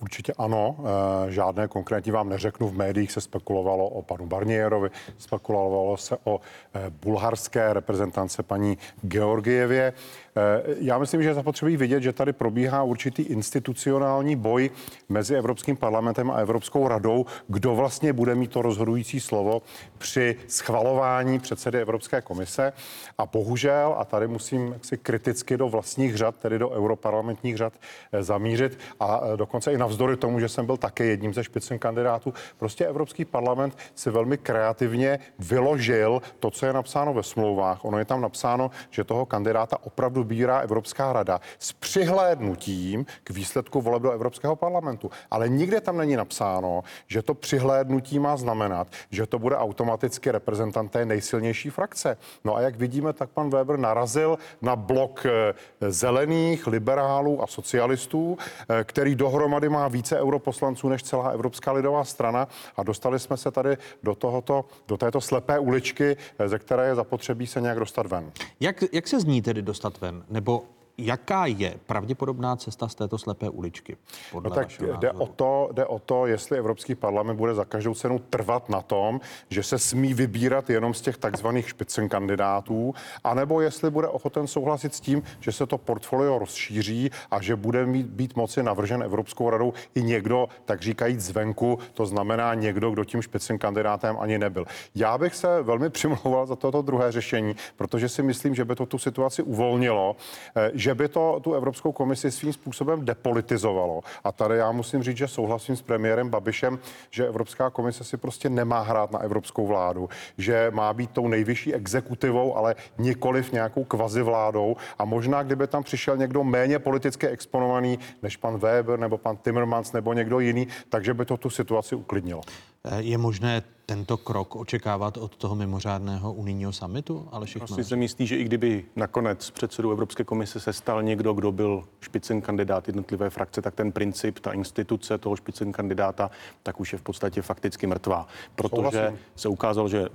[0.00, 0.76] Určitě ano.
[0.78, 2.68] Eh, žádné konkrétní vám neřeknu.
[2.68, 6.40] V médiích se spekulovalo o panu Barnierovi, spekulovalo se o
[6.74, 9.92] eh, bulharské reprezentance paní Georgievě.
[10.36, 10.40] Eh,
[10.80, 14.70] já myslím, že je zapotřebí vidět, že tady probíhá určitý institucionální boj
[15.08, 19.62] mezi Evropským parlamentem a Evropskou radou, kdo vlastně bude mít to rozhodující slovo
[19.98, 22.72] při schvalování předsedy Evropské komise.
[23.18, 27.72] A bohužel, a tady musím si kriticky do vlastních řad, tedy do europarlamentních řad
[28.12, 31.78] eh, zamířit a eh, dokonce i navzdory tomu, že jsem byl také jedním ze špicen
[31.78, 37.84] kandidátů, prostě Evropský parlament si velmi kreativně vyložil to, co je napsáno ve smlouvách.
[37.84, 43.80] Ono je tam napsáno, že toho kandidáta opravdu bírá Evropská rada s přihlédnutím k výsledku
[43.80, 45.10] voleb do Evropského parlamentu.
[45.30, 50.92] Ale nikde tam není napsáno, že to přihlédnutí má znamenat, že to bude automaticky reprezentant
[50.92, 52.16] té nejsilnější frakce.
[52.44, 55.54] No a jak vidíme, tak pan Weber narazil na blok eh,
[55.88, 62.04] zelený zelených, liberálů a socialistů, eh, který dohromady má více europoslanců než celá Evropská lidová
[62.04, 66.86] strana a dostali jsme se tady do, tohoto, do této slepé uličky, eh, ze které
[66.86, 68.32] je zapotřebí se nějak dostat ven.
[68.60, 70.22] Jak, jak se z ní tedy dostat ven?
[70.30, 70.62] Nebo
[71.00, 73.96] Jaká je pravděpodobná cesta z této slepé uličky?
[74.32, 74.68] Podle no tak
[74.98, 78.82] jde o, to, jde o to, jestli Evropský parlament bude za každou cenu trvat na
[78.82, 82.94] tom, že se smí vybírat jenom z těch takzvaných špicen kandidátů,
[83.24, 87.86] anebo jestli bude ochoten souhlasit s tím, že se to portfolio rozšíří a že bude
[87.86, 93.04] mít, být moci navržen Evropskou radou i někdo, tak říkajíc zvenku, to znamená někdo, kdo
[93.04, 94.64] tím špicen kandidátem ani nebyl.
[94.94, 98.86] Já bych se velmi přimlouval za toto druhé řešení, protože si myslím, že by to
[98.86, 100.16] tu situaci uvolnilo,
[100.56, 104.00] eh, že že by to tu Evropskou komisi svým způsobem depolitizovalo.
[104.24, 106.78] A tady já musím říct, že souhlasím s premiérem Babišem,
[107.10, 110.08] že Evropská komise si prostě nemá hrát na evropskou vládu,
[110.38, 114.76] že má být tou nejvyšší exekutivou, ale nikoliv nějakou kvazi vládou.
[114.98, 119.92] A možná, kdyby tam přišel někdo méně politicky exponovaný než pan Weber nebo pan Timmermans
[119.92, 122.40] nebo někdo jiný, takže by to tu situaci uklidnilo.
[122.84, 127.28] Je možné tento krok očekávat od toho mimořádného unijního samitu?
[127.30, 127.74] Ale všechno.
[127.74, 131.84] Asi se myslí, že i kdyby nakonec předsedou Evropské komise se stal někdo, kdo byl
[132.00, 136.30] špicen kandidát jednotlivé frakce, tak ten princip, ta instituce toho špicen kandidáta,
[136.62, 138.26] tak už je v podstatě fakticky mrtvá.
[138.54, 139.18] Protože Souhlasím.
[139.36, 140.06] se ukázalo, že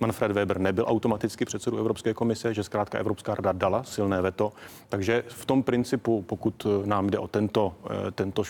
[0.00, 4.52] Manfred Weber nebyl automaticky předsedou Evropské komise, že zkrátka Evropská rada dala silné veto.
[4.88, 8.42] Takže v tom principu, pokud nám jde o tento, eh, tento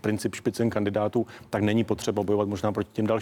[0.00, 3.17] princip špicen kandidátů, tak není potřeba bojovat možná proti těm dalším.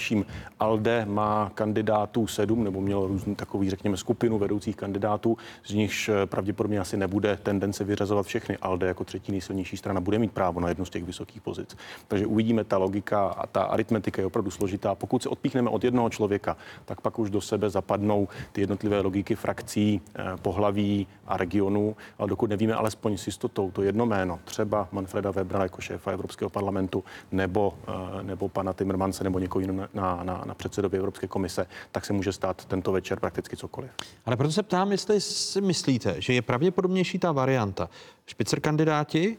[0.60, 6.26] ALDE má kandidátů sedm, nebo mělo různý takový, řekněme, skupinu vedoucích kandidátů, z nichž eh,
[6.26, 8.56] pravděpodobně asi nebude tendence vyřazovat všechny.
[8.56, 11.76] ALDE jako třetí nejsilnější strana bude mít právo na jednu z těch vysokých pozic.
[12.08, 14.94] Takže uvidíme, ta logika a ta aritmetika je opravdu složitá.
[14.94, 19.34] Pokud se odpíchneme od jednoho člověka, tak pak už do sebe zapadnou ty jednotlivé logiky
[19.34, 21.96] frakcí, eh, pohlaví a regionů.
[22.18, 26.50] Ale dokud nevíme alespoň s jistotou to jedno jméno, třeba Manfreda Webera jako šéfa Evropského
[26.50, 31.66] parlamentu, nebo, eh, nebo pana Timmermanse, nebo někoho jiného na, na, na předsedovi Evropské komise,
[31.92, 33.90] tak se může stát tento večer prakticky cokoliv.
[34.26, 37.88] Ale proto se ptám, jestli si myslíte, že je pravděpodobnější ta varianta.
[38.26, 39.38] Špicer kandidáti,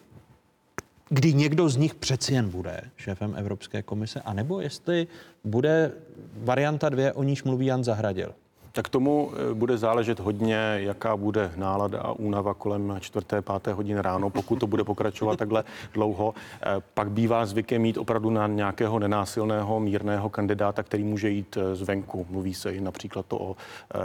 [1.09, 5.07] kdy někdo z nich přeci jen bude šéfem Evropské komise, anebo jestli
[5.43, 5.91] bude
[6.35, 8.33] varianta dvě, o níž mluví Jan Zahradil.
[8.77, 14.01] Tak tomu eh, bude záležet hodně, jaká bude nálada a únava kolem čtvrté, páté hodiny
[14.01, 15.63] ráno, pokud to bude pokračovat takhle
[15.93, 16.33] dlouho.
[16.61, 21.75] Eh, pak bývá zvykem mít opravdu na nějakého nenásilného, mírného kandidáta, který může jít eh,
[21.75, 22.25] zvenku.
[22.29, 23.55] Mluví se i například to o,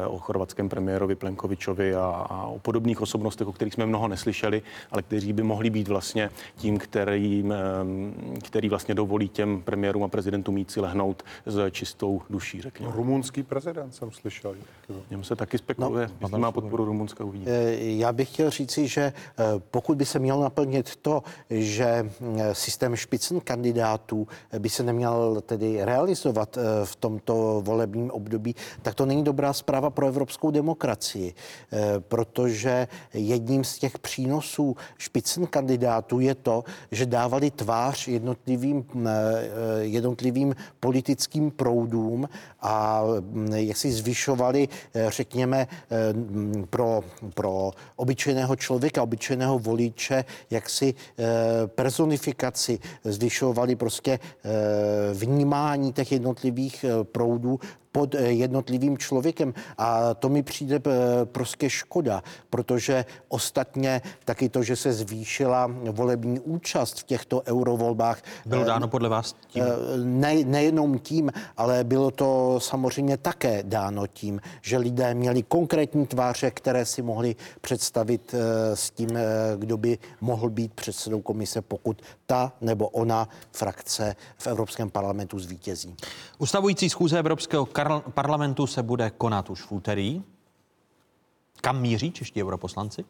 [0.07, 5.03] o chorvatském premiérovi Plenkovičovi a, a o podobných osobnostech, o kterých jsme mnoho neslyšeli, ale
[5.03, 7.45] kteří by mohli být vlastně tím, který,
[8.43, 12.93] který vlastně dovolí těm premiérům a prezidentům mít si lehnout s čistou duší, řekněme.
[12.97, 14.62] Rumunský prezident jsem slyšel.
[15.11, 17.51] Něm se taky spekuluje, no, jestli má podporu Rumunska, uvidíme.
[17.51, 22.55] Eh, já bych chtěl říci, že eh, pokud by se měl naplnit to, že eh,
[22.55, 24.29] systém špicen kandidátů
[24.59, 30.07] by se neměl tedy realizovat v tomto volebním období, tak to není dobrá zpráva pro
[30.07, 31.35] evropskou demokracii,
[31.99, 38.85] protože jedním z těch přínosů špicen kandidátů je to, že dávali tvář jednotlivým,
[39.81, 42.29] jednotlivým politickým proudům
[42.63, 43.03] a
[43.55, 45.97] jak si zvyšovali Eh, řekněme, eh,
[46.71, 47.01] pro,
[47.35, 51.25] pro obyčejného člověka, obyčejného voliče, jaksi eh,
[51.67, 54.19] personifikaci, zvyšovali prostě
[55.13, 57.61] vnímání těch jednotlivých proudů
[57.93, 59.55] pod eh, jednotlivým člověkem.
[59.79, 60.91] A to mi přijde eh,
[61.25, 68.23] prostě škoda, protože ostatně taky to, že se zvýšila volební účast v těchto eurovolbách.
[68.47, 69.65] Bylo eh, dáno podle vás tím?
[70.05, 76.51] Ne, nejenom tím, ale bylo to samozřejmě také dáno tím, že lidé měli konkrétní tváře,
[76.51, 78.35] které si mohli představit
[78.75, 79.09] s tím,
[79.57, 85.97] kdo by mohl být předsedou komise, pokud ta nebo ona frakce v Evropském parlamentu zvítězí.
[86.39, 87.67] Ustavující schůze Evropského
[88.15, 90.23] parlamentu se bude konat už v úterý.
[91.61, 93.05] Kam míří čeští europoslanci?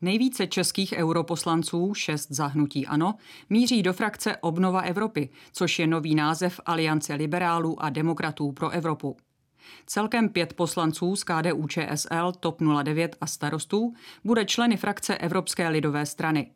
[0.00, 3.14] Nejvíce českých europoslanců, šest zahnutí ANO,
[3.50, 9.16] míří do frakce Obnova Evropy, což je nový název Aliance liberálů a demokratů pro Evropu.
[9.86, 13.94] Celkem pět poslanců z KDU ČSL, TOP 09 a starostů
[14.24, 16.50] bude členy frakce Evropské lidové strany.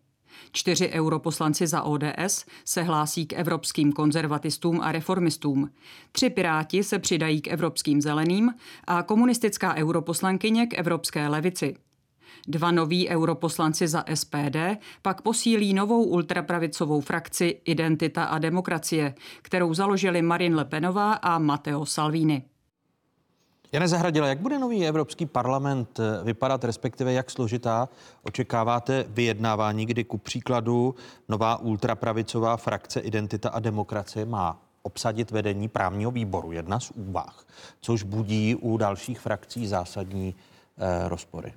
[0.53, 5.71] Čtyři europoslanci za ODS se hlásí k evropským konzervatistům a reformistům.
[6.13, 8.55] Tři piráti se přidají k evropským zeleným
[8.87, 11.77] a komunistická europoslankyně k evropské levici.
[12.49, 14.57] Dva noví europoslanci za SPD
[15.03, 21.87] pak posílí novou ultrapravicovou frakci Identita a demokracie, kterou založili Marine Le Penová a Matteo
[21.87, 22.43] Salvini.
[23.73, 27.89] Jane Zahradila, jak bude nový Evropský parlament eh, vypadat, respektive jak složitá
[28.23, 30.95] očekáváte vyjednávání, kdy ku příkladu
[31.29, 37.47] nová ultrapravicová frakce Identita a demokracie má obsadit vedení právního výboru, jedna z úvah,
[37.81, 40.35] což budí u dalších frakcí zásadní
[40.79, 41.55] eh, rozpory.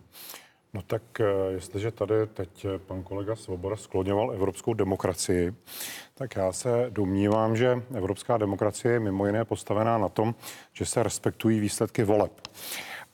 [0.73, 5.53] No tak eh, jestliže tady teď pan kolega Svoboda skloňoval evropskou demokracii,
[6.14, 10.35] tak já se domnívám, že evropská demokracie je mimo jiné postavená na tom,
[10.73, 12.31] že se respektují výsledky voleb.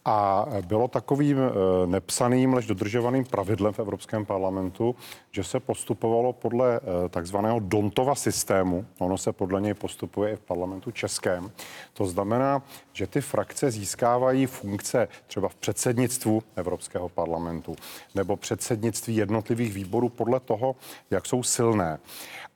[0.08, 1.52] A bylo takovým eh,
[1.88, 4.96] nepsaným, lež dodržovaným pravidlem v Evropském parlamentu,
[5.32, 8.86] že se postupovalo podle eh, takzvaného Dontova systému.
[9.00, 11.52] Ono se podle něj postupuje i v parlamentu českém.
[11.94, 12.64] To znamená,
[12.94, 17.76] že ty frakce získávají funkce třeba v předsednictvu Evropského parlamentu
[18.16, 20.76] nebo předsednictví jednotlivých výborů podle toho,
[21.12, 22.00] jak jsou silné.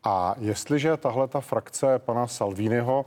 [0.03, 3.05] A jestliže tahle ta frakce pana Salviniho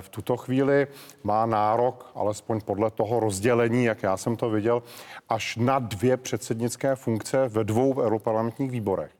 [0.00, 0.86] v tuto chvíli
[1.24, 4.82] má nárok, alespoň podle toho rozdělení, jak já jsem to viděl,
[5.28, 9.10] až na dvě předsednické funkce ve dvou europarlamentních výborech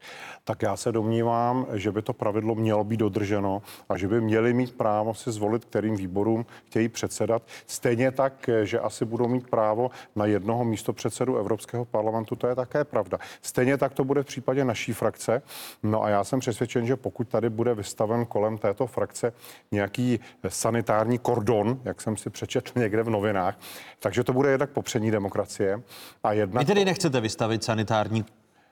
[0.44, 4.52] tak já se domnívám, že by to pravidlo mělo být dodrženo a že by měli
[4.52, 7.42] mít právo si zvolit, kterým výborům chtějí předsedat.
[7.66, 12.54] Stejně tak, že asi budou mít právo na jednoho místo předsedu Evropského parlamentu, to je
[12.54, 13.18] také pravda.
[13.42, 15.42] Stejně tak to bude v případě naší frakce.
[15.82, 19.32] No a já jsem přesvědčen, že pokud tady bude vystaven kolem této frakce
[19.72, 23.58] nějaký sanitární kordon, jak jsem si přečetl někde v novinách,
[23.98, 25.82] takže to bude jednak popřední demokracie.
[26.24, 26.62] A jednak...
[26.62, 28.24] Vy tedy nechcete vystavit sanitární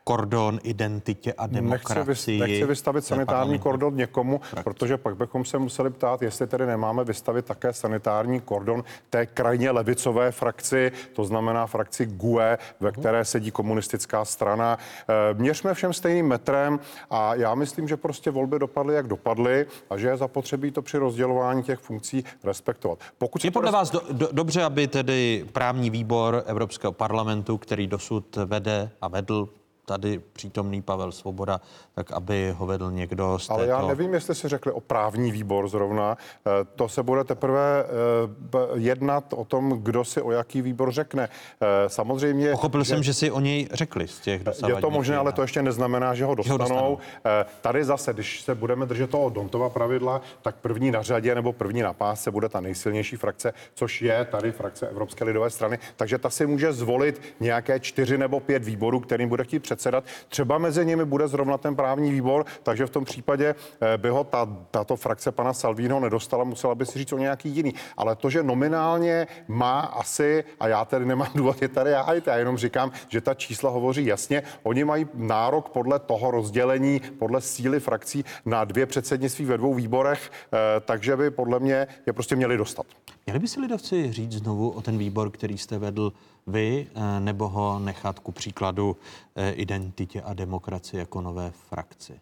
[0.09, 2.07] kordon identitě a demokracii.
[2.09, 4.65] Nechci, nechci vystavit sanitární kordon někomu, Frakci.
[4.65, 9.71] protože pak bychom se museli ptát, jestli tedy nemáme vystavit také sanitární kordon té krajně
[9.71, 14.79] levicové frakci, to znamená frakci GUE, ve které sedí komunistická strana.
[15.09, 16.81] Eh, měřme všem stejným metrem
[17.11, 20.99] a já myslím, že prostě volby dopadly, jak dopadly a že je zapotřebí to při
[20.99, 22.99] rozdělování těch funkcí respektovat.
[23.19, 28.37] Pokud je podle vás do, do, dobře, aby tedy právní výbor Evropského parlamentu, který dosud
[28.37, 29.49] vede a vedl
[29.89, 31.61] tady přítomný Pavel Svoboda,
[31.95, 33.71] tak aby ho vedl někdo z Ale této...
[33.71, 36.17] já nevím, jestli si řekli o právní výbor zrovna.
[36.47, 41.29] Eh, To se bude teprve eh, jednat o tom, kdo si o jaký výbor řekne.
[41.61, 42.51] Eh, Samozřejmě...
[42.51, 45.63] Pochopil jsem, že si o něj řekli z těch Je to možné, ale to ještě
[45.63, 46.59] neznamená, že ho dostanou.
[46.59, 46.99] dostanou.
[47.25, 51.53] Eh, Tady zase, když se budeme držet toho Dontova pravidla, tak první na řadě nebo
[51.53, 55.79] první na pásce bude ta nejsilnější frakce, což je tady frakce Evropské lidové strany.
[55.97, 60.05] Takže ta si může zvolit nějaké čtyři nebo pět výborů, kterým bude chtít předsedat.
[60.29, 64.25] Třeba mezi nimi bude zrovna ten právní výbor, takže v tom případě eh, by ho
[64.25, 67.75] ta, tato frakce pana Salvino nedostala, musela by si říct o nějaký jiný.
[67.97, 72.37] Ale to, že nominálně má asi, a já tedy nemám důvod je tady hájit, já
[72.37, 77.81] jenom říkám, že ta čísla hovoří jasně, oni mají nárok podle toho rozdělení, podle síly
[77.81, 82.57] frakcí na dvě předsednictví ve dvou výborech, eh, takže by podle mě je prostě měli
[82.57, 82.87] dostat.
[83.27, 86.13] Měli by si lidovci říct znovu o ten výbor, který jste vedl
[86.49, 88.97] vy, eh, nebo ho nechat ku příkladu
[89.37, 92.21] eh, identitě a demokracii jako nové frakci?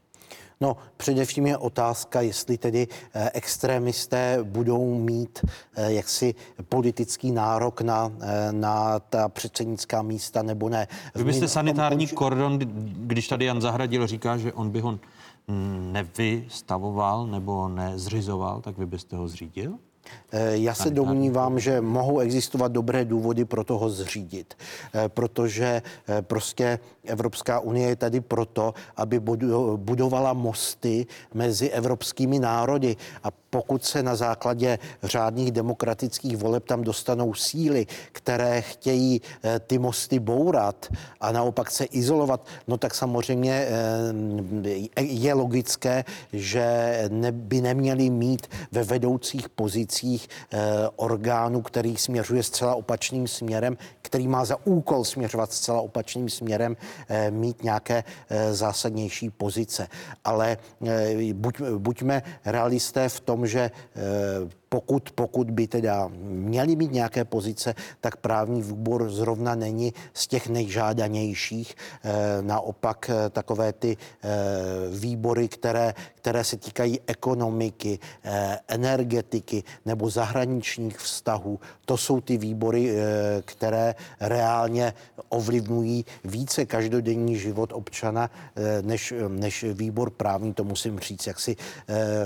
[0.61, 5.44] No, především je otázka, jestli tedy eh, extrémisté budou mít
[5.77, 6.35] jaksi
[6.69, 8.12] politický nárok na,
[8.51, 10.89] na ta předsednická místa nebo ne.
[11.15, 12.59] Vy byste sanitární kordon,
[13.07, 14.98] když tady Jan Zahradil říká, že on by ho
[15.48, 19.78] mm, nevystavoval nebo nezřizoval, tak vy byste ho zřídil?
[20.33, 24.55] Eh, Já se domnívám, že mohou existovat dobré důvody pro toho zřídit,
[24.95, 29.20] Eh, protože eh, prostě Evropská unie je tady proto, aby
[29.77, 32.97] budovala mosty mezi evropskými národy.
[33.23, 39.78] A pokud se na základě řádných demokratických voleb tam dostanou síly, které chtějí eh, ty
[39.78, 40.87] mosty bourat
[41.20, 43.66] a naopak se izolovat, no tak samozřejmě
[44.97, 46.66] eh, je logické, že
[47.31, 50.59] by neměli mít ve vedoucích pozicích eh,
[50.97, 56.77] orgánu, který směřuje zcela opačným směrem, který má za úkol směřovat zcela opačným směrem,
[57.31, 58.05] mít nějaké
[58.51, 59.89] zásadnější pozice.
[60.24, 60.57] Ale
[61.33, 67.74] buď, buďme realisté v tom, že eh, pokud, pokud by teda měli mít nějaké pozice,
[68.01, 71.74] tak právní výbor zrovna není z těch nejžádanějších.
[72.05, 72.12] Eh,
[72.43, 74.28] Naopak eh, takové ty eh,
[74.93, 77.98] výbory, které, které se týkají ekonomiky,
[78.69, 82.97] energetiky nebo zahraničních vztahů, to jsou ty výbory,
[83.44, 84.93] které reálně
[85.28, 88.31] ovlivňují více každodenní život občana
[88.82, 91.57] než, než výbor právní, to musím říct, jak si...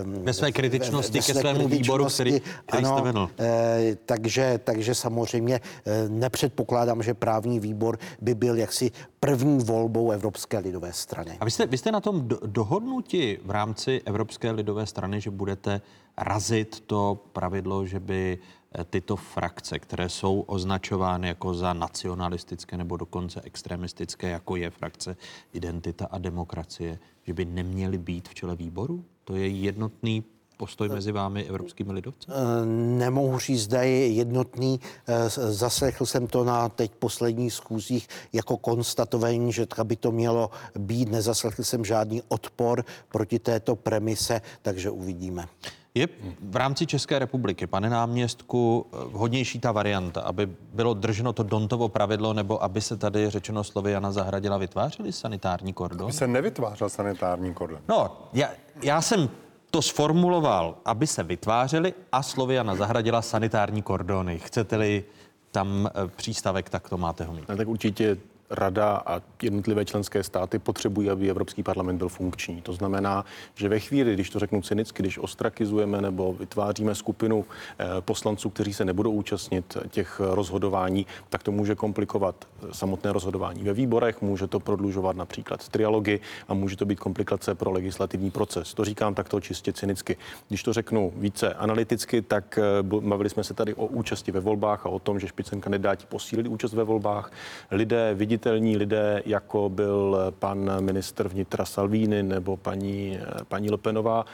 [0.05, 3.31] Ve své kritičnosti ve ke své svému výboru, který- který jste vedl.
[3.39, 8.91] Eh, takže, takže samozřejmě eh, nepředpokládám, že právní výbor by byl jaksi
[9.21, 11.37] první volbou Evropské lidové strany.
[11.41, 15.31] A vy jste, vy jste na tom do, dohodnuti v rámci Evropské lidové strany, že
[15.31, 15.81] budete
[16.17, 22.97] razit to pravidlo, že by eh, tyto frakce, které jsou označovány jako za nacionalistické nebo
[22.97, 25.17] dokonce extremistické, jako je frakce
[25.53, 29.05] Identita a demokracie, že by neměly být v čele výboru?
[29.25, 30.25] To je jednotný
[30.61, 32.29] postoj mezi vámi, evropskými lidovci?
[32.29, 32.67] Eh,
[33.01, 34.81] Nemohu říct, zda je jednotný.
[35.09, 40.51] Eh, Zaslechl jsem to na teď posledních schůzích jako konstatování, že tak by to mělo
[40.79, 41.09] být.
[41.11, 45.49] Nezaslechl jsem žádný odpor proti této premise, takže uvidíme.
[45.95, 46.09] Je
[46.41, 51.89] v rámci České republiky, pane náměstku, eh, vhodnější ta varianta, aby bylo drženo to Dontovo
[51.89, 56.07] pravidlo, nebo aby se tady řečeno slovy Jana Zahradila vytvářely sanitární kordon?
[56.07, 57.81] By se nevytvářel sanitární kordon.
[57.89, 58.49] No, já,
[58.83, 59.31] já jsem
[59.71, 64.39] to sformuloval, aby se vytvářely a slovy Jana Zahradila sanitární kordony.
[64.39, 65.05] Chcete-li
[65.51, 67.47] tam eh, přístavek, tak to máte ho mít.
[67.47, 68.17] Tak určitě
[68.51, 72.63] Rada a jednotlivé členské státy potřebují, aby Evropský parlament byl funkční.
[72.63, 73.25] To znamená,
[73.55, 77.45] že ve chvíli, když to řeknu cynicky, když ostrakizujeme nebo vytváříme skupinu
[77.79, 83.63] eh, poslanců, kteří se nebudou účastnit těch rozhodování, tak to může komplikovat eh, samotné rozhodování
[83.63, 88.75] ve výborech, může to prodlužovat například trialogy a může to být komplikace pro legislativní proces.
[88.75, 90.17] To říkám takto čistě cynicky.
[90.49, 94.87] Když to řeknu více analyticky, tak eh, bavili jsme se tady o účasti ve volbách
[94.87, 97.33] a o tom, že špicen kandidáti posílili účast ve volbách.
[97.71, 103.19] Lidé, viditelní lidé, jako byl pan ministr vnitra Salvini nebo paní,
[103.49, 104.25] paní Lepenová,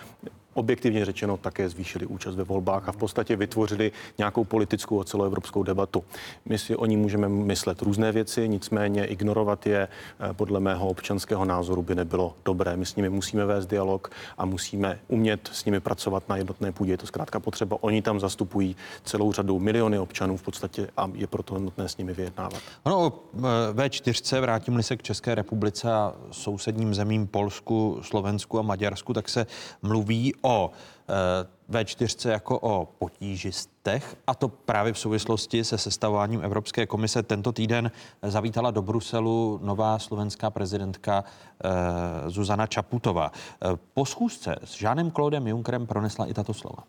[0.56, 5.62] objektivně řečeno také zvýšili účast ve volbách a v podstatě vytvořili nějakou politickou a celoevropskou
[5.62, 6.04] debatu.
[6.44, 11.44] My si o ní můžeme myslet různé věci, nicméně ignorovat je eh, podle mého občanského
[11.44, 12.76] názoru by nebylo dobré.
[12.76, 16.92] My s nimi musíme vést dialog a musíme umět s nimi pracovat na jednotné půdě.
[16.92, 17.76] Je to zkrátka potřeba.
[17.80, 22.14] Oni tam zastupují celou řadu miliony občanů v podstatě a je proto nutné s nimi
[22.14, 22.62] vyjednávat.
[22.82, 23.40] Ono o eh,
[23.72, 29.46] V4, vrátím-li se k České republice a sousedním zemím Polsku, Slovensku a Maďarsku, tak se
[29.82, 36.44] mluví o eh, V4 jako o potížisté letech, a to právě v souvislosti se sestavováním
[36.44, 37.22] Evropské komise.
[37.22, 37.90] Tento týden
[38.22, 43.30] zavítala do Bruselu nová slovenská prezidentka eh, Zuzana Čaputová.
[43.30, 46.82] Eh, po schůzce s Žánem Claudem Junckerem pronesla i tato slova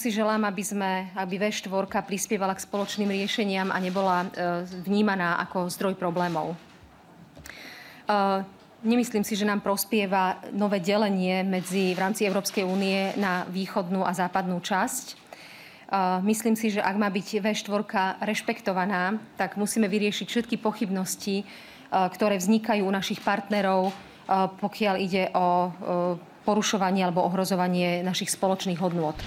[0.00, 4.32] si želám, aby, sme, aby V4 prispievala k spoločným riešeniam a nebola
[4.88, 6.56] vnímaná ako zdroj problémov.
[8.80, 14.16] Nemyslím si, že nám prospieva nové delenie medzi, v rámci Európskej únie na východnú a
[14.16, 15.20] západnú časť.
[16.24, 17.68] Myslím si, že ak má byť V4
[18.24, 21.44] rešpektovaná, tak musíme vyriešiť všetky pochybnosti,
[21.92, 23.92] ktoré vznikajú u našich partnerov,
[24.62, 25.68] pokiaľ ide o
[26.48, 29.18] porušovanie alebo ohrozovanie našich spoločných hodnôt.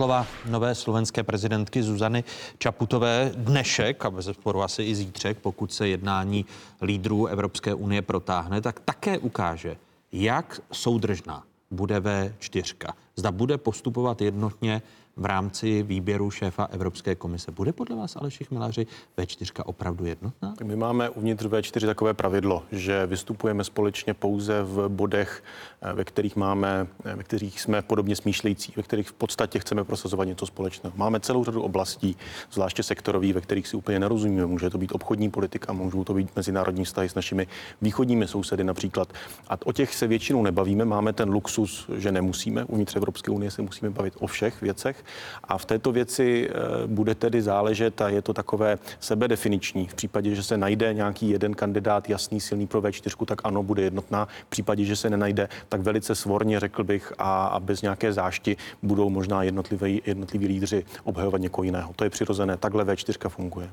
[0.00, 2.24] Slova nové slovenské prezidentky Zuzany
[2.58, 6.46] Čaputové dnešek a bez sporu asi i zítřek, pokud se jednání
[6.82, 9.76] lídrů Evropské unie protáhne, tak také ukáže,
[10.12, 12.92] jak soudržná bude V4.
[13.16, 14.82] Zda bude postupovat jednotně
[15.20, 17.50] v rámci výběru šéfa Evropské komise.
[17.50, 18.86] Bude podle vás, Aleši Chmelaři,
[19.18, 20.54] V4 opravdu jednotná?
[20.64, 25.44] My máme uvnitř V4 takové pravidlo, že vystupujeme společně pouze v bodech,
[25.82, 29.84] eh, ve kterých máme, eh, ve kterých jsme podobně smýšlející, ve kterých v podstatě chceme
[29.84, 30.92] prosazovat něco společného.
[30.96, 32.16] Máme celou řadu oblastí,
[32.52, 34.46] zvláště sektorový, ve kterých si úplně nerozumíme.
[34.46, 37.46] Může to být obchodní politika, můžou to být mezinárodní vztahy s našimi
[37.82, 39.12] východními sousedy například.
[39.48, 40.84] A o těch se většinou nebavíme.
[40.84, 42.64] Máme ten luxus, že nemusíme.
[42.64, 45.04] Uvnitř Evropské unie se musíme bavit o všech věcech.
[45.44, 50.34] A v této věci eh, bude tedy záležet, a je to takové sebedefiniční, v případě,
[50.34, 54.28] že se najde nějaký jeden kandidát jasný, silný pro V4, tak ano, bude jednotná.
[54.46, 58.56] V případě, že se nenajde, tak velice svorně, řekl bych, a, a bez nějaké zášti
[58.82, 61.92] budou možná jednotliví, jednotliví lídři obhajovat někoho jiného.
[61.96, 63.70] To je přirozené, takhle V4 funguje.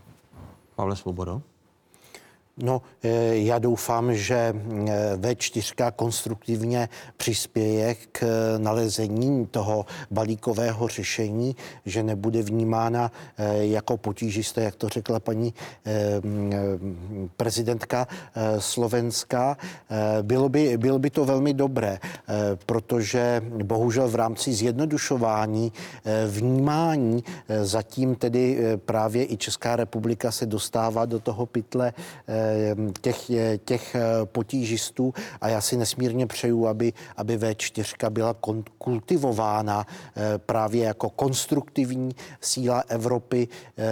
[0.75, 1.41] Pavle Svobodo.
[2.57, 11.55] No, eh, já doufám, že eh, V4 konstruktivně přispěje k eh, nalezení toho balíkového řešení,
[11.85, 13.11] že nebude vnímána
[13.59, 15.53] jako potížisté, jak to řekla paní
[17.37, 18.07] prezidentka
[18.59, 19.57] Slovenska.
[20.21, 21.99] Bylo by, bylo by to velmi dobré,
[22.65, 25.71] protože bohužel v rámci zjednodušování
[26.27, 27.23] vnímání
[27.61, 31.93] zatím tedy právě i Česká republika se dostává do toho pytle
[33.01, 33.31] těch,
[33.65, 35.13] těch eh, potížistů.
[35.41, 38.35] A já si nesmírně přeju, aby, aby V4 byla
[38.77, 42.11] kultivována eh, právě jako konstruktivní
[42.41, 43.47] síla Evropy,
[43.77, 43.83] eh,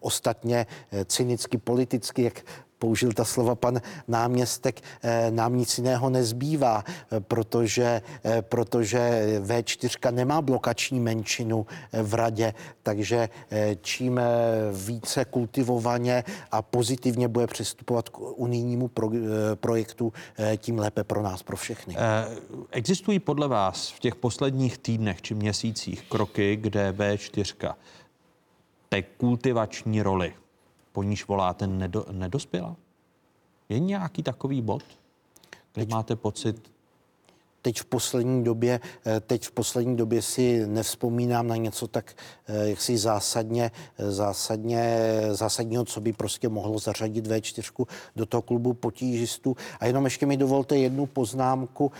[0.00, 0.66] ostatně
[1.06, 2.42] cynicky politicky, jak
[2.84, 9.00] použil ta slova pan náměstek, eh, nám nic jiného nezbývá, eh, protože, eh, protože
[9.40, 13.28] V4 nemá blokační menšinu v radě, takže
[13.80, 14.20] čím
[14.72, 19.10] více kultivovaně a pozitivně bude přistupovat k unijnímu pro,
[19.54, 20.12] projektu,
[20.56, 21.96] tím lépe pro nás, pro všechny.
[22.70, 27.74] Existují podle vás v těch posledních týdnech či měsících kroky, kde V4
[28.88, 30.34] té kultivační roli
[30.94, 32.76] po níž voláte, nedo, nedospěla?
[33.68, 34.82] Je nějaký takový bod,
[35.72, 36.72] kde máte pocit,
[37.64, 42.12] teď v poslední době, eh, teď v poslední době si nevzpomínám na něco tak
[42.46, 45.00] eh, jaksi zásadně, eh, zásadně,
[45.30, 47.86] zásadního, co by prostě mohlo zařadit V4
[48.16, 49.56] do toho klubu potížistů.
[49.80, 51.92] A jenom ještě mi dovolte jednu poznámku,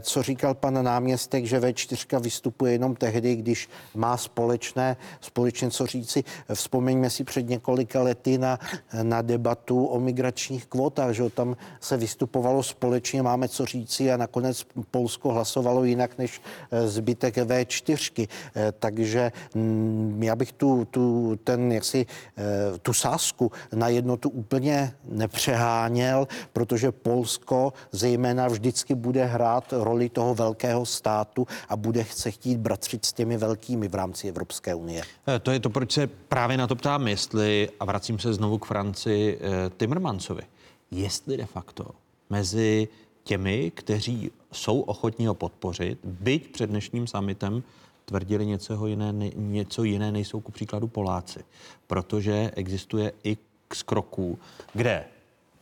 [0.00, 6.24] co říkal pan náměstek, že V4 vystupuje jenom tehdy, když má společné, společně co říci.
[6.54, 8.58] Vzpomeňme si před několika lety na,
[9.02, 14.66] na debatu o migračních kvotách, že tam se vystupovalo společně, máme co říci a nakonec
[14.96, 16.40] Polsko hlasovalo jinak než
[16.70, 18.28] eh, zbytek V4.
[18.56, 22.06] Eh, takže mm, já bych tu, tu, ten, jaksi,
[22.36, 30.34] eh, tu sásku na jednotu úplně nepřeháněl, protože Polsko zejména vždycky bude hrát roli toho
[30.34, 35.02] velkého státu a bude chce chtít bratřit s těmi velkými v rámci Evropské unie.
[35.42, 38.66] To je to, proč se právě na to ptám, jestli, a vracím se znovu k
[38.66, 39.38] Franci
[39.76, 40.42] Timmermansovi,
[40.90, 41.84] jestli de facto
[42.30, 42.88] mezi
[43.26, 47.62] těmi, kteří jsou ochotní ho podpořit, byť před dnešním summitem
[48.04, 51.44] tvrdili něco jiné, něco jiné nejsou ku příkladu Poláci,
[51.86, 53.36] protože existuje i
[53.74, 54.38] z kroků,
[54.72, 55.04] kde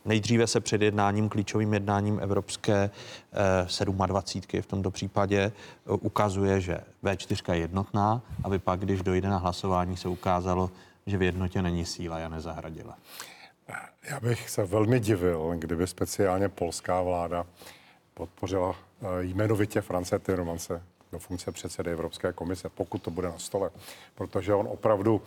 [0.05, 2.89] Nejdříve se před jednáním, klíčovým jednáním Evropské
[3.83, 5.51] eh, 27 v tomto případě eh,
[5.85, 10.71] ukazuje, že V4 je jednotná, aby pak, když dojde na hlasování, se ukázalo,
[11.07, 12.97] že v jednotě není síla Jane Zahradila.
[14.09, 17.45] Já bych se velmi divil, kdyby speciálně polská vláda
[18.13, 18.75] podpořila
[19.21, 20.81] jmenovitě France Timmermanse
[21.11, 23.69] do funkce předsedy Evropské komise, pokud to bude na stole.
[24.15, 25.21] Protože on opravdu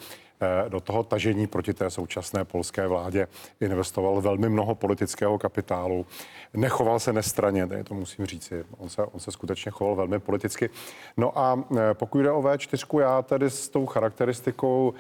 [0.69, 3.29] do toho tažení proti té současné polské vládě
[3.61, 6.07] investoval velmi mnoho politického kapitálu.
[6.55, 8.53] Nechoval se nestraně, to musím říct.
[8.79, 10.71] On se, on se skutečně choval velmi politicky.
[11.17, 14.95] No a pokud jde o V4, já tedy s tou charakteristikou,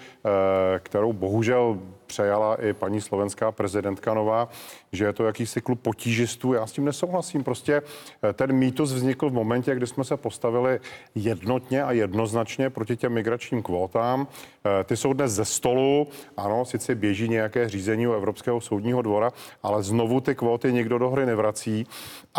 [0.78, 1.78] kterou bohužel
[2.09, 4.48] přejala i paní slovenská prezidentka Nová,
[4.93, 6.52] že je to jakýsi klub potížistů.
[6.52, 7.44] Já s tím nesouhlasím.
[7.44, 7.82] Prostě
[8.23, 10.81] eh, ten mýtus vznikl v momentě, kdy jsme se postavili
[11.15, 14.27] jednotně a jednoznačně proti těm migračním kvótám.
[14.27, 16.09] Eh, ty jsou dnes ze stolu.
[16.36, 19.32] Ano, sice běží nějaké řízení u Evropského soudního dvora,
[19.62, 21.86] ale znovu ty kvóty nikdo do hry nevrací.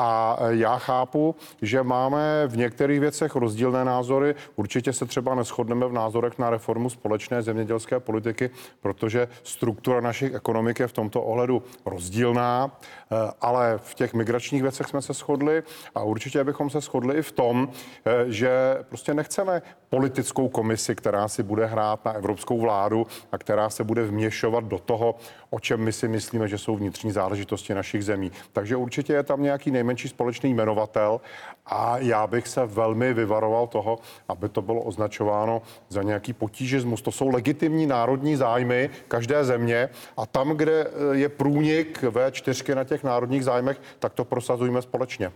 [0.02, 4.36] A eh, já chápu, že máme v některých věcech rozdílné názory.
[4.56, 8.50] Určitě se třeba neschodneme v názorech na reformu společné zemědělské politiky,
[8.82, 12.72] protože struktura našich ekonomik je v tomto ohledu rozdílná,
[13.12, 15.64] eh, ale v těch migračních věcech jsme se shodli
[15.96, 17.70] a určitě bychom se shodli i v tom,
[18.06, 23.70] eh, že prostě nechceme politickou komisi, která si bude hrát na evropskou vládu a která
[23.70, 25.16] se bude vměšovat do toho,
[25.50, 28.32] o čem my si myslíme, že jsou vnitřní záležitosti našich zemí.
[28.54, 31.22] Takže určitě je tam nějaký nejmenší společný jmenovatel
[31.66, 37.02] a já bych se velmi vyvaroval toho, aby to bylo označováno za nějaký potížismus.
[37.02, 43.04] To jsou legitimní národní zájmy každé země a tam, kde je průnik V4 na těch
[43.04, 45.32] národních zájmech, tak to prosazujeme společně.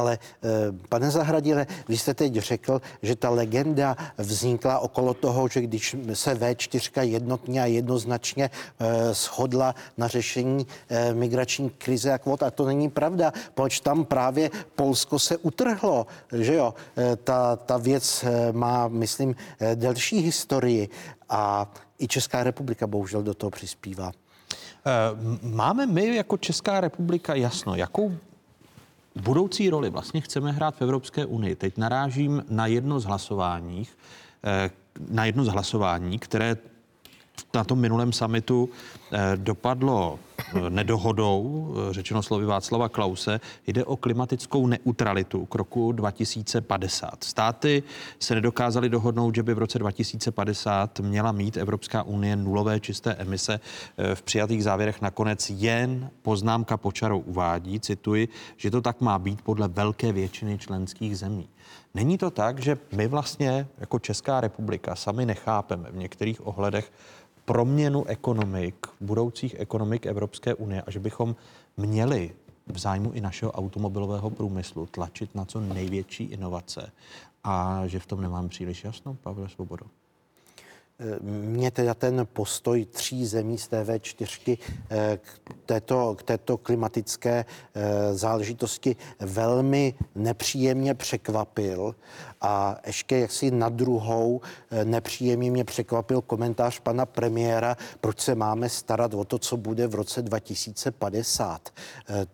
[0.00, 0.48] Ale eh,
[0.88, 6.34] pane Zahradile, vy jste teď řekl, že ta legenda vznikla okolo toho, že když se
[6.34, 12.66] V4 jednotně a jednoznačně eh, shodla na řešení eh, migrační krize a kvot, a to
[12.66, 16.74] není pravda, proč tam právě Polsko se utrhlo, že jo,
[17.24, 19.36] ta, ta věc má, myslím,
[19.74, 20.88] delší historii
[21.28, 24.12] a i Česká republika bohužel do toho přispívá.
[25.42, 28.12] Máme my jako Česká republika jasno, jakou
[29.16, 31.56] budoucí roli vlastně chceme hrát v Evropské unii.
[31.56, 33.86] Teď narážím na jedno z hlasování,
[34.44, 34.70] eh,
[35.10, 36.56] na jedno z hlasování, které
[37.54, 38.68] na tom minulém samitu
[39.12, 45.92] eh, dopadlo eh, nedohodou, eh, řečeno slovy Václava Klause, jde o klimatickou neutralitu k roku
[45.92, 47.24] 2050.
[47.24, 47.82] Státy
[48.18, 53.60] se nedokázaly dohodnout, že by v roce 2050 měla mít Evropská unie nulové čisté emise.
[54.14, 59.68] V přijatých závěrech nakonec jen poznámka počarou uvádí, cituji, že to tak má být podle
[59.68, 61.48] velké většiny členských zemí.
[61.94, 66.92] Není to tak, že my vlastně jako Česká republika sami nechápeme v některých ohledech,
[67.50, 71.36] proměnu ekonomik, budoucích ekonomik Evropské unie a že bychom
[71.76, 72.30] měli
[72.66, 76.92] v zájmu i našeho automobilového průmyslu tlačit na co největší inovace
[77.44, 79.86] a že v tom nemám příliš jasno, Pavel Svobodo.
[81.22, 84.58] Mně teda ten postoj tří zemí z TV4
[84.90, 87.44] eh, k této, k této klimatické
[87.74, 91.94] eh, záležitosti velmi nepříjemně překvapil
[92.40, 94.40] a ještě jaksi na druhou
[94.70, 99.86] eh, nepříjemně mě překvapil komentář pana premiéra, proč se máme starat o to, co bude
[99.86, 101.70] v roce 2050.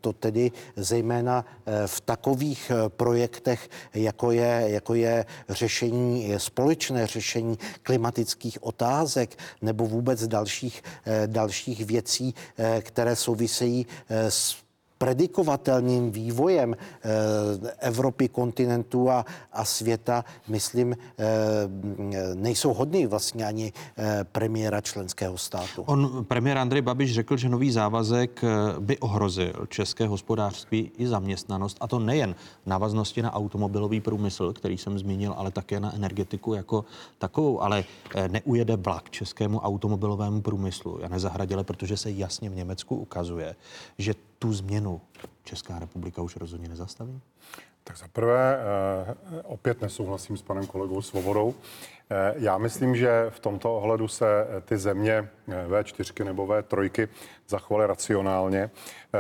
[0.01, 1.45] To tedy zejména
[1.87, 10.83] v takových projektech, jako je, jako je řešení, společné řešení klimatických otázek nebo vůbec dalších,
[11.07, 14.66] eh, dalších věcí, eh, které souvisejí eh, s
[14.99, 17.09] predikovatelným vývojem eh,
[17.79, 21.25] Evropy, kontinentu a, a světa, myslím, eh,
[22.35, 25.83] nejsou hodný vlastně ani eh, premiéra členského státu.
[25.87, 28.41] On, premiér Andrej Babiš řekl, že nový závazek
[28.79, 32.35] by ohrozil české hospodářství i zaměstnanost, a to nejen
[32.67, 36.85] návaznosti na automobilový průmysl, který jsem zmínil, ale také na energetiku jako
[37.19, 37.85] takovou, ale
[38.29, 40.99] neujede vlak českému automobilovému průmyslu.
[41.03, 43.57] Já nezahradile, protože se jasně v Německu ukazuje,
[43.99, 45.01] že tu změnu
[45.45, 47.21] Česká republika už rozhodně nezastaví?
[47.85, 51.55] Tak za prvé, eh, opět nesouhlasím s panem kolegou Svobodou.
[52.11, 54.27] Eh, já myslím, že v tomto ohledu se
[54.65, 57.09] ty země eh, V4 nebo V3
[57.49, 58.71] zachovaly racionálně.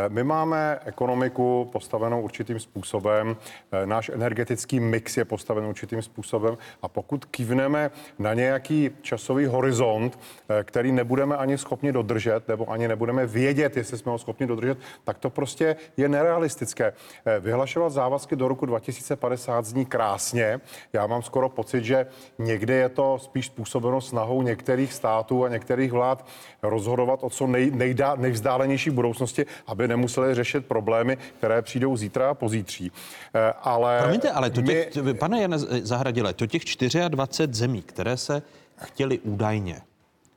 [0.08, 3.36] My máme ekonomiku postavenou určitým způsobem,
[3.84, 10.18] náš energetický mix je postaven určitým způsobem a pokud kývneme na nějaký časový horizont,
[10.64, 15.18] který nebudeme ani schopni dodržet, nebo ani nebudeme vědět, jestli jsme ho schopni dodržet, tak
[15.18, 16.92] to prostě je nerealistické.
[17.40, 20.60] Vyhlašovat závazky do roku 2050 zní krásně.
[20.92, 22.06] Já mám skoro pocit, že
[22.38, 26.26] někdy je to spíš způsobeno snahou některých států a některých vlád
[26.62, 32.34] rozhodovat o co nej, nejdá, nejvzdálenější budoucnosti, aby nemuseli řešit problémy, které přijdou zítra a
[32.34, 32.92] pozítří.
[33.34, 35.14] Eh, ale Promiňte, ale to těch, my...
[35.14, 36.62] pane Jane Zahradile, to těch
[37.08, 38.42] 24 zemí, které se
[38.76, 39.80] chtěli údajně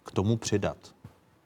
[0.04, 0.78] k tomu přidat,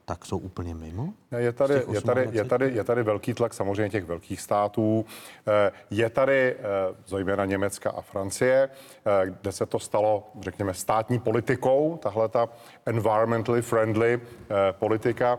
[0.04, 1.08] tak jsou úplně mimo?
[1.38, 5.06] Je tady, je, tady, je, tady, je tady velký tlak samozřejmě těch velkých států.
[5.46, 6.58] Eh, je tady eh,
[7.06, 12.48] zejména Německa a Francie, eh, kde se to stalo, řekněme, státní politikou, tahle ta
[12.86, 14.20] environmentally friendly
[14.72, 15.38] politika.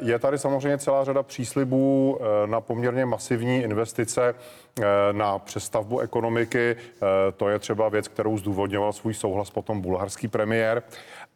[0.00, 4.34] Je tady samozřejmě celá řada příslibů na poměrně masivní investice
[5.12, 6.76] na přestavbu ekonomiky.
[7.36, 10.82] To je třeba věc, kterou zdůvodňoval svůj souhlas potom bulharský premiér.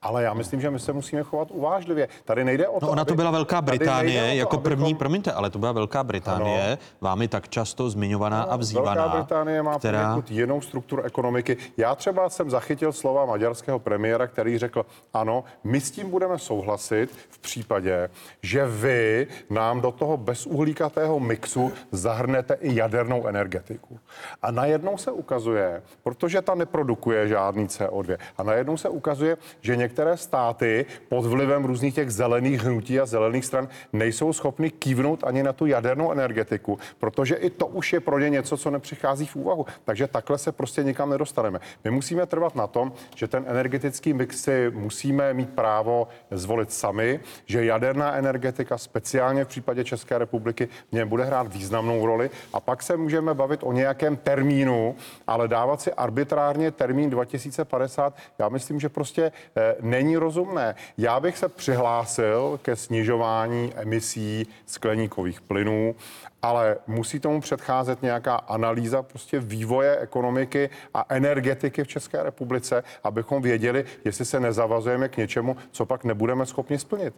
[0.03, 2.09] Ale já myslím, že my se musíme chovat uvážlivě.
[2.25, 2.87] Tady nejde o to.
[2.87, 4.63] No ona to aby, byla Velká Británie to, jako abychom...
[4.63, 6.77] první, promiňte, ale to byla Velká Británie, ano.
[7.01, 9.03] vámi tak často zmiňovaná ano, a vzývaná.
[9.03, 10.23] Velká Británie má která...
[10.31, 11.57] jinou strukturu ekonomiky.
[11.77, 17.11] Já třeba jsem zachytil slova maďarského premiéra, který řekl, ano, my s tím budeme souhlasit
[17.31, 18.11] v případě,
[18.43, 23.99] že vy nám do toho bezuhlíkatého mixu zahrnete i jadernou energetiku.
[24.43, 29.90] A najednou se ukazuje, protože ta neprodukuje žádný CO2, a najednou se ukazuje, že někdo
[29.91, 35.43] některé státy pod vlivem různých těch zelených hnutí a zelených stran nejsou schopny kývnout ani
[35.43, 39.37] na tu jadernou energetiku, protože i to už je pro ně něco, co nepřichází v
[39.37, 39.67] úvahu.
[39.85, 41.59] Takže takhle se prostě nikam nedostaneme.
[41.85, 47.21] My musíme trvat na tom, že ten energetický mix si musíme mít právo zvolit sami,
[47.47, 52.61] že jaderná energetika, speciálně v případě České republiky, v něm bude hrát významnou roli a
[52.61, 54.97] pak se můžeme bavit o nějakém termínu,
[55.27, 60.75] ale dávat si arbitrárně termín 2050, já myslím, že prostě eh, není rozumné.
[60.99, 65.95] Já bych se přihlásil ke snižování emisí skleníkových plynů,
[66.43, 73.43] ale musí tomu předcházet nějaká analýza prostě vývoje ekonomiky a energetiky v České republice, abychom
[73.43, 77.15] věděli, jestli se nezavazujeme k něčemu, co pak nebudeme schopni splnit.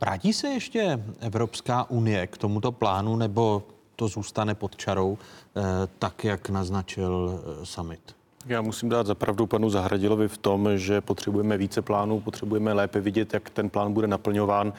[0.00, 3.62] Vrátí se ještě Evropská unie k tomuto plánu, nebo
[3.96, 5.62] to zůstane pod čarou, eh,
[5.98, 8.16] tak jak naznačil eh, summit?
[8.48, 13.34] Já musím dát zapravdu panu Zahradilovi v tom, že potřebujeme více plánů, potřebujeme lépe vidět,
[13.34, 14.72] jak ten plán bude naplňován.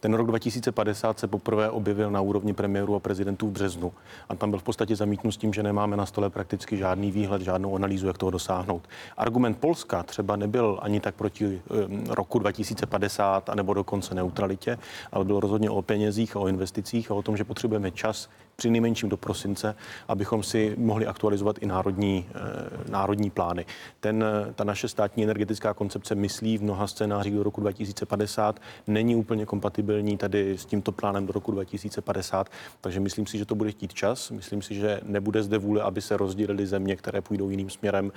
[0.00, 3.92] Ten rok 2050 se poprvé objevil na úrovni premiéru a prezidentů v březnu.
[4.28, 7.42] A tam byl v podstatě zamítnut s tím, že nemáme na stole prakticky žádný výhled,
[7.42, 8.88] žádnou analýzu, jak toho dosáhnout.
[9.16, 11.62] Argument Polska třeba nebyl ani tak proti
[12.08, 14.78] roku 2050 anebo dokonce neutralitě,
[15.12, 18.28] ale byl rozhodně o penězích a o investicích a o tom, že potřebujeme čas
[18.60, 19.76] při nejmenším do prosince,
[20.08, 23.66] abychom si mohli aktualizovat i národní, eh, národní plány.
[24.00, 29.16] Ten, eh, ta naše státní energetická koncepce myslí v mnoha scénářích do roku 2050, není
[29.16, 32.50] úplně kompatibilní tady s tímto plánem do roku 2050,
[32.80, 34.30] takže myslím si, že to bude chtít čas.
[34.30, 38.12] Myslím si, že nebude zde vůle, aby se rozdělily země, které půjdou jiným směrem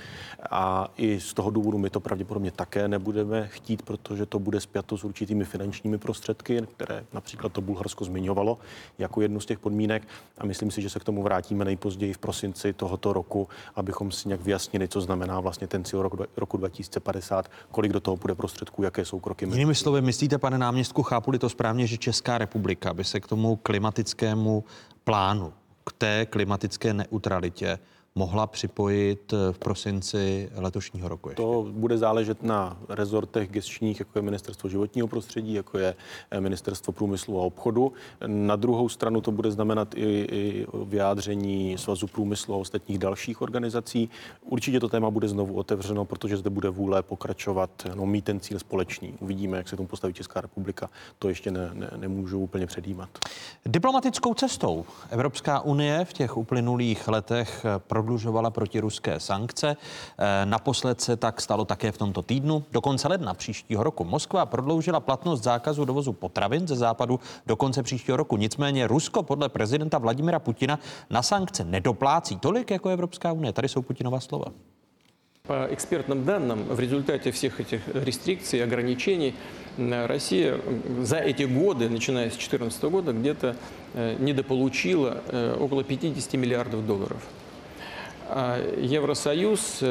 [0.52, 4.98] a i z toho důvodu my to pravděpodobně také nebudeme chtít, protože to bude spjato
[4.98, 8.58] s určitými finančními prostředky, které například to Bulharsko zmiňovalo
[9.00, 10.04] jako jednu z těch podmínek
[10.38, 14.28] a myslím si, že se k tomu vrátíme nejpozději v prosinci tohoto roku, abychom si
[14.28, 18.84] nějak vyjasnili, co znamená vlastně ten cíl roku, roku 2050, kolik do toho bude prostředků,
[18.84, 19.46] jaké jsou kroky.
[19.46, 23.56] Jinými slovy, myslíte, pane náměstku, chápu to správně, že Česká republika by se k tomu
[23.56, 24.64] klimatickému
[25.04, 25.54] plánu,
[25.84, 27.80] k té klimatické neutralitě
[28.16, 31.30] mohla připojit eh, v prosinci letošního roku.
[31.30, 31.44] Ještě.
[31.44, 35.96] To bude záležet na rezortech gestčních, jako je Ministerstvo životního prostředí, jako je
[36.32, 37.94] eh, Ministerstvo průmyslu a obchodu.
[38.28, 44.10] Na druhou stranu to bude znamenat i, i vyjádření Svazu průmyslu a ostatních dalších organizací.
[44.42, 48.60] Určitě to téma bude znovu otevřeno, protože zde bude vůle pokračovat, no, mít ten cíl
[48.60, 49.14] společný.
[49.20, 50.90] Uvidíme, jak se tomu postaví Česká republika.
[51.20, 53.10] To ještě ne, ne, nemůžu úplně předjímat.
[53.66, 59.77] Diplomatickou cestou Evropská unie v těch uplynulých letech pro prodlužovala protiruské sankce.
[59.77, 62.65] Eh, naposled se tak stalo také v tomto týdnu.
[62.73, 67.83] Do konce ledna příštího roku Moskva prodloužila platnost zákazu dovozu potravin ze západu do konce
[67.83, 68.37] příštího roku.
[68.37, 70.79] Nicméně Rusko podle prezidenta Vladimira Putina
[71.11, 73.53] na sankce nedoplácí tolik jako Evropská unie.
[73.53, 74.53] Tady jsou Putinova slova.
[75.49, 79.35] По экспертным данным, в результате всех этих рестрикций и ограничений
[79.79, 80.61] Россия
[81.01, 83.57] за эти годы, начиная с 2014 года, где-то
[84.19, 85.23] недополучила
[85.59, 87.23] около 50 миллиардов долларов.
[88.78, 89.84] Евросоюз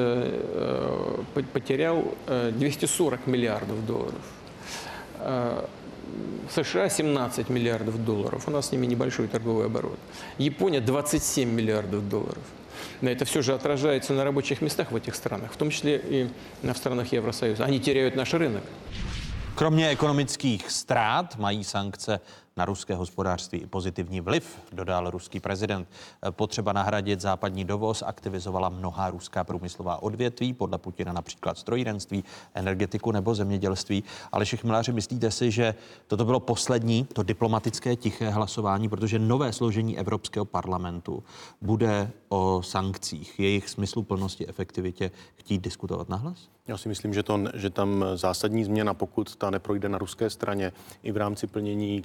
[1.52, 4.20] потерял 240 миллиардов долларов.
[6.54, 8.48] США 17 миллиардов долларов.
[8.48, 9.98] У нас с ними небольшой торговый оборот.
[10.38, 12.42] Япония 27 миллиардов долларов.
[13.00, 16.28] Это все же отражается на рабочих местах в этих странах, в том числе и
[16.62, 17.64] в странах Евросоюза.
[17.64, 18.62] Они теряют наш рынок.
[19.54, 22.20] Kromě ekonomických ztrát mají sankce
[22.56, 25.88] na ruské hospodářství i pozitivní vliv, dodal ruský prezident.
[26.30, 32.24] Potřeba nahradit západní dovoz aktivizovala mnohá ruská průmyslová odvětví, podle Putina například strojírenství,
[32.54, 34.04] energetiku nebo zemědělství.
[34.32, 35.74] Ale všech miláři, myslíte si, že
[36.06, 41.24] toto bylo poslední, to diplomatické tiché hlasování, protože nové složení Evropského parlamentu
[41.60, 46.48] bude o sankcích, jejich smyslu plnosti, efektivitě chtít diskutovat nahlas?
[46.68, 50.72] Já si myslím, že, to, že tam zásadní změna, pokud ta neprojde na ruské straně
[51.02, 52.02] i v rámci plnění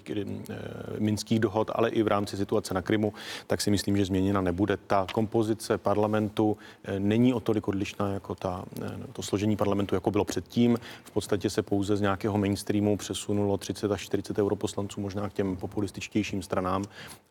[0.99, 3.13] minských dohod, ale i v rámci situace na Krymu,
[3.47, 4.77] tak si myslím, že změněna nebude.
[4.77, 6.57] Ta kompozice parlamentu
[6.99, 8.65] není o tolik odlišná jako ta,
[9.13, 10.77] to složení parlamentu, jako bylo předtím.
[11.03, 15.57] V podstatě se pouze z nějakého mainstreamu přesunulo 30 až 40 europoslanců možná k těm
[15.57, 16.83] populističtějším stranám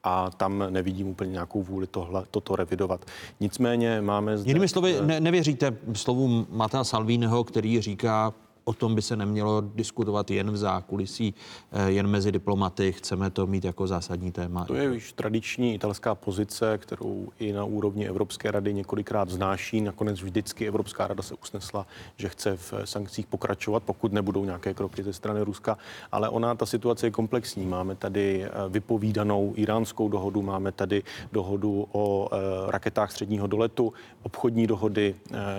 [0.05, 3.05] a tam nevidím úplně nějakou vůli tohle, toto revidovat.
[3.41, 4.51] Nicméně máme zde...
[4.51, 6.85] Jinými slovy, ne, nevěříte slovům Mata
[7.17, 8.35] Salvíneho, který říká,
[8.69, 11.35] o tom by se nemělo diskutovat jen v zákulisí,
[11.73, 12.93] eh, jen mezi diplomaty.
[12.93, 14.65] Chceme to mít jako zásadní téma.
[14.65, 19.81] To je už tradiční italská pozice, kterou i na úrovni Evropské rady několikrát znáší.
[19.81, 21.87] Nakonec vždycky Evropská rada se usnesla,
[22.17, 25.79] že chce v sankcích pokračovat, pokud nebudou nějaké kroky ze strany Ruska.
[26.13, 27.67] Ale ona, ta situace je komplexní.
[27.67, 31.03] Máme tady eh, vypovídanou iránskou dohodu, máme tady
[31.33, 32.37] dohodu o eh,
[32.71, 35.15] raketách středního doletu, obchodní dohody,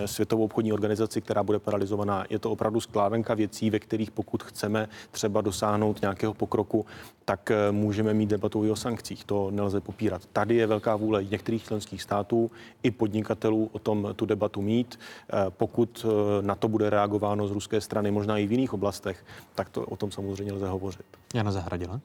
[0.05, 2.25] Světovou obchodní organizaci, která bude paralizovaná.
[2.29, 6.85] Je to opravdu skládanka věcí, ve kterých pokud chceme třeba dosáhnout nějakého pokroku,
[7.25, 9.23] tak eh, můžeme mít debatu i o sankcích.
[9.23, 10.25] To nelze popírat.
[10.33, 12.51] Tady je velká vůle některých členských států
[12.83, 14.99] i podnikatelů o tom tu debatu mít.
[14.99, 19.25] Eh, pokud eh, na to bude reagováno z ruské strany, možná i v jiných oblastech,
[19.55, 21.05] tak to o tom samozřejmě lze hovořit.
[21.33, 22.01] Jana Zahradila.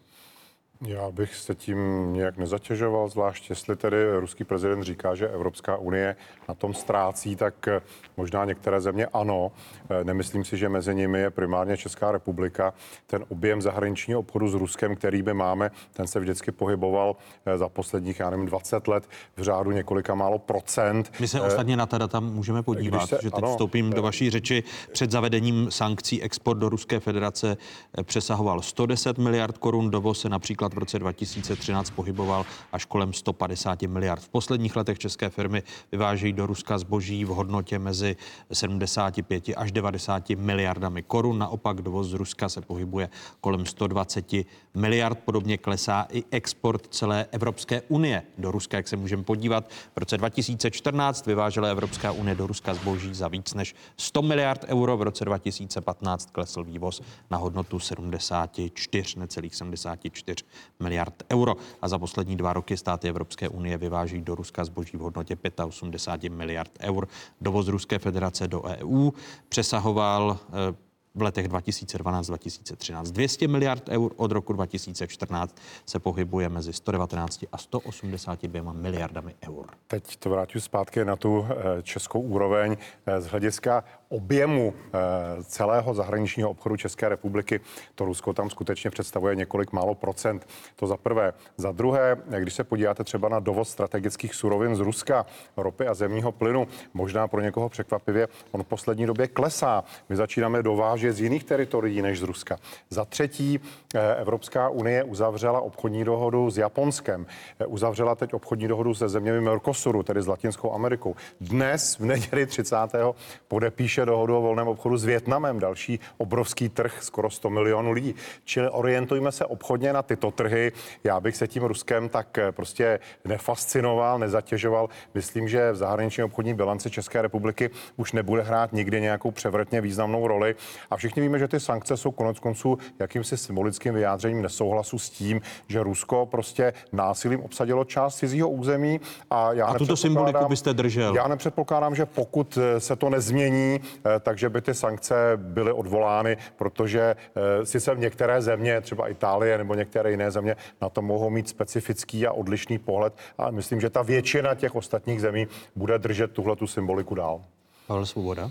[0.87, 6.17] Já bych se tím nějak nezatěžoval, zvlášť jestli tedy ruský prezident říká, že Evropská unie
[6.49, 7.81] na tom ztrácí, tak eh,
[8.17, 9.53] možná některé země ano.
[9.91, 12.75] Eh, nemyslím si, že mezi nimi je primárně Česká republika.
[13.07, 17.69] Ten objem zahraničního obchodu s Ruskem, který by máme, ten se vždycky pohyboval eh, za
[17.69, 21.13] posledních, já nevím, 20 let v řádu několika málo procent.
[21.21, 24.31] My se ostatně na ta data můžeme podívat, se, že teď ano, vstoupím do vaší
[24.31, 24.63] řeči.
[24.93, 27.57] Před zavedením sankcí export do Ruské federace
[28.03, 34.23] přesahoval 110 miliard korun, dovoz se například v roce 2013 pohyboval až kolem 150 miliard.
[34.23, 35.63] V posledních letech české firmy
[35.93, 38.17] vyvážejí do Ruska zboží v hodnotě mezi
[38.53, 41.39] 75 až 90 miliardami korun.
[41.39, 43.09] Naopak dovoz z Ruska se pohybuje
[43.41, 44.33] kolem 120
[44.75, 45.19] miliard.
[45.25, 49.71] Podobně klesá i export celé Evropské unie do Ruska, jak se můžeme podívat.
[49.95, 54.97] V roce 2014 vyvážela Evropská unie do Ruska zboží za víc než 100 miliard euro.
[54.97, 57.01] V roce 2015 klesl vývoz
[57.31, 60.45] na hodnotu 74, necelých 74
[60.81, 61.57] miliard euro.
[61.83, 66.33] A za poslední dva roky státy Evropské unie vyváží do Ruska zboží v hodnotě 85
[66.33, 67.09] miliard eur.
[67.41, 69.11] Dovoz Ruské federace do EU
[69.49, 70.75] přesahoval eh,
[71.15, 75.57] v letech 2012-2013 200 miliard eur, od roku 2014
[75.87, 79.67] se pohybuje mezi 119 a 182 miliardami eur.
[79.87, 82.77] Teď to vrátím zpátky na tu eh, českou úroveň.
[83.07, 84.99] Eh, z hlediska objemu eh,
[85.43, 87.61] celého zahraničního obchodu České republiky
[87.95, 90.47] to Rusko tam skutečně představuje několik málo procent.
[90.77, 91.33] To za prvé.
[91.57, 95.27] Za druhé, když se podíváte třeba na dovoz strategických surovin z Ruska,
[95.57, 99.85] ropy a zemního plynu, možná pro někoho překvapivě, on v poslední době klesá.
[100.09, 102.59] My začínáme dovážet z jiných teritorií než z Ruska.
[102.91, 103.61] Za třetí,
[103.95, 107.27] eh, Evropská unie uzavřela obchodní dohodu s Japonskem.
[107.61, 111.17] Eh, uzavřela teď obchodní dohodu se zeměmi Mercosuru, tedy s Latinskou Amerikou.
[111.41, 113.15] Dnes v neděli 30.
[113.49, 118.15] podepíše podepíše dohodu o volném obchodu s Větnamem, další obrovský trh, skoro 100 milionů lidí.
[118.45, 120.73] Čili orientujme se obchodně na tyto trhy.
[121.05, 124.89] Já bych se tím Ruskem tak eh, prostě nefascinoval, nezatěžoval.
[125.15, 130.27] Myslím, že v zahraniční obchodní bilanci České republiky už nebude hrát nikdy nějakou převratně významnou
[130.27, 130.55] roli.
[130.91, 135.41] A všichni víme, že ty sankce jsou konec konců jakýmsi symbolickým vyjádřením nesouhlasu s tím,
[135.69, 139.01] že Rusko prostě násilím obsadilo část cizího území.
[139.31, 141.15] A, já a tuto symboliku byste držel?
[141.17, 143.81] Já nepředpokládám, že pokud eh, se to nezmění,
[144.21, 149.75] takže by ty sankce byly odvolány, protože eh, sice v některé země, třeba Itálie nebo
[149.75, 154.03] některé jiné země, na to mohou mít specifický a odlišný pohled, ale myslím, že ta
[154.03, 155.47] většina těch ostatních zemí
[155.77, 157.43] bude držet tuhle tu symboliku dál.
[157.87, 158.51] Pavel Svoboda.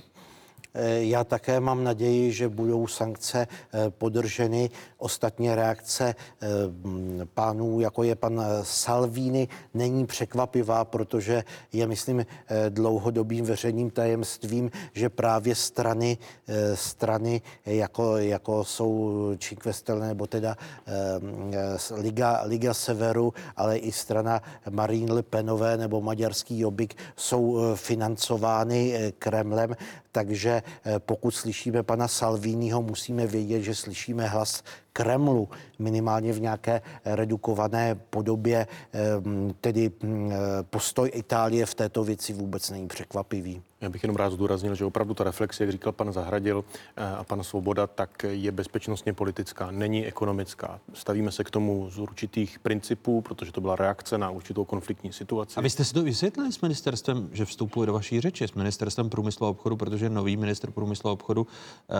[0.73, 4.69] Eh, já také mám naději, že budou sankce eh, podrženy.
[4.97, 6.47] Ostatně reakce eh,
[7.33, 11.43] pánů, jako je pan Salvini, není překvapivá, protože
[11.73, 12.25] je, myslím,
[12.69, 16.17] dlouhodobým veřejným tajemstvím, že právě strany,
[16.73, 20.57] strany jako, jako jsou Cinque nebo teda
[21.95, 29.75] Liga, Liga Severu, ale i strana Marine Le Penové nebo maďarský Jobbik jsou financovány Kremlem,
[30.11, 30.60] takže
[30.99, 35.49] pokud slyšíme pana Salviniho, musíme vědět, že slyšíme hlas Kremlu,
[35.79, 42.69] minimálně v nějaké redukované podobě, ehm, tedy mm, eh, postoj Itálie v této věci vůbec
[42.69, 43.61] není překvapivý.
[43.81, 46.63] Já bych jenom rád zdůraznil, že opravdu ta reflexe, jak říkal pan Zahradil
[46.95, 50.79] eh, a pan Svoboda, tak je bezpečnostně politická, není ekonomická.
[50.93, 55.55] Stavíme se k tomu z určitých principů, protože to byla reakce na určitou konfliktní situaci.
[55.57, 59.09] A vy jste si to vysvětlili s ministerstvem, že vstupuje do vaší řeči, s ministerstvem
[59.09, 61.93] průmyslu a obchodu, protože nový minister průmyslu a obchodu, eh,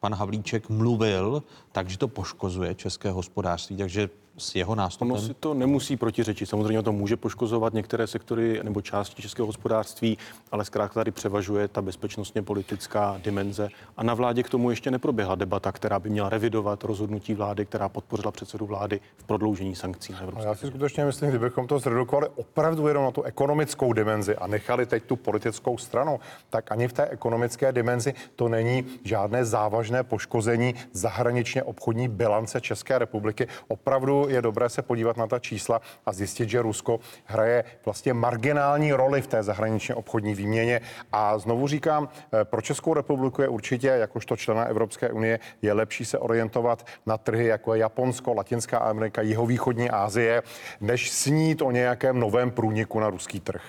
[0.00, 1.42] pan Havlíček, mluvil
[1.72, 5.12] tak, že to poškozuje české hospodářství, takže s jeho nástupem?
[5.12, 6.46] Ono si to nemusí protiřečit.
[6.46, 10.18] Samozřejmě to může poškozovat některé sektory nebo části českého hospodářství,
[10.52, 13.68] ale zkrátka tady převažuje ta bezpečnostně politická dimenze.
[13.96, 17.88] A na vládě k tomu ještě neproběhla debata, která by měla revidovat rozhodnutí vlády, která
[17.88, 20.48] podpořila předsedu vlády v prodloužení sankcí na Evropské.
[20.48, 24.86] Já si skutečně myslím, kdybychom to zredukovali opravdu jenom na tu ekonomickou dimenzi a nechali
[24.86, 26.20] teď tu politickou stranu,
[26.50, 32.98] tak ani v té ekonomické dimenzi to není žádné závažné poškození zahraničně obchodní bilance České
[32.98, 33.48] republiky.
[33.68, 38.92] Opravdu je dobré se podívat na ta čísla a zjistit, že Rusko hraje vlastně marginální
[38.92, 40.80] roli v té zahraničně obchodní výměně.
[41.12, 46.04] A znovu říkám, eh, pro Českou republiku je určitě, jakožto člena Evropské unie, je lepší
[46.04, 50.42] se orientovat na trhy, jako je Japonsko, Latinská Amerika, jihovýchodní Asie,
[50.80, 53.62] než snít o nějakém novém průniku na ruský trh.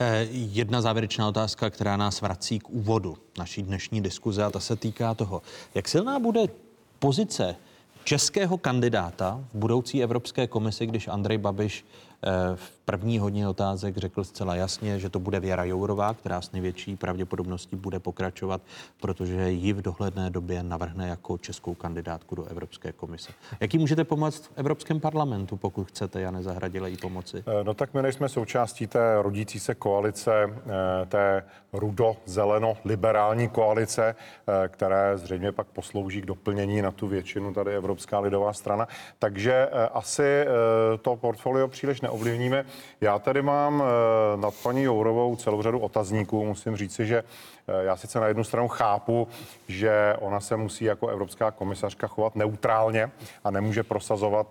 [0.00, 4.76] Eh, jedna závěrečná otázka, která nás vrací k úvodu naší dnešní diskuze a ta se
[4.76, 5.42] týká toho,
[5.74, 6.40] jak silná bude
[6.98, 7.56] pozice
[8.08, 11.84] českého kandidáta v budoucí Evropské komisi, když Andrej Babiš
[12.54, 16.96] v první hodně otázek řekl zcela jasně, že to bude Věra Jourová, která s největší
[16.96, 18.60] pravděpodobností bude pokračovat,
[19.00, 23.32] protože ji v dohledné době navrhne jako českou kandidátku do Evropské komise.
[23.60, 27.44] Jaký můžete pomoct v Evropském parlamentu, pokud chcete, Jane Zahradile, jí pomoci?
[27.46, 34.68] Eh, no tak my nejsme součástí té rodící se koalice, eh, té rudo-zeleno-liberální koalice, eh,
[34.68, 38.88] které zřejmě pak poslouží k doplnění na tu většinu tady Evropská lidová strana.
[39.18, 40.44] Takže asi
[41.02, 42.64] to portfolio příliš neovlivníme.
[43.00, 43.82] Já tady mám
[44.36, 46.44] nad paní Jourovou celou řadu otazníků.
[46.44, 47.24] Musím říci, že
[47.80, 49.28] já sice na jednu stranu chápu,
[49.68, 53.10] že ona se musí jako evropská komisařka chovat neutrálně
[53.44, 54.46] a nemůže prosazovat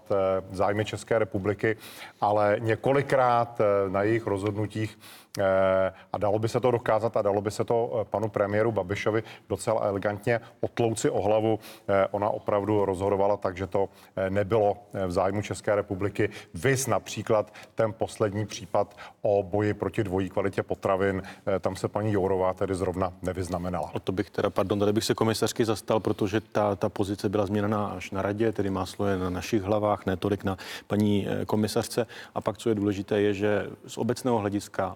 [0.51, 1.77] zájmy České republiky,
[2.21, 4.97] ale několikrát na jejich rozhodnutích
[5.39, 8.71] Eh, a dalo by se to dokázat a dalo by se to eh, panu premiéru
[8.71, 11.59] Babišovi docela elegantně otlouci o hlavu.
[11.87, 13.89] Eh, ona opravdu rozhodovala tak, že to
[14.29, 14.77] nebylo
[15.07, 16.29] v zájmu České republiky.
[16.53, 21.23] Vys například ten poslední případ o boji proti dvojí kvalitě potravin.
[21.59, 23.91] Tam se paní Jourová tedy zrovna nevyznamenala.
[23.93, 27.45] O to bych teda, pardon, tady bych se komisařky zastal, protože ta, ta pozice byla
[27.45, 30.57] změněna až na radě, tedy má sloje na našich hlavách, ne tolik na
[30.87, 32.07] paní komisařce.
[32.35, 34.95] A pak, co je důležité, je, že z obecného hlediska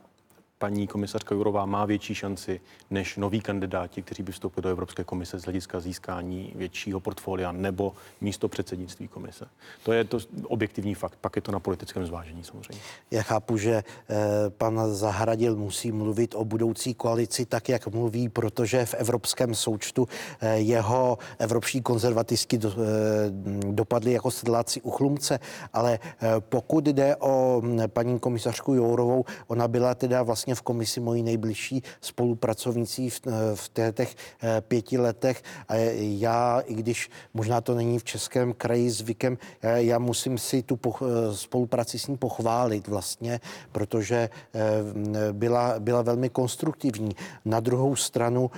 [0.61, 5.39] paní komisařka Jurová má větší šanci než noví kandidáti, kteří by vstoupili do Evropské komise
[5.39, 9.45] z hlediska získání většího portfolia nebo místo předsednictví komise.
[9.83, 12.81] To je to objektivní fakt, pak je to na politickém zvážení samozřejmě.
[13.11, 14.15] Já chápu, že eh,
[14.49, 20.07] pan Zahradil musí mluvit o budoucí koalici tak, jak mluví, protože v evropském součtu
[20.41, 22.75] eh, jeho evropští konzervatistky do, eh,
[23.71, 25.39] dopadly jako sedláci u chlumce,
[25.73, 25.99] ale
[26.39, 31.83] pokud jde o paní komisařku Jourovou, ona byla teda vlastně vlastně v komisi mojí nejbližší
[32.01, 35.43] spolupracovnící v, eh, v těch eh, pěti letech.
[35.69, 35.75] A
[36.19, 40.75] já, i když možná to není v Českém kraji zvykem, já, já musím si tu
[40.75, 43.39] poch, eh, spolupráci s ní pochválit vlastně,
[43.71, 44.29] protože
[45.31, 47.15] byla, byla velmi konstruktivní.
[47.45, 48.51] Na druhou stranu,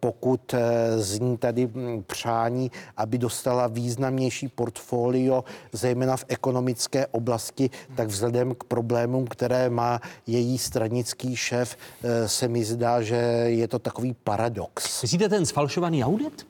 [0.00, 0.54] pokud
[0.96, 8.64] zní tady hm, přání, aby dostala významnější portfolio, zejména v ekonomické oblasti, tak vzhledem k
[8.64, 15.02] problémům, které má její stranický šéf, eh, se mi zdá, že je to takový paradox.
[15.02, 16.46] Myslíte ten sfalšovaný audit?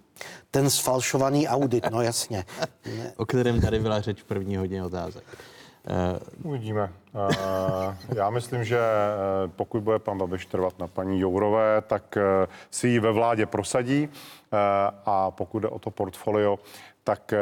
[0.51, 2.45] Ten sfalšovaný audit, no jasně.
[3.17, 5.25] o kterém tady byla řeč v první hodně otázek.
[6.43, 6.93] Uh, Uvidíme.
[7.15, 8.81] Uh, já myslím, že
[9.57, 12.19] pokud bude pan Babiš trvat na paní Jourové, tak
[12.71, 14.09] si ji ve vládě prosadí
[15.07, 16.59] a pokud jde o to portfolio,
[17.05, 17.39] tak eh,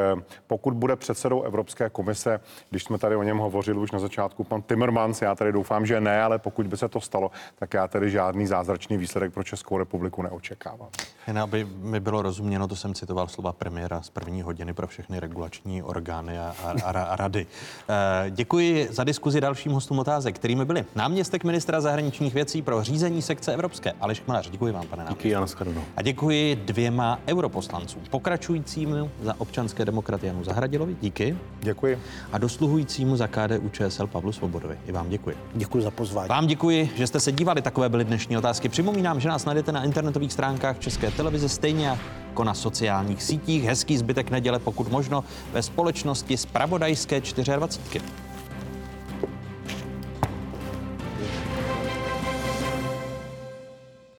[0.46, 2.40] pokud bude předsedou Evropské komise,
[2.70, 6.00] když jsme tady o něm hovořili už na začátku, pan Timmermans, já tady doufám, že
[6.00, 9.78] ne, ale pokud by se to stalo, tak já tady žádný zázračný výsledek pro Českou
[9.78, 10.88] republiku neočekávám.
[11.28, 15.20] Jen aby mi bylo rozuměno, to jsem citoval slova premiéra z první hodiny pro všechny
[15.20, 17.46] regulační orgány a, a, a, a rady.
[18.26, 23.22] E, děkuji za diskuzi dalším hostům otázek, kterými byli náměstek ministra zahraničních věcí pro řízení
[23.22, 24.50] sekce Evropské Aleš Kmanař.
[24.50, 25.22] Děkuji vám, pane náměstek.
[25.22, 25.46] Díky, Jana
[25.96, 30.96] A děkuji dvěma europoslancům, pokračujícímu za občanské demokraty Janu Zahradilovi.
[31.00, 31.36] Díky.
[31.60, 31.98] Děkuji.
[32.32, 34.78] A dosluhujícímu za KDU ČSL Pavlu Svobodovi.
[34.86, 35.36] I vám děkuji.
[35.54, 36.28] Děkuji za pozvání.
[36.28, 37.62] Vám děkuji, že jste se dívali.
[37.62, 38.68] Takové byly dnešní otázky.
[38.68, 43.64] Připomínám, že nás najdete na internetových stránkách České televize stejně jako na sociálních sítích.
[43.64, 48.04] Hezký zbytek neděle, pokud možno, ve společnosti z Pravodajské 24.